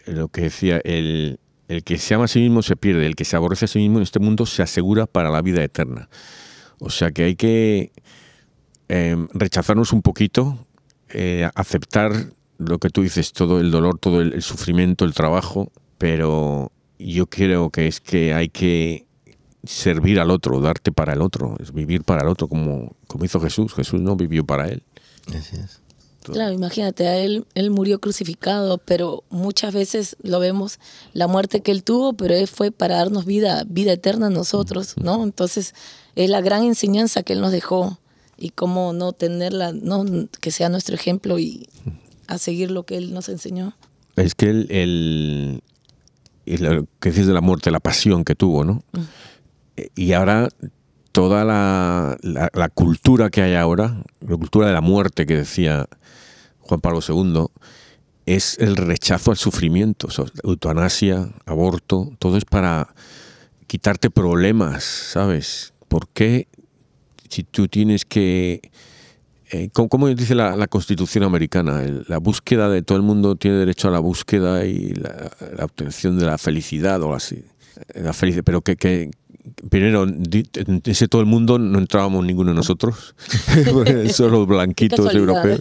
Lo 0.07 0.29
que 0.29 0.43
decía, 0.43 0.81
el, 0.85 1.39
que 1.85 1.99
se 1.99 2.15
ama 2.15 2.25
a 2.25 2.29
sí 2.29 2.41
mismo 2.41 2.63
se 2.63 2.77
pierde, 2.77 3.07
el 3.07 3.17
que 3.17 3.25
se 3.25 3.37
aborrece 3.37 3.65
a 3.65 3.69
sí 3.69 3.79
mismo 3.79 3.99
en 3.99 4.03
este 4.03 4.19
mundo 4.19 4.47
se 4.47 4.63
asegura 4.63 5.07
para 5.07 5.31
la 5.31 5.43
vida 5.43 5.63
eterna. 5.63 6.09
O 6.79 6.91
sea 6.91 7.13
que 7.13 7.25
hay 7.25 7.37
que 7.37 7.93
em, 8.89 9.29
rechazarnos 9.33 9.93
un 9.93 10.03
poquito, 10.03 10.67
eh, 11.11 11.49
aceptar 11.55 12.13
lo 12.59 12.79
que 12.79 12.91
tú 12.91 13.03
dices, 13.03 13.33
todo 13.33 13.61
el 13.61 13.71
dolor, 13.71 13.99
todo 13.99 14.21
el, 14.21 14.43
sufrimiento, 14.43 15.05
el 15.05 15.15
trabajo, 15.15 15.71
pero 15.99 16.73
yo 16.99 17.27
creo 17.27 17.71
que 17.71 17.87
es 17.87 18.01
que 18.01 18.35
hay 18.35 18.49
que 18.49 19.07
servir 19.65 20.21
al 20.21 20.31
otro, 20.31 20.61
darte 20.61 20.93
para 20.93 21.13
el 21.13 21.23
otro, 21.23 21.57
es 21.61 21.73
vivir 21.73 22.03
para 22.03 22.23
el 22.23 22.29
otro, 22.29 22.49
como, 22.49 22.97
como 23.07 23.25
hizo 23.25 23.41
Jesús. 23.41 23.75
Jesús 23.75 24.01
no 24.01 24.17
vivió 24.17 24.45
para 24.45 24.69
él. 24.69 24.83
Así 25.29 25.57
es. 25.57 25.82
Claro, 26.31 26.53
imagínate, 26.53 27.25
él, 27.25 27.47
él 27.55 27.71
murió 27.71 28.01
crucificado, 28.01 28.79
pero 28.79 29.25
muchas 29.31 29.75
veces 29.75 30.17
lo 30.23 30.39
vemos, 30.39 30.79
la 31.13 31.27
muerte 31.27 31.61
que 31.61 31.73
él 31.73 31.83
tuvo, 31.83 32.13
pero 32.13 32.35
él 32.35 32.47
fue 32.47 32.71
para 32.71 32.97
darnos 32.97 33.25
vida, 33.25 33.65
vida 33.69 33.93
eterna 33.93 34.27
a 34.27 34.31
nosotros, 34.31 34.95
¿no? 34.97 35.25
Entonces, 35.25 35.75
es 36.15 36.31
la 36.31 36.41
gran 36.41 36.63
enseñanza 36.65 37.23
que 37.23 37.33
él 37.33 37.41
nos 37.41 37.53
dejó 37.53 37.99
y 38.39 38.51
cómo 38.51 38.93
no 38.93 39.13
tenerla, 39.13 39.73
no 39.73 40.05
que 40.41 40.51
sea 40.51 40.69
nuestro 40.69 40.95
ejemplo 40.95 41.39
y 41.39 41.69
a 42.27 42.39
seguir 42.39 42.71
lo 42.71 42.85
que 42.85 42.97
él 42.97 43.13
nos 43.13 43.29
enseñó. 43.29 43.75
Es 44.17 44.35
que 44.35 44.51
él, 44.51 44.67
el, 44.71 45.63
lo 46.61 46.87
que 47.01 47.11
dices 47.11 47.27
de 47.27 47.33
la 47.33 47.41
muerte, 47.41 47.71
la 47.71 47.81
pasión 47.81 48.25
que 48.25 48.35
tuvo, 48.35 48.65
¿no? 48.65 48.83
Y 49.95 50.13
ahora 50.13 50.49
toda 51.13 51.45
la, 51.45 52.69
cultura 52.75 53.31
que 53.31 53.43
hay 53.43 53.55
ahora, 53.55 54.03
la 54.21 54.37
cultura 54.37 54.67
de 54.67 54.73
la 54.73 54.81
muerte 54.81 55.27
que 55.27 55.37
decía 55.37 55.87
Juan 56.61 56.81
Pablo 56.81 57.01
II, 57.07 57.47
es 58.27 58.59
el 58.59 58.77
rechazo 58.77 59.31
al 59.31 59.37
sufrimiento, 59.37 60.09
eutanasia, 60.43 61.31
aborto, 61.45 62.13
todo 62.19 62.37
es 62.37 62.45
para 62.45 62.95
quitarte 63.67 64.11
problemas, 64.11 64.85
¿sabes? 64.85 65.75
¿Por 65.89 66.09
qué 66.09 66.49
si 67.29 67.45
tú 67.45 67.69
tienes 67.69 68.05
que... 68.05 68.71
Eh, 69.51 69.69
¿cómo, 69.73 70.09
dice 70.09 70.35
la, 70.35 70.67
Constitución 70.67 71.25
americana? 71.25 71.83
La 72.09 72.19
búsqueda 72.19 72.71
de 72.71 72.81
todo 72.81 72.97
el 72.97 73.05
mundo 73.05 73.37
tiene 73.37 73.59
derecho 73.59 73.89
a 73.89 73.91
la 73.91 73.99
búsqueda 73.99 74.65
y 74.65 74.95
la, 74.95 75.31
obtención 75.65 76.19
de 76.19 76.25
la 76.25 76.39
felicidad 76.39 77.03
o 77.03 77.13
así. 77.13 77.45
La 77.95 78.13
felicidad, 78.13 78.45
pero 78.45 78.63
que, 78.63 78.77
que, 78.77 79.11
primero, 79.71 80.05
en 80.05 80.83
ese 80.85 81.09
todo 81.09 81.21
el 81.21 81.27
mundo 81.27 81.59
no 81.59 81.79
entrábamos 81.79 82.25
ninguno 82.25 82.51
de 82.51 82.57
nosotros, 82.57 83.15
solo 84.13 84.47
blanquitos 84.47 85.15
europeos. 85.15 85.61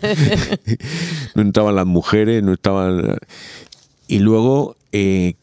no 1.35 1.41
entraban 1.41 1.75
las 1.75 1.85
mujeres, 1.85 2.43
no 2.43 2.53
estaban... 2.53 3.17
Y 4.07 4.19
luego, 4.19 4.75
eh, 4.91 5.35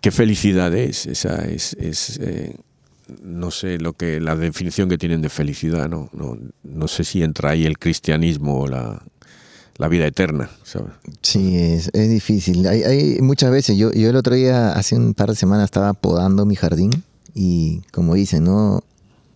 ¿qué, 0.00 0.10
felicidad 0.10 0.74
es? 0.74 1.06
Esa 1.06 1.46
es, 1.46 1.74
eh, 2.20 2.54
no 3.22 3.50
sé 3.50 3.78
lo 3.78 3.94
que 3.94 4.20
la 4.20 4.36
definición 4.36 4.88
que 4.88 4.98
tienen 4.98 5.22
de 5.22 5.30
felicidad, 5.30 5.88
no, 5.88 6.10
no, 6.12 6.36
no 6.62 6.88
sé 6.88 7.04
si 7.04 7.22
entra 7.22 7.50
ahí 7.50 7.64
el 7.64 7.78
cristianismo 7.78 8.60
o 8.60 8.68
la, 8.68 9.02
la 9.80 9.88
vida 9.88 10.06
eterna. 10.06 10.50
¿sabes? 10.62 10.92
Sí, 11.22 11.56
es, 11.56 11.88
es 11.94 12.10
difícil. 12.10 12.66
Hay, 12.66 12.82
hay, 12.82 13.18
muchas 13.22 13.50
veces, 13.50 13.78
yo, 13.78 13.90
yo 13.92 14.10
el 14.10 14.16
otro 14.16 14.34
día, 14.34 14.74
hace 14.74 14.94
un 14.94 15.14
par 15.14 15.30
de 15.30 15.36
semanas, 15.36 15.64
estaba 15.64 15.94
podando 15.94 16.44
mi 16.44 16.54
jardín 16.54 17.02
y 17.34 17.80
como 17.90 18.14
dicen, 18.14 18.44
¿no? 18.44 18.84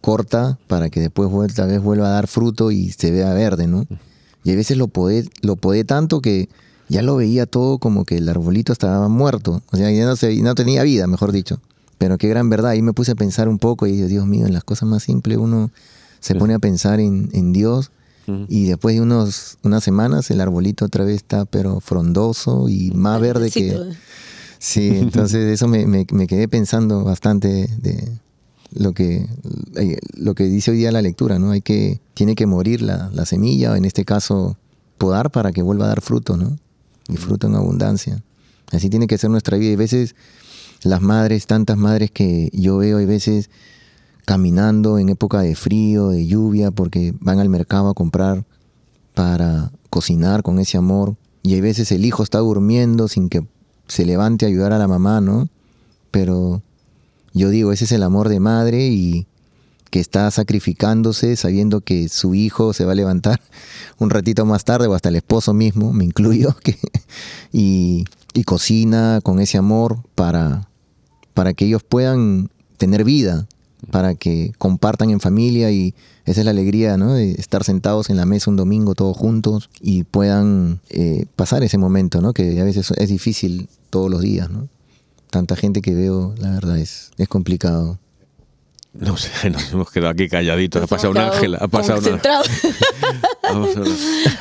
Corta 0.03 0.59
para 0.67 0.91
que 0.91 1.01
después 1.01 1.31
tal 1.55 1.69
vez 1.69 1.81
vuelva 1.81 2.09
a 2.09 2.11
dar 2.11 2.27
fruto 2.27 2.71
y 2.71 2.91
se 2.91 3.11
vea 3.11 3.33
verde, 3.33 3.67
¿no? 3.67 3.87
Y 4.45 4.53
a 4.53 4.55
veces 4.55 4.77
lo 4.77 4.89
podé, 4.89 5.27
lo 5.41 5.57
podé 5.57 5.85
tanto 5.85 6.21
que 6.21 6.51
ya 6.91 7.01
lo 7.01 7.17
veía 7.17 7.47
todo 7.47 7.79
como 7.79 8.05
que 8.05 8.19
el 8.19 8.29
arbolito 8.29 8.75
estaba 8.75 9.09
muerto, 9.09 9.63
o 9.73 9.77
sea, 9.79 9.91
ya 9.91 10.05
no, 10.05 10.15
se, 10.15 10.37
no 10.43 10.55
tenía 10.55 10.83
vida, 10.83 11.07
mejor 11.07 11.33
dicho. 11.33 11.59
Pero 11.97 12.19
qué 12.19 12.29
gran 12.29 12.51
verdad, 12.51 12.73
ahí 12.73 12.83
me 12.83 12.93
puse 12.93 13.13
a 13.13 13.15
pensar 13.15 13.49
un 13.49 13.59
poco 13.59 13.87
y 13.87 13.93
dije, 13.93 14.09
Dios 14.09 14.27
mío, 14.27 14.47
en 14.47 14.53
las 14.53 14.63
cosas 14.63 14.87
más 14.91 15.05
simples 15.05 15.39
uno 15.39 15.71
se 16.21 16.35
pone 16.35 16.53
a 16.53 16.59
pensar 16.59 17.01
en, 17.01 17.31
en 17.33 17.55
Dios 17.55 17.91
y 18.49 18.67
después 18.67 18.95
de 18.95 19.03
unos, 19.03 19.59
unas 19.63 19.85
semanas 19.85 20.31
el 20.31 20.41
arbolito 20.41 20.85
otra 20.87 21.05
vez 21.05 21.17
está 21.17 21.45
pero 21.45 21.81
frondoso 21.81 22.69
y 22.69 22.91
más 22.93 23.21
verde 23.21 23.51
que... 23.51 23.79
Sí, 24.59 24.89
entonces 24.95 25.53
eso 25.53 25.69
me, 25.69 25.87
me, 25.87 26.27
quedé 26.27 26.49
pensando 26.49 27.05
bastante 27.05 27.69
de 27.79 28.09
lo 28.73 28.93
que, 28.93 29.29
eh, 29.77 29.99
lo 30.17 30.35
que 30.35 30.45
dice 30.45 30.71
hoy 30.71 30.79
día 30.79 30.91
la 30.91 31.03
lectura, 31.03 31.39
¿no? 31.39 31.51
Hay 31.51 31.61
que, 31.61 32.01
tiene 32.15 32.35
que 32.35 32.47
morir 32.47 32.81
la, 32.81 33.11
la 33.13 33.27
semilla, 33.27 33.73
o 33.73 33.77
en 33.77 33.85
este 33.85 34.05
caso 34.05 34.57
podar 34.97 35.31
para 35.31 35.53
que 35.53 35.63
vuelva 35.63 35.85
a 35.85 35.89
dar 35.89 36.01
fruto, 36.01 36.37
¿no? 36.37 36.59
Y 37.09 37.17
fruto 37.17 37.47
en 37.47 37.57
abundancia. 37.57 38.23
Así 38.73 38.89
tiene 38.89 39.07
que 39.07 39.19
ser 39.19 39.31
nuestra 39.31 39.59
vida. 39.59 39.73
Y 39.73 39.75
a 39.75 39.79
veces 39.79 40.17
las 40.83 41.03
madres, 41.03 41.47
tantas 41.47 41.77
madres 41.77 42.11
que 42.11 42.51
yo 42.53 42.79
veo, 42.79 42.99
hay 42.99 43.07
veces 43.07 43.51
caminando 44.25 44.99
en 44.99 45.09
época 45.09 45.41
de 45.41 45.55
frío, 45.55 46.09
de 46.09 46.27
lluvia, 46.27 46.71
porque 46.71 47.15
van 47.21 47.39
al 47.39 47.49
mercado 47.49 47.89
a 47.89 47.95
comprar 47.95 48.45
para 49.15 49.71
cocinar 49.91 50.43
con 50.43 50.59
ese 50.59 50.79
amor. 50.79 51.17
Y 51.43 51.55
hay 51.55 51.61
veces 51.61 51.93
el 51.93 52.05
hijo 52.05 52.23
está 52.23 52.39
durmiendo 52.39 53.09
sin 53.09 53.29
que 53.29 53.47
se 53.87 54.07
levante 54.07 54.45
a 54.45 54.49
ayudar 54.49 54.73
a 54.73 54.79
la 54.79 54.89
mamá, 54.89 55.21
¿no? 55.21 55.49
Pero 56.11 56.63
yo 57.33 57.51
digo, 57.51 57.73
ese 57.73 57.85
es 57.85 57.93
el 57.93 58.03
amor 58.03 58.29
de 58.29 58.41
madre 58.41 58.87
y 58.87 59.27
que 59.91 60.01
está 60.01 60.29
sacrificándose 60.33 61.37
sabiendo 61.37 61.81
que 61.81 62.09
su 62.09 62.35
hijo 62.35 62.73
se 62.73 62.85
va 62.85 62.93
a 62.93 62.97
levantar 62.97 63.41
un 63.99 64.11
ratito 64.11 64.45
más 64.45 64.65
tarde 64.65 64.89
o 64.89 64.95
hasta 64.95 65.09
el 65.09 65.17
esposo 65.17 65.55
mismo, 65.55 65.93
me 65.93 66.05
incluyo, 66.05 66.57
que, 66.65 66.77
y, 67.53 68.05
y, 68.33 68.43
cocina 68.43 69.21
con 69.23 69.39
ese 69.39 69.59
amor 69.59 69.99
para, 70.17 70.69
para 71.33 71.55
que 71.55 71.67
ellos 71.67 71.85
puedan 71.85 72.51
tener 72.77 73.05
vida, 73.05 73.47
para 73.91 74.15
que 74.15 74.53
compartan 74.59 75.11
en 75.11 75.21
familia 75.21 75.71
y 75.71 75.95
esa 76.25 76.41
es 76.41 76.45
la 76.45 76.51
alegría, 76.51 76.97
¿no? 76.97 77.15
De 77.15 77.33
estar 77.33 77.65
sentados 77.65 78.11
en 78.11 78.17
la 78.17 78.27
mesa 78.27 78.51
un 78.51 78.57
domingo 78.57 78.95
todos 78.95 79.17
juntos 79.17 79.71
y 79.81 80.05
puedan 80.05 80.81
eh, 80.91 81.27
pasar 81.37 81.63
ese 81.63 81.79
momento, 81.79 82.21
¿no? 82.21 82.33
Que 82.33 82.61
a 82.61 82.65
veces 82.65 82.91
es 82.97 83.09
difícil 83.09 83.69
todos 83.91 84.11
los 84.11 84.21
días, 84.21 84.51
¿no? 84.51 84.69
Tanta 85.31 85.57
gente 85.57 85.83
que 85.83 85.95
veo, 85.95 86.35
la 86.39 86.51
verdad 86.51 86.79
es, 86.79 87.11
es 87.19 87.29
complicado. 87.29 87.99
No 88.95 89.17
sé, 89.17 89.51
nos 89.51 89.73
hemos 89.73 89.91
quedado 89.91 90.11
aquí 90.11 90.29
calladitos. 90.29 90.85
ha 90.85 90.87
pasado 90.87 91.11
un 91.11 91.19
ángel, 91.19 91.57
ha 91.57 91.67
pasado 91.67 92.01
una... 92.01 92.23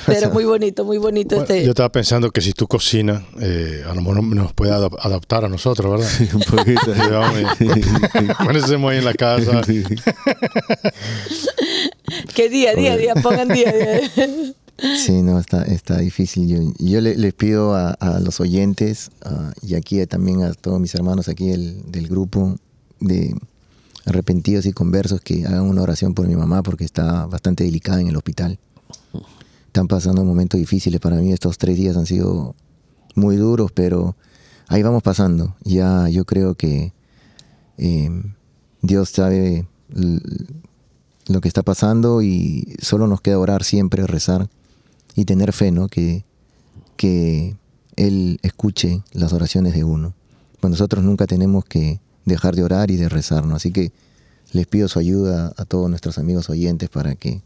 Pero 0.05 0.29
muy 0.31 0.45
bonito, 0.45 0.85
muy 0.85 0.97
bonito 0.97 1.41
este. 1.41 1.63
Yo 1.63 1.71
estaba 1.71 1.91
pensando 1.91 2.29
que 2.31 2.41
si 2.41 2.53
tú 2.53 2.67
cocinas, 2.67 3.23
eh, 3.41 3.83
a 3.89 3.93
lo 3.95 4.01
mejor 4.01 4.23
nos 4.23 4.53
puede 4.53 4.71
adaptar 4.71 5.45
a 5.45 5.49
nosotros, 5.49 5.91
¿verdad? 5.91 6.07
Sí, 6.07 6.29
un 6.33 6.41
poquito. 6.41 6.93
Amanecemos 8.37 8.91
ahí 8.91 8.99
en 8.99 9.05
la 9.05 9.13
casa. 9.13 9.61
que 12.35 12.49
día, 12.49 12.75
día, 12.75 12.95
día, 12.95 13.15
pongan 13.15 13.47
día, 13.49 13.71
día. 13.71 14.01
Sí, 14.97 15.21
no, 15.21 15.39
está, 15.39 15.63
está 15.63 15.97
difícil. 15.97 16.47
Yo, 16.47 16.57
yo 16.79 17.01
les 17.01 17.33
pido 17.33 17.75
a, 17.75 17.97
los 18.23 18.39
oyentes 18.39 19.09
y 19.61 19.73
aquí 19.75 20.05
también 20.05 20.43
a 20.43 20.53
todos 20.53 20.79
mis 20.79 20.93
hermanos 20.95 21.27
aquí 21.27 21.49
del 21.49 22.07
grupo 22.07 22.55
de 22.99 23.35
arrepentidos 24.05 24.65
y 24.65 24.73
conversos 24.73 25.21
que 25.21 25.45
hagan 25.45 25.63
una 25.63 25.81
oración 25.81 26.13
por 26.13 26.27
mi 26.27 26.35
mamá 26.35 26.63
porque 26.63 26.83
está 26.83 27.25
bastante 27.25 27.63
delicada 27.63 28.01
en 28.01 28.07
el 28.07 28.17
hospital. 28.17 28.59
Están 29.67 29.87
pasando 29.87 30.23
momentos 30.23 30.59
difíciles 30.59 30.99
para 30.99 31.15
mí. 31.17 31.31
Estos 31.31 31.57
tres 31.57 31.77
días 31.77 31.97
han 31.97 32.05
sido 32.05 32.55
muy 33.15 33.37
duros, 33.37 33.71
pero 33.71 34.15
ahí 34.67 34.83
vamos 34.83 35.03
pasando. 35.03 35.55
Ya 35.63 36.09
yo 36.09 36.25
creo 36.25 36.55
que 36.55 36.93
eh, 37.77 38.09
Dios 38.81 39.09
sabe 39.09 39.67
lo 41.27 41.41
que 41.41 41.47
está 41.47 41.63
pasando 41.63 42.21
y 42.21 42.75
solo 42.81 43.07
nos 43.07 43.21
queda 43.21 43.39
orar 43.39 43.63
siempre, 43.63 44.05
rezar 44.05 44.49
y 45.15 45.25
tener 45.25 45.53
fe, 45.53 45.71
¿no? 45.71 45.87
Que, 45.87 46.25
que 46.97 47.55
Él 47.95 48.39
escuche 48.43 49.03
las 49.11 49.33
oraciones 49.33 49.73
de 49.73 49.83
uno. 49.83 50.13
Pues 50.59 50.71
nosotros 50.71 51.03
nunca 51.03 51.27
tenemos 51.27 51.65
que 51.65 51.99
dejar 52.25 52.55
de 52.55 52.63
orar 52.63 52.91
y 52.91 52.97
de 52.97 53.09
rezarnos. 53.09 53.57
Así 53.57 53.71
que 53.71 53.91
les 54.51 54.67
pido 54.67 54.87
su 54.87 54.99
ayuda 54.99 55.53
a 55.57 55.65
todos 55.65 55.89
nuestros 55.89 56.17
amigos 56.17 56.49
oyentes 56.49 56.89
para 56.89 57.15
que 57.15 57.41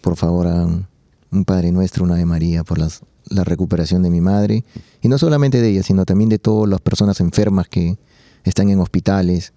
por 0.00 0.16
favor 0.16 0.46
hagan 0.46 0.88
un 1.30 1.44
Padre 1.44 1.72
Nuestro, 1.72 2.04
una 2.04 2.14
Ave 2.14 2.24
María 2.24 2.64
por 2.64 2.78
las, 2.78 3.02
la 3.28 3.44
recuperación 3.44 4.02
de 4.02 4.10
mi 4.10 4.20
madre. 4.20 4.64
Y 5.02 5.08
no 5.08 5.18
solamente 5.18 5.60
de 5.60 5.70
ella, 5.70 5.82
sino 5.82 6.04
también 6.04 6.30
de 6.30 6.38
todas 6.38 6.68
las 6.68 6.80
personas 6.80 7.20
enfermas 7.20 7.68
que 7.68 7.98
están 8.44 8.70
en 8.70 8.80
hospitales, 8.80 9.52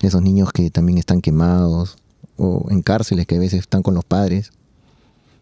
esos 0.00 0.22
niños 0.22 0.50
que 0.52 0.70
también 0.70 0.98
están 0.98 1.20
quemados 1.20 1.96
o 2.36 2.66
en 2.70 2.82
cárceles 2.82 3.26
que 3.26 3.36
a 3.36 3.40
veces 3.40 3.60
están 3.60 3.82
con 3.82 3.94
los 3.94 4.04
padres. 4.04 4.50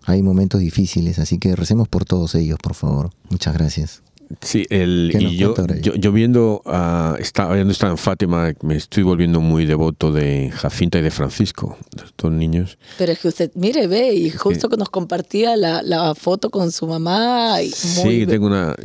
Hay 0.05 0.23
momentos 0.23 0.61
difíciles, 0.61 1.19
así 1.19 1.39
que 1.39 1.57
recemos 1.57 1.89
por 1.89 2.05
todos 2.05 2.35
ellos, 2.35 2.59
por 2.63 2.75
favor. 2.75 3.11
Muchas 3.31 3.55
gracias. 3.55 4.03
Sí, 4.41 4.65
el, 4.71 5.11
y 5.19 5.37
yo, 5.37 5.55
yo, 5.81 6.13
viendo, 6.13 6.63
uh, 6.65 7.17
está, 7.19 7.53
viendo 7.53 7.75
en 7.81 7.99
Fátima, 7.99 8.53
me 8.63 8.77
estoy 8.77 9.03
volviendo 9.03 9.41
muy 9.41 9.67
devoto 9.67 10.13
de 10.13 10.53
Jacinta 10.55 10.99
y 10.99 11.03
de 11.03 11.11
Francisco, 11.11 11.77
de 11.97 12.05
estos 12.05 12.31
niños. 12.31 12.79
Pero 12.97 13.11
es 13.11 13.19
que 13.19 13.29
usted, 13.29 13.51
mire, 13.55 13.89
ve, 13.89 14.15
y 14.15 14.31
justo 14.31 14.69
que 14.69 14.77
nos 14.77 14.89
compartía 14.89 15.57
la, 15.57 15.83
la 15.83 16.15
foto 16.15 16.49
con 16.51 16.71
su 16.71 16.87
mamá. 16.87 17.61
Y 17.61 17.71
sí, 17.71 18.25
tengo 18.27 18.47
una, 18.47 18.77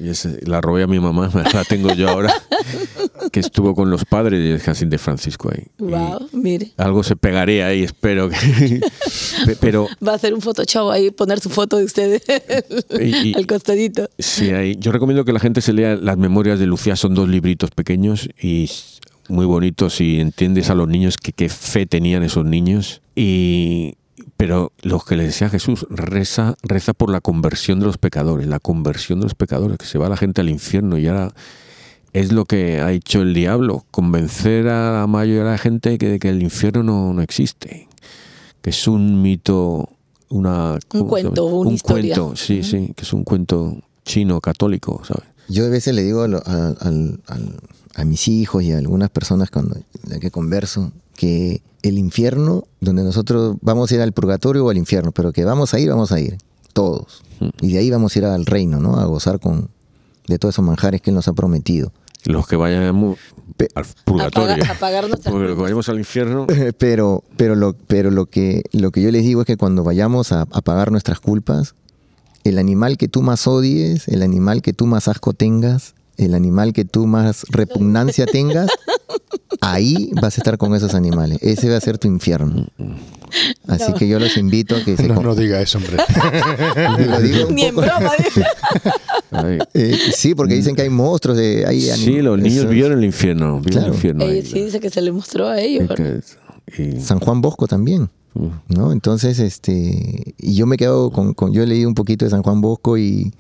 la 0.42 0.62
robé 0.62 0.82
a 0.82 0.88
mi 0.88 1.00
mamá, 1.00 1.30
la 1.54 1.64
tengo 1.64 1.94
yo 1.94 2.10
ahora, 2.10 2.34
que 3.32 3.40
estuvo 3.40 3.76
con 3.76 3.92
los 3.92 4.04
padres 4.04 4.44
de 4.44 4.60
Jacinta 4.60 4.96
y 4.96 5.00
Francisco 5.00 5.52
ahí. 5.54 5.68
Wow, 5.78 6.28
mire. 6.32 6.72
Algo 6.78 7.04
se 7.04 7.16
pegaría 7.16 7.68
ahí, 7.68 7.84
espero 7.84 8.30
que. 8.30 8.82
pero, 9.62 9.88
Va 10.06 10.14
a 10.14 10.16
hacer 10.16 10.34
un 10.34 10.42
Photoshop 10.42 10.90
ahí, 10.90 11.12
poner 11.12 11.40
su 11.40 11.52
foto 11.52 11.78
de 11.78 11.84
ustedes 11.84 12.24
al 13.36 13.46
costadito. 13.46 14.10
Sí, 14.18 14.50
ahí. 14.50 14.76
Yo 14.80 14.92
recomiendo 14.92 15.24
que 15.24 15.35
la 15.36 15.42
gente 15.42 15.60
se 15.60 15.74
lea 15.74 15.98
las 15.98 16.18
memorias 16.18 16.60
de 16.60 16.66
Lucía, 16.66 16.96
son 16.96 17.14
dos 17.14 17.28
libritos 17.28 17.70
pequeños 17.70 18.30
y 18.42 18.72
muy 19.28 19.46
bonitos 19.46 20.00
y 20.00 20.22
entiendes 20.22 20.70
a 20.70 20.76
los 20.76 20.88
niños 20.88 21.18
que 21.18 21.34
qué 21.34 21.50
fe 21.50 21.86
tenían 21.86 22.24
esos 22.24 22.46
niños. 22.46 23.02
Y, 23.18 23.96
pero 24.38 24.72
lo 24.82 25.02
que 25.02 25.18
le 25.18 25.26
decía 25.26 25.50
Jesús, 25.50 25.86
reza, 25.90 26.56
reza 26.64 26.94
por 26.94 27.12
la 27.12 27.20
conversión 27.20 27.82
de 27.82 27.86
los 27.86 27.98
pecadores, 27.98 28.48
la 28.48 28.62
conversión 28.62 29.20
de 29.20 29.26
los 29.26 29.36
pecadores, 29.36 29.78
que 29.78 29.86
se 29.86 29.98
va 29.98 30.08
la 30.08 30.16
gente 30.16 30.40
al 30.40 30.50
infierno 30.50 30.98
y 30.98 31.08
ahora 31.08 31.34
es 32.14 32.32
lo 32.32 32.46
que 32.46 32.80
ha 32.80 32.94
hecho 32.94 33.22
el 33.22 33.34
diablo, 33.34 33.84
convencer 33.92 34.70
a 34.70 35.02
la 35.02 35.06
mayoría 35.06 35.44
de 35.44 35.52
la 35.52 35.58
gente 35.58 35.98
que, 35.98 36.18
que 36.18 36.30
el 36.30 36.42
infierno 36.42 36.82
no, 36.82 37.14
no 37.14 37.22
existe, 37.22 37.90
que 38.62 38.70
es 38.70 38.88
un 38.88 39.22
mito, 39.22 39.90
una, 40.30 40.80
un 40.94 41.08
cuento, 41.10 41.46
una 41.46 41.70
un 41.72 41.78
cuento, 41.78 42.38
sí, 42.38 42.64
sí, 42.64 42.94
que 42.96 43.04
es 43.04 43.12
un 43.12 43.26
cuento 43.26 43.82
chino, 44.06 44.40
católico, 44.40 45.02
¿sabes? 45.04 45.26
Yo 45.48 45.66
a 45.66 45.70
veces 45.70 45.94
le 45.94 46.04
digo 46.04 46.24
a, 46.24 46.76
a 47.96 48.04
mis 48.04 48.28
hijos 48.28 48.64
y 48.64 48.72
a 48.72 48.78
algunas 48.78 49.10
personas 49.10 49.50
las 50.08 50.20
que 50.20 50.32
converso 50.32 50.92
que 51.16 51.62
el 51.82 51.98
infierno, 51.98 52.66
donde 52.82 53.04
nosotros 53.04 53.58
vamos 53.62 53.92
a 53.92 53.96
ir 53.96 54.02
al 54.02 54.12
purgatorio 54.12 54.66
o 54.66 54.70
al 54.70 54.78
infierno, 54.78 55.12
pero 55.12 55.32
que 55.32 55.46
vamos 55.46 55.74
a 55.74 55.80
ir, 55.80 55.90
vamos 55.90 56.12
a 56.12 56.20
ir, 56.20 56.38
todos. 56.74 57.24
Mm. 57.40 57.50
Y 57.62 57.74
de 57.74 57.80
ahí 57.80 57.90
vamos 57.90 58.16
a 58.16 58.20
ir 58.20 58.26
al 58.26 58.46
reino, 58.46 58.80
¿no? 58.80 59.00
A 59.00 59.06
gozar 59.06 59.40
con 59.40 59.70
de 60.28 60.40
todos 60.40 60.56
esos 60.56 60.66
manjares 60.66 61.02
que 61.02 61.12
Él 61.12 61.16
nos 61.16 61.28
ha 61.28 61.34
prometido. 61.34 61.92
Los 62.26 62.48
que 62.48 62.56
vayan 62.56 62.84
al 62.84 63.86
purgatorio. 64.04 64.64
A 64.68 64.74
pagar, 64.74 65.06
Porque 65.08 65.48
los 65.48 65.56
que 65.56 65.62
vayamos 65.62 65.88
al 65.90 66.00
infierno. 66.00 66.48
Pero, 66.80 67.24
pero, 67.38 67.56
lo, 67.56 67.74
pero 67.74 68.10
lo, 68.10 68.26
que, 68.26 68.64
lo 68.72 68.92
que 68.92 69.04
yo 69.04 69.12
les 69.12 69.22
digo 69.22 69.42
es 69.42 69.48
que 69.48 69.58
cuando 69.58 69.84
vayamos 69.84 70.32
a, 70.32 70.42
a 70.42 70.62
pagar 70.62 70.92
nuestras 70.92 71.20
culpas, 71.20 71.76
el 72.46 72.60
animal 72.60 72.98
que 72.98 73.08
tú 73.08 73.24
más 73.24 73.48
odies, 73.48 74.08
el 74.08 74.22
animal 74.22 74.62
que 74.62 74.72
tú 74.72 74.86
más 74.86 75.08
asco 75.08 75.34
tengas, 75.34 75.96
el 76.18 76.36
animal 76.36 76.74
que 76.74 76.86
tú 76.86 77.08
más 77.08 77.44
repugnancia 77.50 78.26
tengas, 78.32 78.70
ahí 79.62 80.12
vas 80.22 80.38
a 80.38 80.42
estar 80.42 80.58
con 80.58 80.76
esos 80.76 80.94
animales. 80.94 81.40
Ese 81.42 81.70
va 81.70 81.78
a 81.78 81.82
ser 81.82 81.98
tu 81.98 82.08
infierno. 82.08 82.68
Así 83.68 83.94
que 83.94 84.08
yo 84.08 84.20
los 84.20 84.38
invito 84.38 84.76
a 84.76 84.84
que 84.84 84.96
se... 84.96 85.08
No, 85.08 85.22
no 85.22 85.36
diga 85.36 85.60
eso, 85.60 85.80
hombre. 85.80 85.98
Ni 87.52 87.66
en 87.66 87.76
broma. 87.76 88.12
Eh, 89.74 89.98
sí, 90.16 90.34
porque 90.34 90.54
dicen 90.54 90.76
que 90.76 90.84
hay 90.84 90.90
monstruos. 90.90 91.38
De, 91.38 91.66
hay 91.68 91.82
sí, 91.82 92.22
los 92.22 92.40
niños 92.40 92.70
vieron 92.70 93.00
el 93.00 93.04
infierno. 93.04 93.62
el 93.66 93.88
infierno 93.88 94.26
sí, 94.26 94.64
dice 94.64 94.80
que 94.80 94.90
se 94.90 95.02
le 95.02 95.12
mostró 95.12 95.50
a 95.50 95.60
ellos. 95.60 95.90
San 97.02 97.20
Juan 97.20 97.42
Bosco 97.42 97.68
también. 97.68 98.10
¿No? 98.68 98.92
Entonces, 98.92 99.40
este, 99.40 100.36
y 100.38 100.56
yo 100.56 100.66
me 100.66 100.78
quedo 100.78 101.12
con, 101.12 101.34
con, 101.34 101.54
yo 101.54 101.64
he 101.64 101.68
leído 101.68 101.88
un 101.88 101.96
poquito 101.96 102.26
de 102.26 102.32
San 102.32 102.44
Juan 102.44 102.62
Bosco 102.62 102.98
y, 102.98 103.34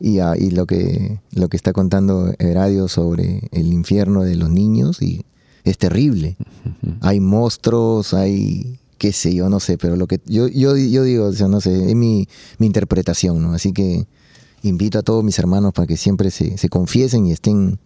y, 0.00 0.18
ah, 0.20 0.34
y, 0.38 0.50
lo, 0.50 0.66
que, 0.66 1.20
lo 1.32 1.48
que 1.48 1.56
está 1.56 1.72
contando 1.72 2.32
Heradio 2.38 2.88
sobre 2.88 3.48
el 3.52 3.72
infierno 3.72 4.22
de 4.22 4.36
los 4.36 4.50
niños 4.50 5.02
y 5.02 5.24
es 5.64 5.78
terrible. 5.78 6.36
Hay 7.00 7.20
monstruos, 7.20 8.14
hay 8.14 8.78
qué 8.98 9.12
sé 9.12 9.34
yo, 9.34 9.48
no 9.48 9.60
sé, 9.60 9.76
pero 9.76 9.96
lo 9.96 10.06
que 10.06 10.20
yo, 10.24 10.48
yo, 10.48 10.76
yo 10.76 11.02
digo, 11.02 11.30
no 11.48 11.60
sé, 11.60 11.90
es 11.90 11.94
mi, 11.94 12.28
mi, 12.58 12.66
interpretación, 12.66 13.42
¿no? 13.42 13.52
Así 13.52 13.72
que 13.72 14.06
invito 14.62 14.98
a 14.98 15.02
todos 15.02 15.22
mis 15.22 15.38
hermanos 15.38 15.72
para 15.74 15.86
que 15.86 15.96
siempre 15.96 16.30
se, 16.30 16.56
se 16.56 16.68
confiesen 16.68 17.26
y 17.26 17.32
estén 17.32 17.78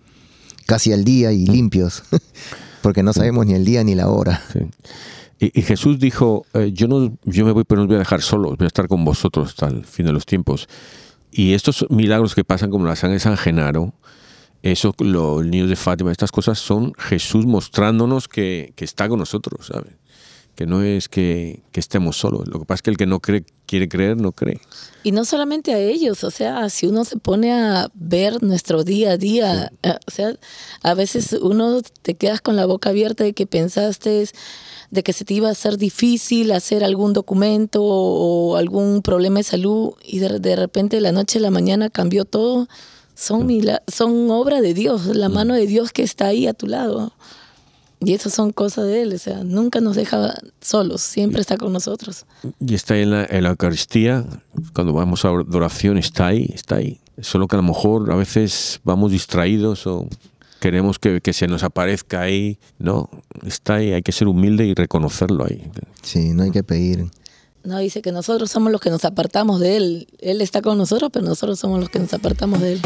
casi 0.67 0.93
al 0.93 1.05
día 1.05 1.33
y 1.33 1.47
limpios, 1.47 2.05
porque 2.83 3.03
no 3.03 3.13
sabemos 3.13 3.47
ni 3.47 3.55
el 3.55 3.65
día 3.65 3.83
ni 3.83 3.95
la 3.95 4.09
hora. 4.09 4.43
Y, 5.43 5.63
Jesús 5.63 5.99
dijo, 5.99 6.45
eh, 6.53 6.71
yo, 6.75 6.87
no, 6.87 7.17
yo 7.25 7.47
me 7.47 7.53
voy, 7.53 7.65
pero 7.65 7.79
no 7.79 7.85
os 7.85 7.89
voy 7.89 7.97
a 7.97 8.01
dejar 8.01 8.21
solos, 8.21 8.59
voy 8.59 8.67
a 8.67 8.69
estar 8.69 8.89
con 8.89 9.07
vosotros 9.07 9.49
hasta 9.49 9.69
el 9.69 9.87
fin 9.87 10.05
de 10.05 10.13
los 10.13 10.27
tiempos. 10.27 10.69
Y 11.33 11.55
estos 11.55 11.87
milagros 11.89 12.35
que 12.35 12.45
pasan 12.45 12.71
como 12.71 12.87
la 12.87 12.95
sangre 12.95 13.15
de 13.15 13.21
San 13.21 13.39
Genaro, 13.39 13.95
eso, 14.63 14.95
los 14.99 15.43
niños 15.47 15.71
de 15.71 15.77
Fátima, 15.77 16.13
estas 16.13 16.31
cosas 16.31 16.59
son 16.59 16.93
Jesús 16.99 17.47
mostrándonos 17.47 18.29
que, 18.29 18.75
que 18.77 18.85
está 18.85 19.09
con 19.09 19.19
nosotros, 19.19 19.69
¿sabes? 19.69 19.95
Que 20.55 20.67
no 20.67 20.83
es 20.83 21.09
que, 21.09 21.63
que, 21.73 21.81
estemos 21.81 22.19
solos. 22.19 22.47
Lo 22.47 22.59
que 22.59 22.67
pasa 22.67 22.75
es 22.75 22.83
que 22.83 22.91
el 22.91 22.97
que 22.99 23.07
no 23.07 23.21
cree, 23.21 23.47
quiere 23.65 23.89
creer, 23.89 24.19
no 24.19 24.33
cree. 24.33 24.61
Y 25.05 25.13
no 25.13 25.25
solamente 25.25 25.73
a 25.73 25.79
ellos, 25.79 26.23
o 26.23 26.31
sea, 26.31 26.69
si 26.69 26.87
uno 26.87 27.07
se 27.07 27.17
pone 27.17 27.51
a 27.51 27.91
ver 27.95 28.43
nuestro 28.43 28.85
día 28.85 29.13
a 29.13 29.17
día, 29.17 29.73
eh, 29.83 29.95
o 30.07 30.11
sea, 30.11 30.35
a 30.83 30.93
veces 30.93 31.33
uno 31.41 31.81
te 32.03 32.15
quedas 32.15 32.43
con 32.43 32.57
la 32.57 32.67
boca 32.67 32.91
abierta 32.91 33.25
de 33.25 33.33
que 33.33 33.47
pensaste 33.47 34.29
de 34.91 35.03
que 35.03 35.13
se 35.13 35.25
te 35.25 35.35
iba 35.35 35.49
a 35.49 35.53
hacer 35.53 35.77
difícil 35.77 36.51
hacer 36.53 36.83
algún 36.83 37.13
documento 37.13 37.83
o 37.83 38.57
algún 38.57 39.03
problema 39.03 39.39
de 39.39 39.45
salud 39.45 39.93
y 40.05 40.19
de, 40.19 40.57
repente 40.57 40.97
de 40.97 41.03
la 41.03 41.13
noche 41.13 41.39
a 41.39 41.43
la 41.43 41.51
mañana 41.51 41.91
cambió 41.91 42.25
todo, 42.25 42.69
son, 43.15 43.49
son 43.87 44.31
obra 44.31 44.61
de 44.61 44.75
Dios, 44.75 45.07
la 45.07 45.29
mano 45.29 45.55
de 45.55 45.67
Dios 45.67 45.93
que 45.93 46.03
está 46.03 46.27
ahí 46.27 46.47
a 46.47 46.55
tu 46.55 46.67
lado. 46.67 47.13
Y 48.03 48.15
esas 48.15 48.33
son 48.33 48.51
cosas 48.51 48.87
de 48.87 49.03
Él, 49.03 49.13
o 49.13 49.19
sea, 49.19 49.45
nunca 49.45 49.81
nos 49.81 49.95
deja 49.95 50.35
solos, 50.63 51.03
siempre 51.03 51.43
está 51.43 51.59
con 51.59 51.71
nosotros. 51.71 52.25
Y 52.59 52.75
está 52.75 52.97
en 52.97 53.11
la, 53.11 53.27
en 53.27 53.43
la 53.43 53.51
Eucaristía, 53.51 54.25
cuando 54.73 54.95
vamos 54.95 55.27
a 55.27 55.29
adoración, 55.29 55.99
está 55.99 56.29
ahí, 56.29 56.51
está 56.55 56.77
ahí. 56.77 56.99
Solo 57.21 57.47
que 57.47 57.57
a 57.57 57.59
lo 57.59 57.63
mejor 57.63 58.11
a 58.11 58.17
veces 58.17 58.81
vamos 58.85 59.13
distraídos 59.13 59.87
o 59.87 60.09
queremos 60.61 60.99
que, 60.99 61.21
que, 61.21 61.33
se 61.33 61.49
nos 61.49 61.65
aparezca 61.65 62.21
ahí. 62.21 62.59
No, 62.79 63.11
está 63.45 63.77
ahí, 63.77 63.93
hay 63.93 64.03
que 64.03 64.13
ser 64.13 64.29
humilde 64.29 64.67
y 64.67 64.75
reconocerlo 64.75 65.45
ahí. 65.45 65.71
Sí, 66.03 66.33
no 66.35 66.45
hay 66.45 66.51
que 66.51 66.63
pedir. 66.63 67.11
No, 67.65 67.79
dice 67.79 68.01
que 68.01 68.13
nosotros 68.13 68.51
somos 68.51 68.73
los 68.73 68.81
que 68.81 68.91
nos 68.91 69.05
apartamos 69.05 69.61
de 69.61 69.77
Él. 69.77 70.07
Él 70.21 70.41
está 70.41 70.63
con 70.63 70.79
nosotros, 70.79 71.11
pero 71.13 71.27
nosotros 71.27 71.59
somos 71.59 71.81
los 71.81 71.91
que 71.91 71.99
nos 71.99 72.15
apartamos 72.15 72.61
de 72.61 72.75
Él. 72.75 72.81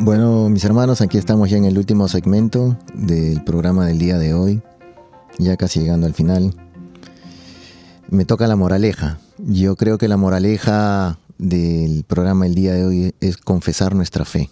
Bueno, 0.00 0.48
mis 0.48 0.64
hermanos, 0.64 1.00
aquí 1.00 1.18
estamos 1.18 1.50
ya 1.50 1.56
en 1.56 1.64
el 1.64 1.76
último 1.76 2.06
segmento 2.06 2.78
del 2.94 3.42
programa 3.42 3.84
del 3.84 3.98
día 3.98 4.16
de 4.16 4.32
hoy, 4.32 4.62
ya 5.38 5.56
casi 5.56 5.80
llegando 5.80 6.06
al 6.06 6.14
final. 6.14 6.54
Me 8.08 8.24
toca 8.24 8.46
la 8.46 8.54
moraleja. 8.54 9.18
Yo 9.38 9.74
creo 9.74 9.98
que 9.98 10.06
la 10.06 10.16
moraleja 10.16 11.18
del 11.36 12.04
programa 12.04 12.44
del 12.44 12.54
día 12.54 12.74
de 12.74 12.86
hoy 12.86 13.14
es 13.20 13.36
confesar 13.38 13.96
nuestra 13.96 14.24
fe, 14.24 14.50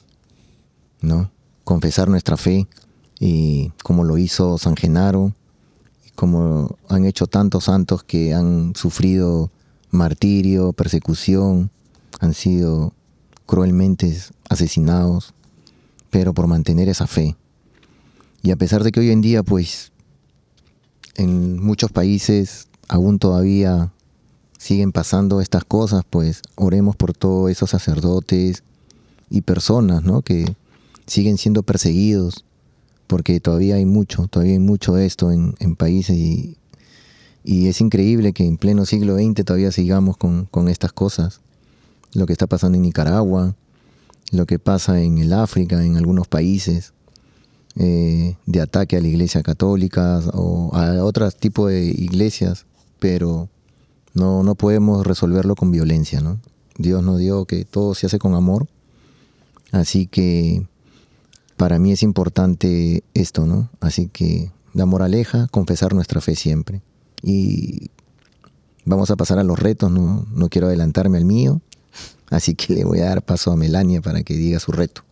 ¿no? 1.01 1.30
Confesar 1.62 2.09
nuestra 2.09 2.36
fe 2.36 2.66
y 3.20 3.70
como 3.84 4.03
lo 4.03 4.18
hizo 4.18 4.59
San 4.59 4.74
Genaro, 4.74 5.32
como 6.16 6.76
han 6.88 7.05
hecho 7.05 7.28
tantos 7.28 7.64
santos 7.64 8.03
que 8.03 8.34
han 8.34 8.74
sufrido 8.74 9.53
martirio, 9.90 10.72
persecución, 10.72 11.70
han 12.18 12.34
sido 12.34 12.94
cruelmente 13.47 14.12
asesinados 14.49 15.36
pero 16.11 16.35
por 16.35 16.47
mantener 16.47 16.89
esa 16.89 17.07
fe. 17.07 17.37
Y 18.43 18.51
a 18.51 18.57
pesar 18.57 18.85
de 18.85 18.93
que 18.93 19.01
hoy 19.01 19.11
en 19.11 19.21
día, 19.21 19.43
pues, 19.43 19.93
en 21.17 21.63
muchos 21.63 21.91
países 21.91 22.69
aún 22.89 23.19
todavía 23.19 23.93
siguen 24.59 24.93
pasando 24.93 25.41
estas 25.41 25.65
cosas, 25.65 26.05
pues 26.09 26.43
oremos 26.55 26.97
por 26.97 27.13
todos 27.13 27.51
esos 27.51 27.71
sacerdotes 27.71 28.63
y 29.31 29.43
personas, 29.43 30.03
¿no? 30.03 30.23
Que 30.23 30.57
siguen 31.07 31.39
siendo 31.39 31.63
perseguidos, 31.63 32.45
porque 33.07 33.41
todavía 33.41 33.77
hay 33.77 33.85
mucho, 33.85 34.27
todavía 34.29 34.55
hay 34.55 34.59
mucho 34.59 34.95
de 34.95 35.07
esto 35.07 35.33
en, 35.33 35.77
países 35.77 36.17
y, 36.17 36.57
es 37.45 37.81
increíble 37.81 38.33
que 38.33 38.45
en 38.45 38.57
pleno 38.57 38.87
siglo 38.87 39.17
XX 39.17 39.45
todavía 39.45 39.71
sigamos 39.71 40.17
con 40.17 40.69
estas 40.69 40.93
cosas. 40.93 41.41
Lo 42.13 42.27
que 42.27 42.33
está 42.33 42.47
pasando 42.47 42.77
en 42.77 42.83
Nicaragua, 42.83 43.55
lo 44.33 44.47
que 44.47 44.59
pasa 44.59 45.01
en 45.01 45.18
el 45.18 45.33
África, 45.33 45.85
en 45.85 45.97
algunos 45.97 46.29
países, 46.29 46.93
eh, 47.77 48.37
de 48.47 48.61
ataque 48.61 48.97
a 48.97 49.01
la 49.01 49.09
iglesia 49.09 49.43
católica 49.43 50.20
o 50.33 50.74
a 50.74 51.05
otros 51.05 51.37
tipos 51.37 51.70
de 51.70 51.85
iglesias, 51.85 52.66
pero 52.99 53.49
no, 54.14 54.43
no 54.43 54.55
podemos 54.55 55.07
resolverlo 55.07 55.55
con 55.55 55.70
violencia, 55.70 56.20
¿no? 56.20 56.41
Dios 56.79 57.03
nos 57.03 57.18
dio 57.18 57.45
que 57.45 57.64
todo 57.64 57.95
se 57.95 58.07
hace 58.07 58.18
con 58.18 58.35
amor, 58.35 58.66
así 59.72 60.07
que 60.07 60.66
para 61.57 61.79
mí 61.79 61.93
es 61.93 62.03
importante 62.03 63.05
esto, 63.14 63.47
¿no? 63.47 63.70
Así 63.81 64.09
que 64.09 64.51
la 64.72 64.87
moraleja, 64.87 65.47
confesar 65.49 65.95
nuestra 65.95 66.20
fe 66.20 66.35
siempre. 66.35 66.83
Y 67.22 67.91
vamos 68.85 69.11
a 69.11 69.16
pasar 69.16 69.39
a 69.39 69.45
los 69.45 69.59
retos, 69.59 69.91
no, 69.91 70.27
no 70.33 70.49
quiero 70.49 70.66
adelantarme 70.68 71.18
al 71.18 71.24
mío, 71.24 71.61
Así 72.31 72.55
que 72.55 72.74
le 72.74 72.85
voy 72.85 73.01
a 73.01 73.07
dar 73.07 73.22
paso 73.22 73.53
a 73.53 73.57
Melania 73.57 74.01
para 74.01 74.22
que 74.22 74.35
diga 74.35 74.59
su 74.59 74.72
reto. 74.72 75.03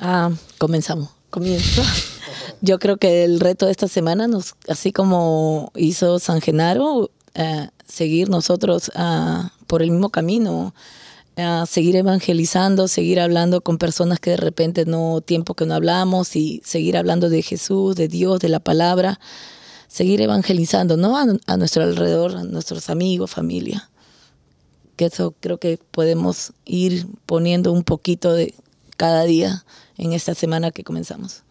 Ah, 0.00 0.30
comenzamos. 0.58 1.10
Comienzo. 1.30 1.82
yo 2.60 2.78
creo 2.78 2.96
que 2.96 3.24
el 3.24 3.40
reto 3.40 3.66
de 3.66 3.72
esta 3.72 3.88
semana, 3.88 4.26
nos, 4.26 4.54
así 4.68 4.92
como 4.92 5.72
hizo 5.76 6.18
San 6.18 6.40
Genaro, 6.40 7.10
eh, 7.34 7.68
seguir 7.86 8.28
nosotros 8.28 8.90
uh, 8.94 9.48
por 9.66 9.82
el 9.82 9.90
mismo 9.90 10.10
camino, 10.10 10.74
uh, 11.36 11.66
seguir 11.66 11.96
evangelizando, 11.96 12.88
seguir 12.88 13.20
hablando 13.20 13.60
con 13.60 13.78
personas 13.78 14.20
que 14.20 14.30
de 14.30 14.36
repente 14.36 14.86
no, 14.86 15.20
tiempo 15.20 15.54
que 15.54 15.66
no 15.66 15.74
hablamos 15.74 16.36
y 16.36 16.62
seguir 16.64 16.96
hablando 16.96 17.28
de 17.28 17.42
Jesús, 17.42 17.96
de 17.96 18.08
Dios, 18.08 18.40
de 18.40 18.48
la 18.48 18.60
palabra, 18.60 19.20
seguir 19.88 20.20
evangelizando, 20.20 20.96
¿no? 20.96 21.16
A 21.16 21.56
nuestro 21.56 21.82
alrededor, 21.82 22.36
a 22.36 22.44
nuestros 22.44 22.90
amigos, 22.90 23.30
familia. 23.30 23.90
Que 24.96 25.06
eso 25.06 25.34
creo 25.40 25.58
que 25.58 25.78
podemos 25.90 26.52
ir 26.64 27.06
poniendo 27.26 27.72
un 27.72 27.82
poquito 27.82 28.32
de 28.32 28.54
cada 28.96 29.24
día 29.24 29.64
en 29.98 30.12
esta 30.12 30.34
semana 30.34 30.70
que 30.70 30.84
comenzamos. 30.84 31.42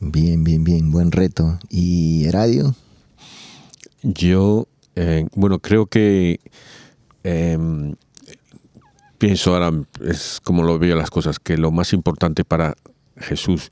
Bien, 0.00 0.42
bien, 0.42 0.64
bien, 0.64 0.90
buen 0.90 1.12
reto. 1.12 1.58
¿Y 1.68 2.28
radio? 2.30 2.74
Yo 4.02 4.66
eh, 4.94 5.26
bueno, 5.34 5.58
creo 5.58 5.86
que 5.86 6.40
em, 7.22 7.94
pienso 9.18 9.54
ahora, 9.54 9.72
es 10.04 10.40
como 10.42 10.62
lo 10.62 10.78
veo 10.78 10.96
las 10.96 11.10
cosas, 11.10 11.38
que 11.38 11.56
lo 11.56 11.70
más 11.70 11.92
importante 11.92 12.44
para 12.44 12.74
Jesús, 13.16 13.70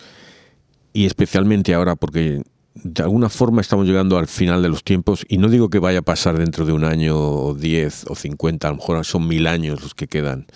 y 0.93 1.07
especialmente 1.07 1.75
ahora 1.75 1.97
porque 1.97 2.43
de 2.75 3.03
alguna 3.03 3.29
forma 3.29 3.61
estamos 3.61 3.87
llegando 3.87 4.19
al 4.19 4.29
final 4.29 4.63
de 4.63 4.69
los 4.69 4.85
tiempos, 4.85 5.25
y 5.29 5.39
no 5.39 5.49
digo 5.49 5.71
que 5.71 5.79
vaya 5.79 6.01
a 6.01 6.03
pasar 6.03 6.39
dentro 6.39 6.65
de 6.65 6.73
un 6.73 6.85
año 6.85 7.19
o 7.19 7.55
diez 7.55 8.05
o 8.09 8.15
cincuenta, 8.15 8.69
a 8.69 8.71
lo 8.71 8.77
mejor 8.79 9.05
son 9.05 9.27
mil 9.27 9.47
años 9.47 9.83
los 9.83 9.95
que 9.95 10.07
quedan. 10.07 10.47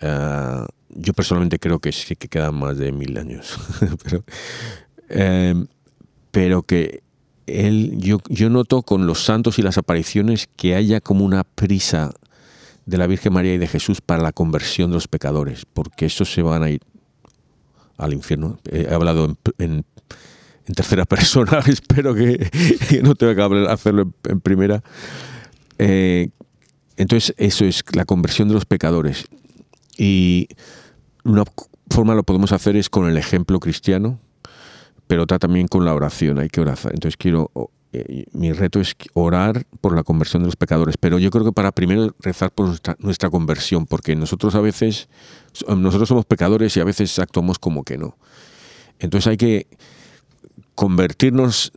Ah, 0.00 0.66
yo 0.90 1.12
personalmente 1.12 1.58
creo 1.58 1.80
que 1.80 1.92
sí 1.92 2.16
que 2.16 2.28
quedan 2.28 2.54
más 2.54 2.78
de 2.78 2.92
mil 2.92 3.16
años, 3.18 3.58
pero, 4.04 4.24
em, 5.08 5.66
pero 6.30 6.62
que 6.62 7.02
él, 7.46 7.96
yo, 7.98 8.18
yo 8.28 8.48
noto 8.48 8.82
con 8.82 9.06
los 9.06 9.24
santos 9.24 9.58
y 9.58 9.62
las 9.62 9.76
apariciones 9.76 10.48
que 10.56 10.74
haya 10.74 11.00
como 11.00 11.24
una 11.24 11.44
prisa 11.44 12.10
de 12.86 12.98
la 12.98 13.06
Virgen 13.06 13.32
María 13.32 13.54
y 13.54 13.58
de 13.58 13.66
Jesús 13.66 14.00
para 14.00 14.22
la 14.22 14.32
conversión 14.32 14.90
de 14.90 14.94
los 14.94 15.08
pecadores, 15.08 15.64
porque 15.66 16.06
estos 16.06 16.32
se 16.32 16.42
van 16.42 16.62
a 16.62 16.70
ir 16.70 16.80
al 17.96 18.12
infierno. 18.12 18.58
He 18.70 18.92
hablado 18.92 19.36
en, 19.58 19.84
tercera 20.72 21.04
persona, 21.06 21.58
espero 21.66 22.14
que, 22.14 22.50
no 23.02 23.14
tenga 23.14 23.48
que 23.48 23.66
hacerlo 23.68 24.12
en, 24.24 24.40
primera. 24.40 24.82
Eh, 25.78 26.30
entonces, 26.96 27.34
eso 27.38 27.64
es 27.64 27.84
la 27.92 28.04
conversión 28.04 28.48
de 28.48 28.54
los 28.54 28.64
pecadores. 28.64 29.26
Y 29.98 30.48
una 31.24 31.44
forma 31.90 32.14
lo 32.14 32.22
podemos 32.22 32.52
hacer 32.52 32.76
es 32.76 32.88
con 32.88 33.08
el 33.08 33.16
ejemplo 33.16 33.60
cristiano, 33.60 34.20
pero 35.06 35.22
está 35.22 35.38
también 35.38 35.68
con 35.68 35.84
la 35.84 35.94
oración, 35.94 36.38
hay 36.38 36.48
que 36.48 36.60
orar. 36.60 36.78
Entonces 36.84 37.16
quiero, 37.16 37.50
eh, 37.92 38.24
mi 38.32 38.52
reto 38.52 38.80
es 38.80 38.94
orar 39.12 39.66
por 39.80 39.94
la 39.94 40.02
conversión 40.02 40.42
de 40.42 40.46
los 40.46 40.56
pecadores, 40.56 40.96
pero 40.98 41.18
yo 41.18 41.30
creo 41.30 41.44
que 41.44 41.52
para 41.52 41.72
primero 41.72 42.14
rezar 42.20 42.50
por 42.50 42.74
nuestra, 42.98 43.30
conversión, 43.30 43.86
porque 43.86 44.16
nosotros 44.16 44.54
a 44.54 44.60
veces, 44.60 45.08
nosotros 45.68 46.08
somos 46.08 46.24
pecadores 46.24 46.76
y 46.76 46.80
a 46.80 46.84
veces 46.84 47.18
actuamos 47.18 47.58
como 47.58 47.84
que 47.84 47.98
no. 47.98 48.16
Entonces 48.98 49.28
hay 49.28 49.36
que 49.36 49.66
convertirnos, 50.74 51.72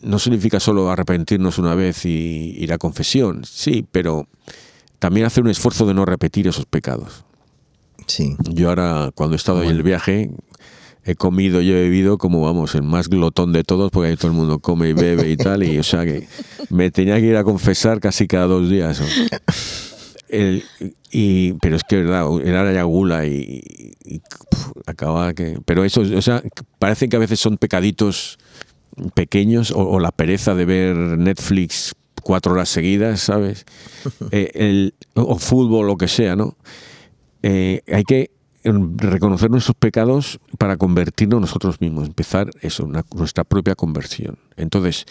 no 0.00 0.18
significa 0.18 0.60
solo 0.60 0.90
arrepentirnos 0.90 1.58
una 1.58 1.74
vez 1.74 2.04
y 2.04 2.54
ir 2.58 2.72
a 2.72 2.78
confesión, 2.78 3.44
sí, 3.44 3.86
pero 3.90 4.26
también 4.98 5.26
hacer 5.26 5.44
un 5.44 5.50
esfuerzo 5.50 5.86
de 5.86 5.94
no 5.94 6.04
repetir 6.04 6.48
esos 6.48 6.66
pecados. 6.66 7.24
Sí. 8.06 8.36
Yo 8.50 8.68
ahora, 8.68 9.10
cuando 9.14 9.34
he 9.34 9.36
estado 9.36 9.62
en 9.62 9.70
el 9.70 9.82
viaje, 9.82 10.30
he 11.04 11.14
comido 11.14 11.60
y 11.60 11.70
he 11.70 11.74
bebido 11.74 12.18
como, 12.18 12.40
vamos, 12.42 12.74
el 12.74 12.82
más 12.82 13.08
glotón 13.08 13.52
de 13.52 13.64
todos, 13.64 13.90
porque 13.90 14.10
ahí 14.10 14.16
todo 14.16 14.28
el 14.28 14.36
mundo 14.36 14.58
come 14.58 14.90
y 14.90 14.92
bebe 14.92 15.30
y 15.30 15.36
tal, 15.36 15.62
y 15.62 15.78
o 15.78 15.82
sea 15.82 16.04
que 16.04 16.28
me 16.70 16.90
tenía 16.90 17.16
que 17.16 17.26
ir 17.26 17.36
a 17.36 17.44
confesar 17.44 18.00
casi 18.00 18.26
cada 18.26 18.46
dos 18.46 18.68
días. 18.68 19.00
y, 21.18 21.54
pero 21.62 21.76
es 21.76 21.82
que, 21.82 22.02
verdad, 22.02 22.26
era 22.44 22.70
ya 22.74 22.82
gula 22.82 23.24
y, 23.24 23.62
acababa 24.84 25.32
que... 25.32 25.58
Pero 25.64 25.82
eso, 25.82 26.02
o 26.02 26.20
sea, 26.20 26.42
parece 26.78 27.08
que 27.08 27.16
a 27.16 27.18
veces 27.18 27.40
son 27.40 27.56
pecaditos 27.56 28.38
pequeños 29.14 29.72
o, 29.74 29.98
la 29.98 30.12
pereza 30.12 30.54
de 30.54 30.66
ver 30.66 30.94
Netflix 30.94 31.94
cuatro 32.22 32.52
horas 32.52 32.68
seguidas, 32.68 33.20
¿sabes? 33.20 33.64
Eh, 34.30 34.50
el, 34.54 34.94
o 35.14 35.38
fútbol, 35.38 35.86
lo 35.86 35.96
que 35.96 36.06
sea, 36.06 36.36
¿no? 36.36 36.54
Eh, 37.42 37.80
hay 37.90 38.04
que 38.04 38.30
reconocer 38.62 39.50
nuestros 39.50 39.76
pecados 39.76 40.38
para 40.58 40.76
convertirnos 40.76 41.40
nosotros 41.40 41.80
mismos, 41.80 42.08
empezar 42.08 42.50
eso, 42.60 42.86
nuestra 43.14 43.44
propia 43.44 43.74
conversión. 43.74 44.36
Entonces, 44.58 45.06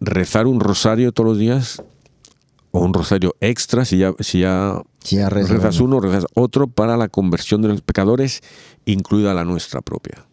rezar 0.00 0.46
un 0.46 0.60
rosario 0.60 1.12
todos 1.12 1.28
los 1.28 1.38
días 1.38 1.82
o 2.70 2.80
un 2.80 2.94
rosario 2.94 3.36
extra, 3.42 3.84
si 3.84 3.98
ya, 3.98 4.14
si 4.20 4.40
ya, 4.40 4.80
rezas 5.02 5.80
uno, 5.80 6.00
rezas 6.00 6.26
otro 6.34 6.66
para 6.66 6.96
la 6.96 7.08
conversión 7.08 7.62
de 7.62 7.68
los 7.68 7.80
pecadores, 7.82 8.42
incluida 8.84 9.34
la 9.34 9.44
nuestra 9.44 9.80
propia. 9.80 10.26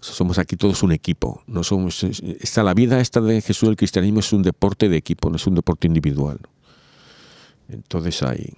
somos 0.00 0.38
aquí 0.38 0.56
todos 0.56 0.82
un 0.82 0.92
equipo. 0.92 1.42
No 1.46 1.62
somos, 1.62 2.04
esta, 2.04 2.62
la 2.62 2.74
vida 2.74 3.00
esta 3.00 3.20
de 3.20 3.40
Jesús 3.40 3.68
del 3.68 3.76
cristianismo 3.76 4.20
es 4.20 4.32
un 4.32 4.42
deporte 4.42 4.88
de 4.88 4.96
equipo, 4.96 5.30
no 5.30 5.36
es 5.36 5.46
un 5.46 5.54
deporte 5.54 5.86
individual. 5.86 6.40
Entonces 7.68 8.22
hay, 8.22 8.52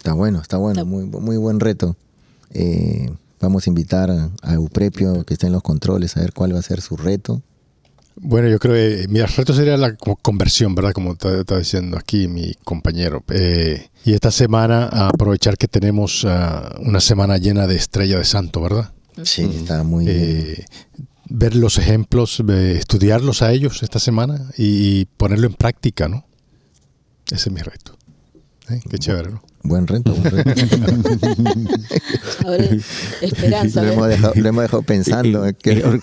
Está 0.00 0.14
bueno, 0.14 0.40
está 0.40 0.56
bueno, 0.56 0.86
muy, 0.86 1.04
muy 1.04 1.36
buen 1.36 1.60
reto. 1.60 1.94
Eh, 2.54 3.14
vamos 3.38 3.66
a 3.66 3.70
invitar 3.70 4.10
a, 4.10 4.54
Euprepio, 4.54 5.24
que 5.26 5.34
está 5.34 5.46
en 5.46 5.52
los 5.52 5.62
controles, 5.62 6.16
a 6.16 6.20
ver 6.20 6.32
cuál 6.32 6.54
va 6.54 6.58
a 6.58 6.62
ser 6.62 6.80
su 6.80 6.96
reto. 6.96 7.42
Bueno, 8.22 8.48
yo 8.48 8.58
creo 8.58 8.74
que 8.74 9.08
mi 9.08 9.22
reto 9.22 9.54
sería 9.54 9.78
la 9.78 9.96
conversión, 9.96 10.74
¿verdad? 10.74 10.92
Como 10.92 11.12
está, 11.12 11.58
diciendo 11.58 11.96
aquí 11.96 12.28
mi 12.28 12.52
compañero. 12.64 13.24
Eh, 13.30 13.88
y 14.04 14.12
esta 14.12 14.30
semana 14.30 14.86
aprovechar 14.86 15.56
que 15.56 15.68
tenemos 15.68 16.26
ah, 16.28 16.76
una 16.80 17.00
semana 17.00 17.38
llena 17.38 17.66
de 17.66 17.76
estrella 17.76 18.18
de 18.18 18.24
santo, 18.24 18.60
¿verdad? 18.60 18.92
Sí, 19.22 19.42
está 19.42 19.82
muy 19.84 20.06
eh, 20.08 20.64
Ver 21.30 21.54
los 21.54 21.78
ejemplos, 21.78 22.40
estudiarlos 22.40 23.40
a 23.42 23.52
ellos 23.52 23.82
esta 23.82 23.98
semana 23.98 24.50
y 24.58 25.04
ponerlo 25.04 25.46
en 25.46 25.54
práctica, 25.54 26.08
¿no? 26.08 26.26
Ese 27.26 27.48
es 27.48 27.52
mi 27.52 27.60
reto. 27.62 27.96
Qué 28.90 28.98
chévere, 28.98 29.30
¿no? 29.30 29.42
Buen 29.62 29.86
reto, 29.86 30.14
buen 30.14 30.30
reto. 30.30 30.50
esperanza. 33.20 33.82
Lo 33.82 33.92
hemos, 33.92 34.08
dejado, 34.08 34.32
lo 34.34 34.48
hemos 34.48 34.62
dejado 34.62 34.82
pensando. 34.82 35.44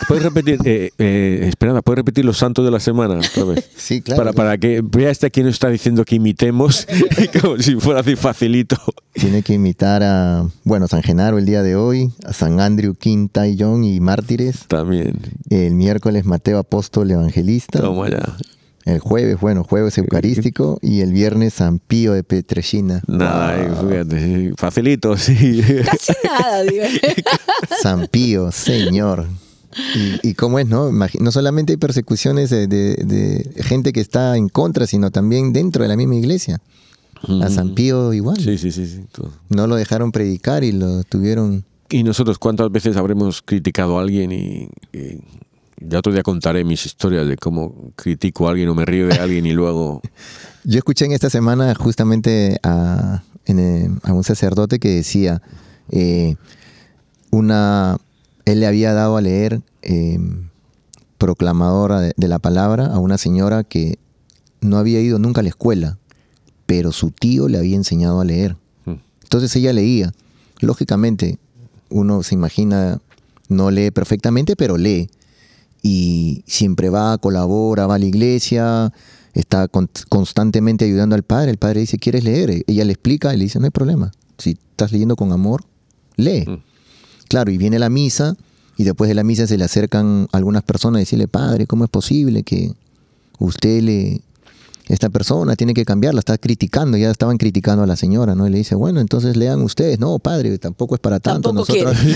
¿Puedes 0.08 0.24
repetir, 0.24 0.60
eh, 0.64 0.92
eh, 1.00 1.40
Esperanza, 1.48 1.82
¿puedes 1.82 1.98
repetir 1.98 2.24
los 2.24 2.38
santos 2.38 2.64
de 2.66 2.72
la 2.72 2.80
semana 2.80 3.20
Sí, 3.76 4.02
claro. 4.02 4.22
Para, 4.22 4.34
para 4.34 4.58
que 4.58 4.82
vea 4.84 5.10
este 5.10 5.28
aquí 5.28 5.42
nos 5.42 5.54
está 5.54 5.70
diciendo 5.70 6.06
que 6.06 6.16
imitemos, 6.16 6.88
como 7.42 7.58
si 7.58 7.76
fuera 7.78 8.02
así 8.02 8.16
facilito. 8.16 8.78
Tiene 9.14 9.42
que 9.42 9.54
imitar 9.54 10.04
a, 10.04 10.48
bueno, 10.64 10.88
San 10.88 11.02
Genaro 11.02 11.40
el 11.40 11.46
día 11.46 11.64
de 11.64 11.76
hoy, 11.76 12.12
a 12.26 12.34
San 12.34 12.60
Andrew, 12.60 12.94
King, 12.94 13.28
Tai 13.28 13.56
John 13.60 13.84
y 13.84 14.00
Mártires. 14.00 14.66
También. 14.68 15.20
El 15.50 15.74
miércoles 15.74 16.26
Mateo 16.26 16.60
Apóstol 16.60 17.10
Evangelista. 17.10 17.80
Toma 17.80 18.10
ya. 18.10 18.38
El 18.88 19.00
jueves, 19.00 19.38
bueno, 19.42 19.66
jueves 19.66 19.98
eucarístico 19.98 20.80
y 20.82 21.02
el 21.02 21.12
viernes 21.12 21.56
San 21.56 21.80
Pío 21.80 22.14
de 22.14 22.24
Petrechina. 22.24 23.02
Nada, 23.06 23.76
fíjate, 23.82 24.54
facilito, 24.56 25.18
sí. 25.18 25.62
Casi 25.84 26.14
nada, 26.24 26.64
digo. 26.64 26.86
San 27.82 28.08
Pío, 28.08 28.50
señor. 28.54 29.28
Y, 30.24 30.36
cómo 30.36 30.58
es, 30.58 30.68
¿no? 30.68 30.90
No 30.90 31.32
solamente 31.34 31.74
hay 31.74 31.78
persecuciones 31.78 32.50
de, 32.50 33.52
gente 33.58 33.92
que 33.92 34.00
está 34.00 34.38
en 34.38 34.48
contra, 34.48 34.88
sino 34.88 35.12
también 35.12 35.52
dentro 35.52 35.84
de 35.84 35.90
la 35.90 35.98
misma 35.98 36.16
iglesia. 36.16 36.62
A 37.42 37.50
San 37.50 37.76
Pío 37.76 38.14
igual. 38.14 38.38
Sí, 38.38 38.58
sí, 38.58 38.72
sí. 38.72 38.88
sí 38.88 39.02
No 39.50 39.68
lo 39.68 39.76
dejaron 39.76 40.14
predicar 40.14 40.64
y 40.64 40.72
lo 40.72 41.04
tuvieron... 41.04 41.66
¿Y 41.90 42.04
nosotros 42.04 42.40
cuántas 42.40 42.72
veces 42.72 42.96
habremos 42.96 43.42
criticado 43.42 43.98
a 43.98 44.02
alguien 44.02 44.32
y 44.32 44.70
ya 45.80 46.00
otro 46.00 46.12
día 46.12 46.24
contaré 46.24 46.64
mis 46.64 46.86
historias 46.86 47.28
de 47.28 47.38
cómo 47.38 47.92
critico 47.96 48.48
a 48.48 48.52
alguien 48.52 48.70
o 48.70 48.76
me 48.76 48.86
río 48.86 49.08
de 49.08 49.16
alguien 49.16 49.46
y 49.46 49.54
luego... 49.54 50.02
Yo 50.64 50.78
escuché 50.80 51.06
en 51.06 51.12
esta 51.12 51.30
semana 51.30 51.74
justamente 51.76 52.60
a, 52.64 53.24
eh, 53.46 53.90
un 54.10 54.24
sacerdote 54.24 54.80
que 54.80 54.90
decía, 54.90 55.42
eh, 55.92 56.36
una, 57.32 57.98
él 58.46 58.60
le 58.60 58.68
había 58.68 58.94
dado 58.94 59.16
a 59.16 59.22
leer 59.22 59.62
eh, 59.82 60.20
proclamadora 61.18 62.02
de, 62.02 62.28
la 62.28 62.40
palabra 62.40 62.88
a 62.88 63.00
una 63.00 63.18
señora 63.18 63.64
que 63.64 63.98
no 64.60 64.78
había 64.78 65.00
ido 65.00 65.20
nunca 65.20 65.40
a 65.40 65.44
la 65.44 65.50
escuela, 65.50 65.98
pero 66.66 66.92
su 66.92 67.12
tío 67.12 67.48
le 67.48 67.60
había 67.60 67.78
enseñado 67.78 68.20
a 68.20 68.26
leer. 68.26 68.58
Hmm. 68.86 68.96
Entonces 69.24 69.56
ella 69.56 69.72
leía. 69.72 70.12
Lógicamente, 70.60 71.38
uno 71.90 72.24
se 72.24 72.36
imagina, 72.36 73.00
no 73.48 73.72
lee 73.72 73.92
perfectamente, 73.92 74.56
pero 74.56 74.78
lee 74.78 75.10
y 75.82 76.44
siempre 76.48 76.90
va, 76.90 77.18
colabora, 77.18 77.88
va 77.88 77.96
a 77.96 78.00
la 78.00 78.06
iglesia, 78.06 78.92
está 79.34 79.68
constantemente 80.10 80.86
ayudando 80.86 81.16
al 81.16 81.24
padre. 81.24 81.52
El 81.52 81.58
padre 81.58 81.82
dice, 81.82 81.98
¿quieres 81.98 82.24
leer? 82.24 82.64
Ella 82.68 82.86
le 82.86 82.94
explica 82.94 83.34
y 83.34 83.38
le 83.38 83.46
dice, 83.46 83.60
no 83.60 83.66
hay 83.66 83.72
problema. 83.72 84.12
Si 84.38 84.52
estás 84.52 84.92
leyendo 84.92 85.16
con 85.16 85.32
amor, 85.32 85.64
lee. 86.16 86.46
Mm. 86.48 86.64
Claro, 87.30 87.52
y 87.52 87.58
viene 87.58 87.80
la 87.80 87.90
misa 87.90 88.36
y 88.78 88.84
después 88.84 89.08
de 89.08 89.16
la 89.16 89.24
misa 89.24 89.48
se 89.48 89.58
le 89.58 89.66
acercan 89.66 90.28
algunas 90.32 90.64
personas 90.64 90.98
a 90.98 91.00
decirle, 91.00 91.28
padre, 91.28 91.68
¿cómo 91.68 91.84
es 91.84 91.90
posible 91.90 92.44
que 92.44 92.74
usted 93.40 93.82
le, 93.82 94.22
esta 94.88 95.10
persona 95.10 95.56
tiene 95.56 95.74
que 95.74 95.84
cambiarla, 95.84 96.20
está 96.20 96.38
criticando, 96.38 96.98
ya 96.98 97.12
estaban 97.12 97.38
criticando 97.38 97.84
a 97.84 97.88
la 97.88 97.96
señora, 97.96 98.36
¿no? 98.36 98.48
Y 98.48 98.52
le 98.52 98.60
dice, 98.60 98.76
bueno, 98.76 99.02
entonces 99.02 99.36
lean 99.36 99.62
ustedes, 99.62 100.00
no, 100.00 100.20
padre, 100.20 100.58
tampoco 100.60 100.96
es 100.96 101.02
para 101.02 101.20
tanto. 101.20 101.52
Nosotros 101.52 101.98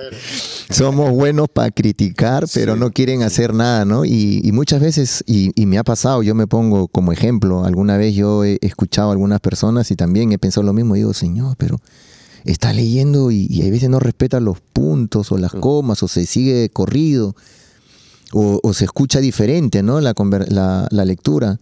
somos 0.70 1.12
buenos 1.12 1.48
para 1.48 1.70
criticar, 1.70 2.46
pero 2.52 2.76
no 2.76 2.90
quieren 2.90 3.22
hacer 3.22 3.54
nada, 3.54 3.84
¿no? 3.84 4.04
Y, 4.04 4.50
muchas 4.52 4.80
veces, 4.80 5.22
y, 5.26 5.52
me 5.66 5.78
ha 5.78 5.84
pasado, 5.84 6.22
yo 6.22 6.34
me 6.34 6.48
pongo 6.48 6.88
como 6.88 7.12
ejemplo, 7.12 7.64
alguna 7.64 7.96
vez 7.96 8.14
yo 8.14 8.44
he 8.44 8.58
escuchado 8.62 9.10
a 9.10 9.12
algunas 9.12 9.40
personas 9.40 9.90
y 9.90 9.96
también 9.96 10.32
he 10.32 10.38
pensado 10.38 10.66
lo 10.66 10.72
mismo, 10.72 10.94
digo, 10.94 11.14
Señor, 11.14 11.56
pero 11.56 11.80
está 12.44 12.72
leyendo 12.72 13.30
y, 13.30 13.46
y 13.48 13.66
a 13.66 13.70
veces 13.70 13.88
no 13.88 14.00
respeta 14.00 14.40
los 14.40 14.60
puntos 14.60 15.30
o 15.30 15.38
las 15.38 15.52
comas 15.52 16.02
o 16.02 16.08
se 16.08 16.26
sigue 16.26 16.68
corrido 16.70 17.36
o, 18.32 18.72
se 18.72 18.84
escucha 18.84 19.20
diferente, 19.20 19.82
¿no? 19.82 20.00
La, 20.00 20.14
la, 20.90 21.04
lectura. 21.04 21.58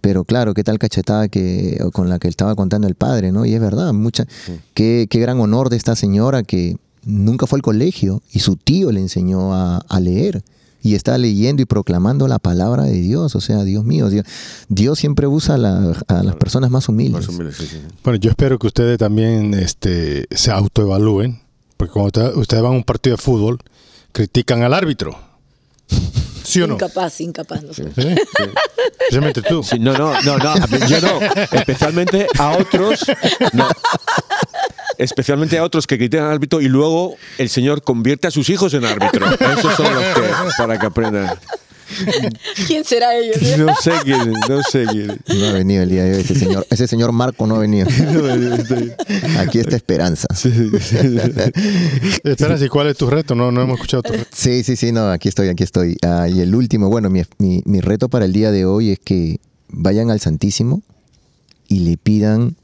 Pero 0.00 0.24
claro, 0.24 0.52
qué 0.52 0.64
tal 0.64 0.78
cachetada 0.78 1.28
que, 1.28 1.78
con 1.92 2.08
la 2.08 2.18
que 2.18 2.28
estaba 2.28 2.54
contando 2.54 2.88
el 2.88 2.94
padre, 2.94 3.30
¿no? 3.32 3.46
Y 3.46 3.54
es 3.54 3.60
verdad, 3.60 3.92
mucha, 3.92 4.26
qué, 4.74 5.06
qué, 5.08 5.20
gran 5.20 5.40
honor 5.40 5.70
de 5.70 5.76
esta 5.76 5.94
señora 5.94 6.42
que 6.42 6.76
nunca 7.04 7.46
fue 7.46 7.58
al 7.58 7.62
colegio 7.62 8.22
y 8.32 8.40
su 8.40 8.56
tío 8.56 8.90
le 8.90 9.00
enseñó 9.00 9.54
a, 9.54 10.00
leer 10.00 10.42
y 10.82 10.96
está 10.96 11.16
leyendo 11.16 11.62
y 11.62 11.66
proclamando 11.66 12.26
la 12.26 12.40
palabra 12.40 12.82
de 12.82 13.00
Dios. 13.00 13.36
O 13.36 13.40
sea, 13.40 13.62
Dios 13.62 13.84
mío, 13.84 14.08
Dios, 14.68 14.98
siempre 14.98 15.28
usa 15.28 15.54
a 15.54 16.22
las 16.22 16.36
personas 16.36 16.70
más 16.70 16.88
humildes. 16.88 17.28
Bueno, 18.02 18.18
yo 18.18 18.30
espero 18.30 18.58
que 18.58 18.66
ustedes 18.66 18.98
también 18.98 19.54
este, 19.54 20.26
se 20.32 20.50
autoevalúen, 20.50 21.40
porque 21.76 21.92
cuando 21.92 22.40
ustedes 22.40 22.62
van 22.62 22.72
a 22.72 22.76
un 22.76 22.84
partido 22.84 23.16
de 23.16 23.22
fútbol, 23.22 23.58
critican 24.10 24.62
al 24.62 24.74
árbitro 24.74 25.31
¿Sí 26.44 26.60
o 26.60 26.66
no? 26.66 26.74
Incapaz, 26.74 27.20
incapaz. 27.20 27.62
No, 27.62 27.72
¿Sí? 27.72 27.82
Especialmente 29.00 29.42
tú. 29.42 29.64
no, 29.78 29.92
no, 29.92 30.20
no, 30.22 30.38
no, 30.38 30.86
yo 30.86 31.00
no. 31.00 31.20
Especialmente 31.52 32.26
a 32.38 32.56
otros. 32.56 33.04
No. 33.52 33.68
Especialmente 34.98 35.58
a 35.58 35.64
otros 35.64 35.86
que 35.86 35.96
critican 35.98 36.26
al 36.26 36.32
árbitro 36.32 36.60
y 36.60 36.68
luego 36.68 37.16
el 37.38 37.48
señor 37.48 37.82
convierte 37.82 38.28
a 38.28 38.30
sus 38.30 38.50
hijos 38.50 38.74
en 38.74 38.84
árbitro. 38.84 39.26
Esos 39.58 39.74
son 39.74 39.94
los 39.94 40.04
que, 40.04 40.20
para 40.58 40.78
que 40.78 40.86
aprendan. 40.86 41.38
¿Quién 42.66 42.84
será 42.84 43.14
ellos? 43.16 43.36
No 43.58 43.74
sé 43.76 43.92
quién, 44.04 44.32
no 44.48 44.62
sé 44.62 44.86
quién. 44.90 45.20
No 45.38 45.46
ha 45.46 45.52
venido 45.52 45.82
el 45.82 45.90
día 45.90 46.04
de 46.04 46.14
hoy 46.14 46.20
ese 46.20 46.34
señor. 46.34 46.66
Ese 46.70 46.86
señor 46.86 47.12
Marco 47.12 47.46
no 47.46 47.56
ha 47.56 47.58
venido. 47.58 47.86
Aquí 49.38 49.58
está 49.58 49.76
Esperanza. 49.76 50.28
Esperanza, 52.24 52.64
¿y 52.64 52.68
cuál 52.68 52.88
es 52.88 52.96
tu 52.96 53.08
reto? 53.08 53.34
No, 53.34 53.52
no 53.52 53.62
hemos 53.62 53.76
escuchado 53.76 54.02
tu 54.02 54.12
reto. 54.12 54.28
Sí, 54.32 54.64
sí, 54.64 54.76
sí, 54.76 54.92
no, 54.92 55.10
aquí 55.10 55.28
estoy, 55.28 55.48
aquí 55.48 55.62
estoy. 55.62 55.96
Ah, 56.02 56.28
y 56.28 56.40
el 56.40 56.54
último, 56.54 56.88
bueno, 56.88 57.10
mi, 57.10 57.22
mi, 57.38 57.62
mi 57.64 57.80
reto 57.80 58.08
para 58.08 58.24
el 58.24 58.32
día 58.32 58.50
de 58.50 58.64
hoy 58.64 58.90
es 58.90 58.98
que 58.98 59.38
vayan 59.68 60.10
al 60.10 60.20
Santísimo 60.20 60.82
y 61.68 61.80
le 61.80 61.96
pidan 61.96 62.56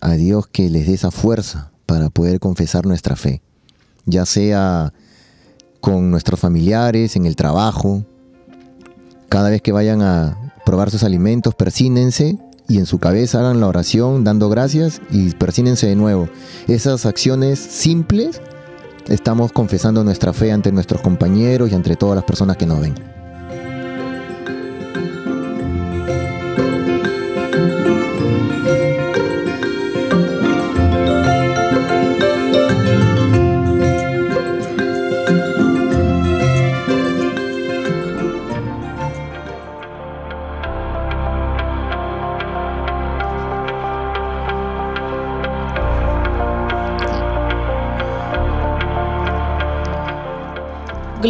a 0.00 0.14
Dios 0.14 0.46
que 0.46 0.68
les 0.68 0.86
dé 0.86 0.94
esa 0.94 1.10
fuerza 1.10 1.70
para 1.86 2.10
poder 2.10 2.40
confesar 2.40 2.86
nuestra 2.86 3.16
fe, 3.16 3.42
ya 4.04 4.26
sea 4.26 4.92
con 5.80 6.10
nuestros 6.10 6.38
familiares, 6.38 7.16
en 7.16 7.26
el 7.26 7.36
trabajo, 7.36 8.04
cada 9.32 9.48
vez 9.48 9.62
que 9.62 9.72
vayan 9.72 10.02
a 10.02 10.36
probar 10.66 10.90
sus 10.90 11.04
alimentos, 11.04 11.54
persínense 11.54 12.36
y 12.68 12.76
en 12.76 12.84
su 12.84 12.98
cabeza 12.98 13.40
hagan 13.40 13.60
la 13.60 13.66
oración 13.66 14.24
dando 14.24 14.50
gracias 14.50 15.00
y 15.10 15.30
persínense 15.30 15.86
de 15.86 15.96
nuevo. 15.96 16.28
Esas 16.68 17.06
acciones 17.06 17.58
simples 17.58 18.42
estamos 19.08 19.50
confesando 19.50 20.04
nuestra 20.04 20.34
fe 20.34 20.52
ante 20.52 20.70
nuestros 20.70 21.00
compañeros 21.00 21.72
y 21.72 21.74
ante 21.74 21.96
todas 21.96 22.14
las 22.14 22.26
personas 22.26 22.58
que 22.58 22.66
nos 22.66 22.82
ven. 22.82 23.11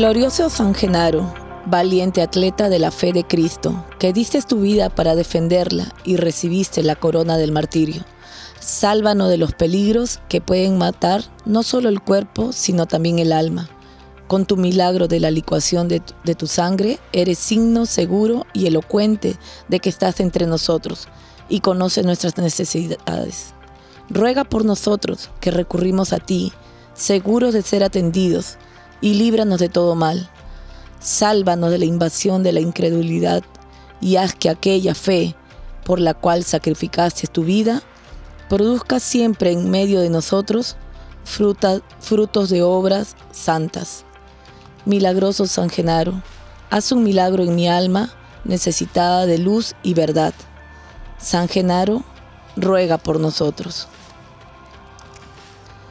Glorioso 0.02 0.50
San 0.50 0.74
Genaro, 0.74 1.32
valiente 1.66 2.22
atleta 2.22 2.68
de 2.68 2.80
la 2.80 2.90
fe 2.90 3.12
de 3.12 3.22
Cristo, 3.22 3.86
que 4.00 4.12
diste 4.12 4.42
tu 4.42 4.62
vida 4.62 4.90
para 4.90 5.14
defenderla 5.14 5.94
y 6.02 6.16
recibiste 6.16 6.82
la 6.82 6.96
corona 6.96 7.36
del 7.36 7.52
martirio. 7.52 8.02
Sálvanos 8.58 9.28
de 9.28 9.36
los 9.36 9.52
peligros 9.52 10.18
que 10.28 10.40
pueden 10.40 10.76
matar 10.76 11.22
no 11.44 11.62
solo 11.62 11.88
el 11.88 12.00
cuerpo, 12.00 12.50
sino 12.50 12.86
también 12.86 13.20
el 13.20 13.32
alma. 13.32 13.70
Con 14.26 14.44
tu 14.44 14.56
milagro 14.56 15.06
de 15.06 15.20
la 15.20 15.30
licuación 15.30 15.86
de 15.86 16.00
tu, 16.00 16.48
sangre, 16.48 16.98
eres 17.12 17.38
signo 17.38 17.86
seguro 17.86 18.44
y 18.52 18.66
elocuente 18.66 19.36
de 19.68 19.78
que 19.78 19.88
estás 19.88 20.18
entre 20.18 20.48
nosotros 20.48 21.06
y 21.48 21.60
conoces 21.60 22.04
nuestras 22.04 22.36
necesidades. 22.38 23.54
Ruega 24.10 24.42
por 24.42 24.64
nosotros 24.64 25.30
que 25.38 25.52
recurrimos 25.52 26.12
a 26.12 26.18
ti, 26.18 26.52
seguros 26.92 27.54
de 27.54 27.62
ser 27.62 27.84
atendidos 27.84 28.58
y 29.02 29.14
líbranos 29.14 29.60
de 29.60 29.68
todo 29.68 29.94
mal. 29.94 30.30
Sálvanos 31.00 31.70
de 31.70 31.78
la 31.78 31.84
invasión 31.84 32.42
de 32.42 32.52
la 32.52 32.60
incredulidad 32.60 33.42
y 34.00 34.16
haz 34.16 34.34
que 34.34 34.48
aquella 34.48 34.94
fe 34.94 35.36
por 35.84 36.00
la 36.00 36.14
cual 36.14 36.44
sacrificaste 36.44 37.26
tu 37.26 37.44
vida 37.44 37.82
produzca 38.48 39.00
siempre 39.00 39.52
en 39.52 39.70
medio 39.70 40.00
de 40.00 40.08
nosotros 40.08 40.76
frutos 41.24 42.50
de 42.50 42.62
obras 42.62 43.16
santas. 43.30 44.04
Milagroso 44.84 45.46
San 45.46 45.70
Genaro, 45.70 46.22
haz 46.70 46.92
un 46.92 47.02
milagro 47.04 47.42
en 47.42 47.54
mi 47.54 47.68
alma 47.68 48.10
necesitada 48.44 49.26
de 49.26 49.38
luz 49.38 49.74
y 49.82 49.94
verdad. 49.94 50.34
San 51.18 51.48
Genaro, 51.48 52.02
ruega 52.56 52.98
por 52.98 53.20
nosotros. 53.20 53.88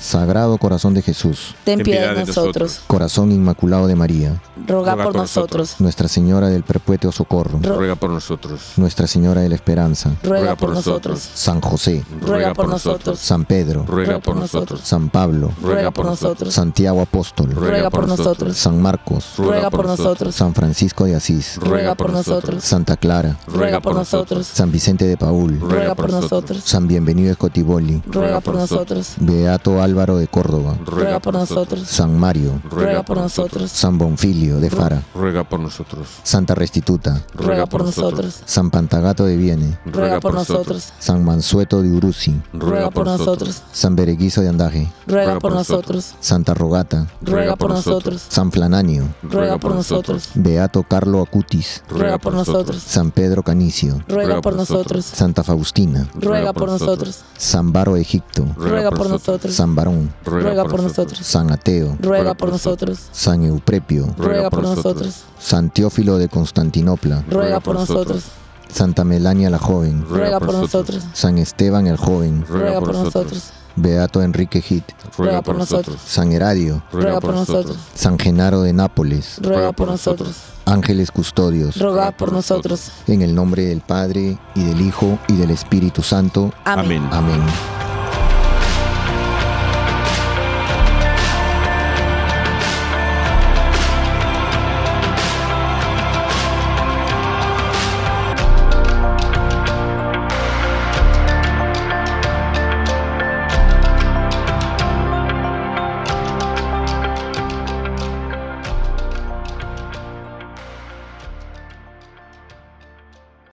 Sagrado 0.00 0.56
Corazón 0.56 0.94
de 0.94 1.02
Jesús, 1.02 1.54
ten 1.62 1.80
piedad 1.80 2.14
de 2.14 2.24
nosotros. 2.24 2.80
Corazón 2.86 3.32
Inmaculado 3.32 3.86
de 3.86 3.94
María, 3.94 4.40
ruega 4.66 4.96
por 4.96 5.14
nosotros. 5.14 5.76
Nuestra 5.78 6.08
Señora 6.08 6.48
del 6.48 6.62
Perpetuo 6.62 7.12
Socorro, 7.12 7.60
ruega 7.62 7.96
por 7.96 8.08
nosotros. 8.08 8.72
Nuestra 8.76 9.06
Señora 9.06 9.42
de 9.42 9.50
la 9.50 9.56
Esperanza, 9.56 10.12
ruega 10.22 10.56
por 10.56 10.70
nosotros. 10.70 11.20
San 11.34 11.60
José, 11.60 12.02
ruega 12.22 12.54
por 12.54 12.66
nosotros. 12.66 13.18
San 13.18 13.44
Pedro, 13.44 13.84
ruega 13.86 14.20
por 14.20 14.36
nosotros. 14.36 14.80
San 14.82 15.10
Pablo, 15.10 15.52
ruega 15.60 15.90
por 15.90 16.06
nosotros. 16.06 16.54
Santiago 16.54 17.02
Apóstol, 17.02 17.50
ruega 17.50 17.90
por 17.90 18.08
nosotros. 18.08 18.56
San 18.56 18.80
Marcos, 18.80 19.34
ruega 19.36 19.68
por 19.68 19.84
nosotros. 19.84 20.34
San 20.34 20.54
Francisco 20.54 21.04
de 21.04 21.16
Asís, 21.16 21.58
ruega 21.60 21.94
por 21.94 22.10
nosotros. 22.10 22.64
Santa 22.64 22.96
Clara, 22.96 23.36
ruega 23.46 23.80
por 23.80 23.94
nosotros. 23.94 24.46
San 24.46 24.72
Vicente 24.72 25.04
de 25.06 25.18
Paul, 25.18 25.60
ruega 25.60 25.94
por 25.94 26.10
nosotros. 26.10 26.62
San 26.64 26.88
Bienvenido 26.88 27.32
Escotiboli, 27.32 28.02
ruega 28.06 28.40
por 28.40 28.54
nosotros. 28.54 29.16
Beato 29.18 29.89
Álvaro 29.90 30.18
de 30.18 30.28
Córdoba, 30.28 30.78
ruega 30.86 31.18
por 31.18 31.34
nosotros. 31.34 31.88
San 31.88 32.16
Mario, 32.16 32.62
ruega 32.70 33.02
por 33.02 33.16
nosotros. 33.16 33.72
San 33.72 33.98
Bonfilio 33.98 34.60
de 34.60 34.70
Fara, 34.70 35.02
ruega 35.16 35.42
por 35.42 35.58
nosotros. 35.58 36.06
Santa 36.22 36.54
Restituta, 36.54 37.24
ruega 37.34 37.66
por 37.66 37.84
nosotros. 37.84 38.40
San 38.46 38.70
Pantagato 38.70 39.24
de 39.24 39.36
Viene, 39.36 39.80
ruega 39.84 40.20
por 40.20 40.34
nosotros. 40.34 40.92
San 41.00 41.24
Mansueto 41.24 41.82
de 41.82 41.90
Uruzi, 41.90 42.40
ruega 42.52 42.90
por 42.90 43.04
nosotros. 43.06 43.64
San 43.72 43.96
Bereguizo 43.96 44.42
de 44.42 44.48
Andaje, 44.50 44.92
ruega 45.08 45.40
por 45.40 45.54
nosotros. 45.54 46.14
Santa 46.20 46.54
Rogata, 46.54 47.08
ruega 47.20 47.56
por 47.56 47.70
nosotros. 47.70 48.24
San 48.28 48.52
Flananio, 48.52 49.08
ruega 49.24 49.58
por 49.58 49.74
nosotros. 49.74 50.30
Beato 50.34 50.84
Carlo 50.84 51.20
Acutis, 51.20 51.82
ruega 51.88 52.18
por 52.18 52.32
nosotros. 52.32 52.80
San 52.80 53.10
Pedro 53.10 53.42
Canicio, 53.42 54.04
ruega 54.06 54.40
por 54.40 54.54
nosotros. 54.54 55.04
Santa 55.04 55.42
Faustina, 55.42 56.08
ruega 56.14 56.52
por 56.52 56.68
nosotros. 56.68 57.24
San 57.36 57.72
Baro 57.72 57.96
Egipto, 57.96 58.46
ruega 58.56 58.92
por 58.92 59.08
nosotros. 59.08 59.52
San 59.52 59.74
Barón, 59.80 60.12
ruega 60.26 60.64
por 60.66 60.82
nosotros. 60.82 61.18
San 61.22 61.50
Ateo, 61.50 61.96
ruega 62.00 62.34
por 62.34 62.50
nosotros. 62.50 63.08
San 63.12 63.42
Euprepio, 63.44 64.14
ruega 64.18 64.50
por 64.50 64.62
nosotros. 64.62 65.24
San 65.38 65.70
Teófilo 65.70 66.18
de 66.18 66.28
Constantinopla, 66.28 67.24
ruega 67.30 67.60
por 67.60 67.76
nosotros. 67.76 68.24
Santa 68.68 69.04
Melania 69.04 69.48
la 69.48 69.58
joven, 69.58 70.04
ruega 70.06 70.38
por 70.38 70.52
nosotros. 70.52 71.02
San 71.14 71.38
Esteban 71.38 71.86
el 71.86 71.96
joven, 71.96 72.44
ruega 72.46 72.78
por 72.80 72.92
nosotros. 72.92 73.52
Beato 73.76 74.22
Enrique 74.22 74.60
Hit, 74.60 74.84
ruega 75.16 75.40
por 75.40 75.56
nosotros. 75.56 75.98
San 76.04 76.30
Heradio, 76.30 76.82
ruega 76.92 77.18
por 77.18 77.32
nosotros. 77.32 77.78
San 77.94 78.18
Genaro 78.18 78.60
de 78.60 78.74
Nápoles, 78.74 79.38
ruega 79.40 79.72
por 79.72 79.88
nosotros. 79.88 80.36
Ángeles 80.66 81.10
custodios, 81.10 81.78
ruega 81.78 82.10
por 82.12 82.32
nosotros. 82.32 82.92
En 83.06 83.22
el 83.22 83.34
nombre 83.34 83.64
del 83.64 83.80
Padre, 83.80 84.38
y 84.54 84.62
del 84.62 84.82
Hijo, 84.82 85.18
y 85.26 85.36
del 85.36 85.50
Espíritu 85.50 86.02
Santo. 86.02 86.52
Amén. 86.66 87.08
Amén. 87.10 87.40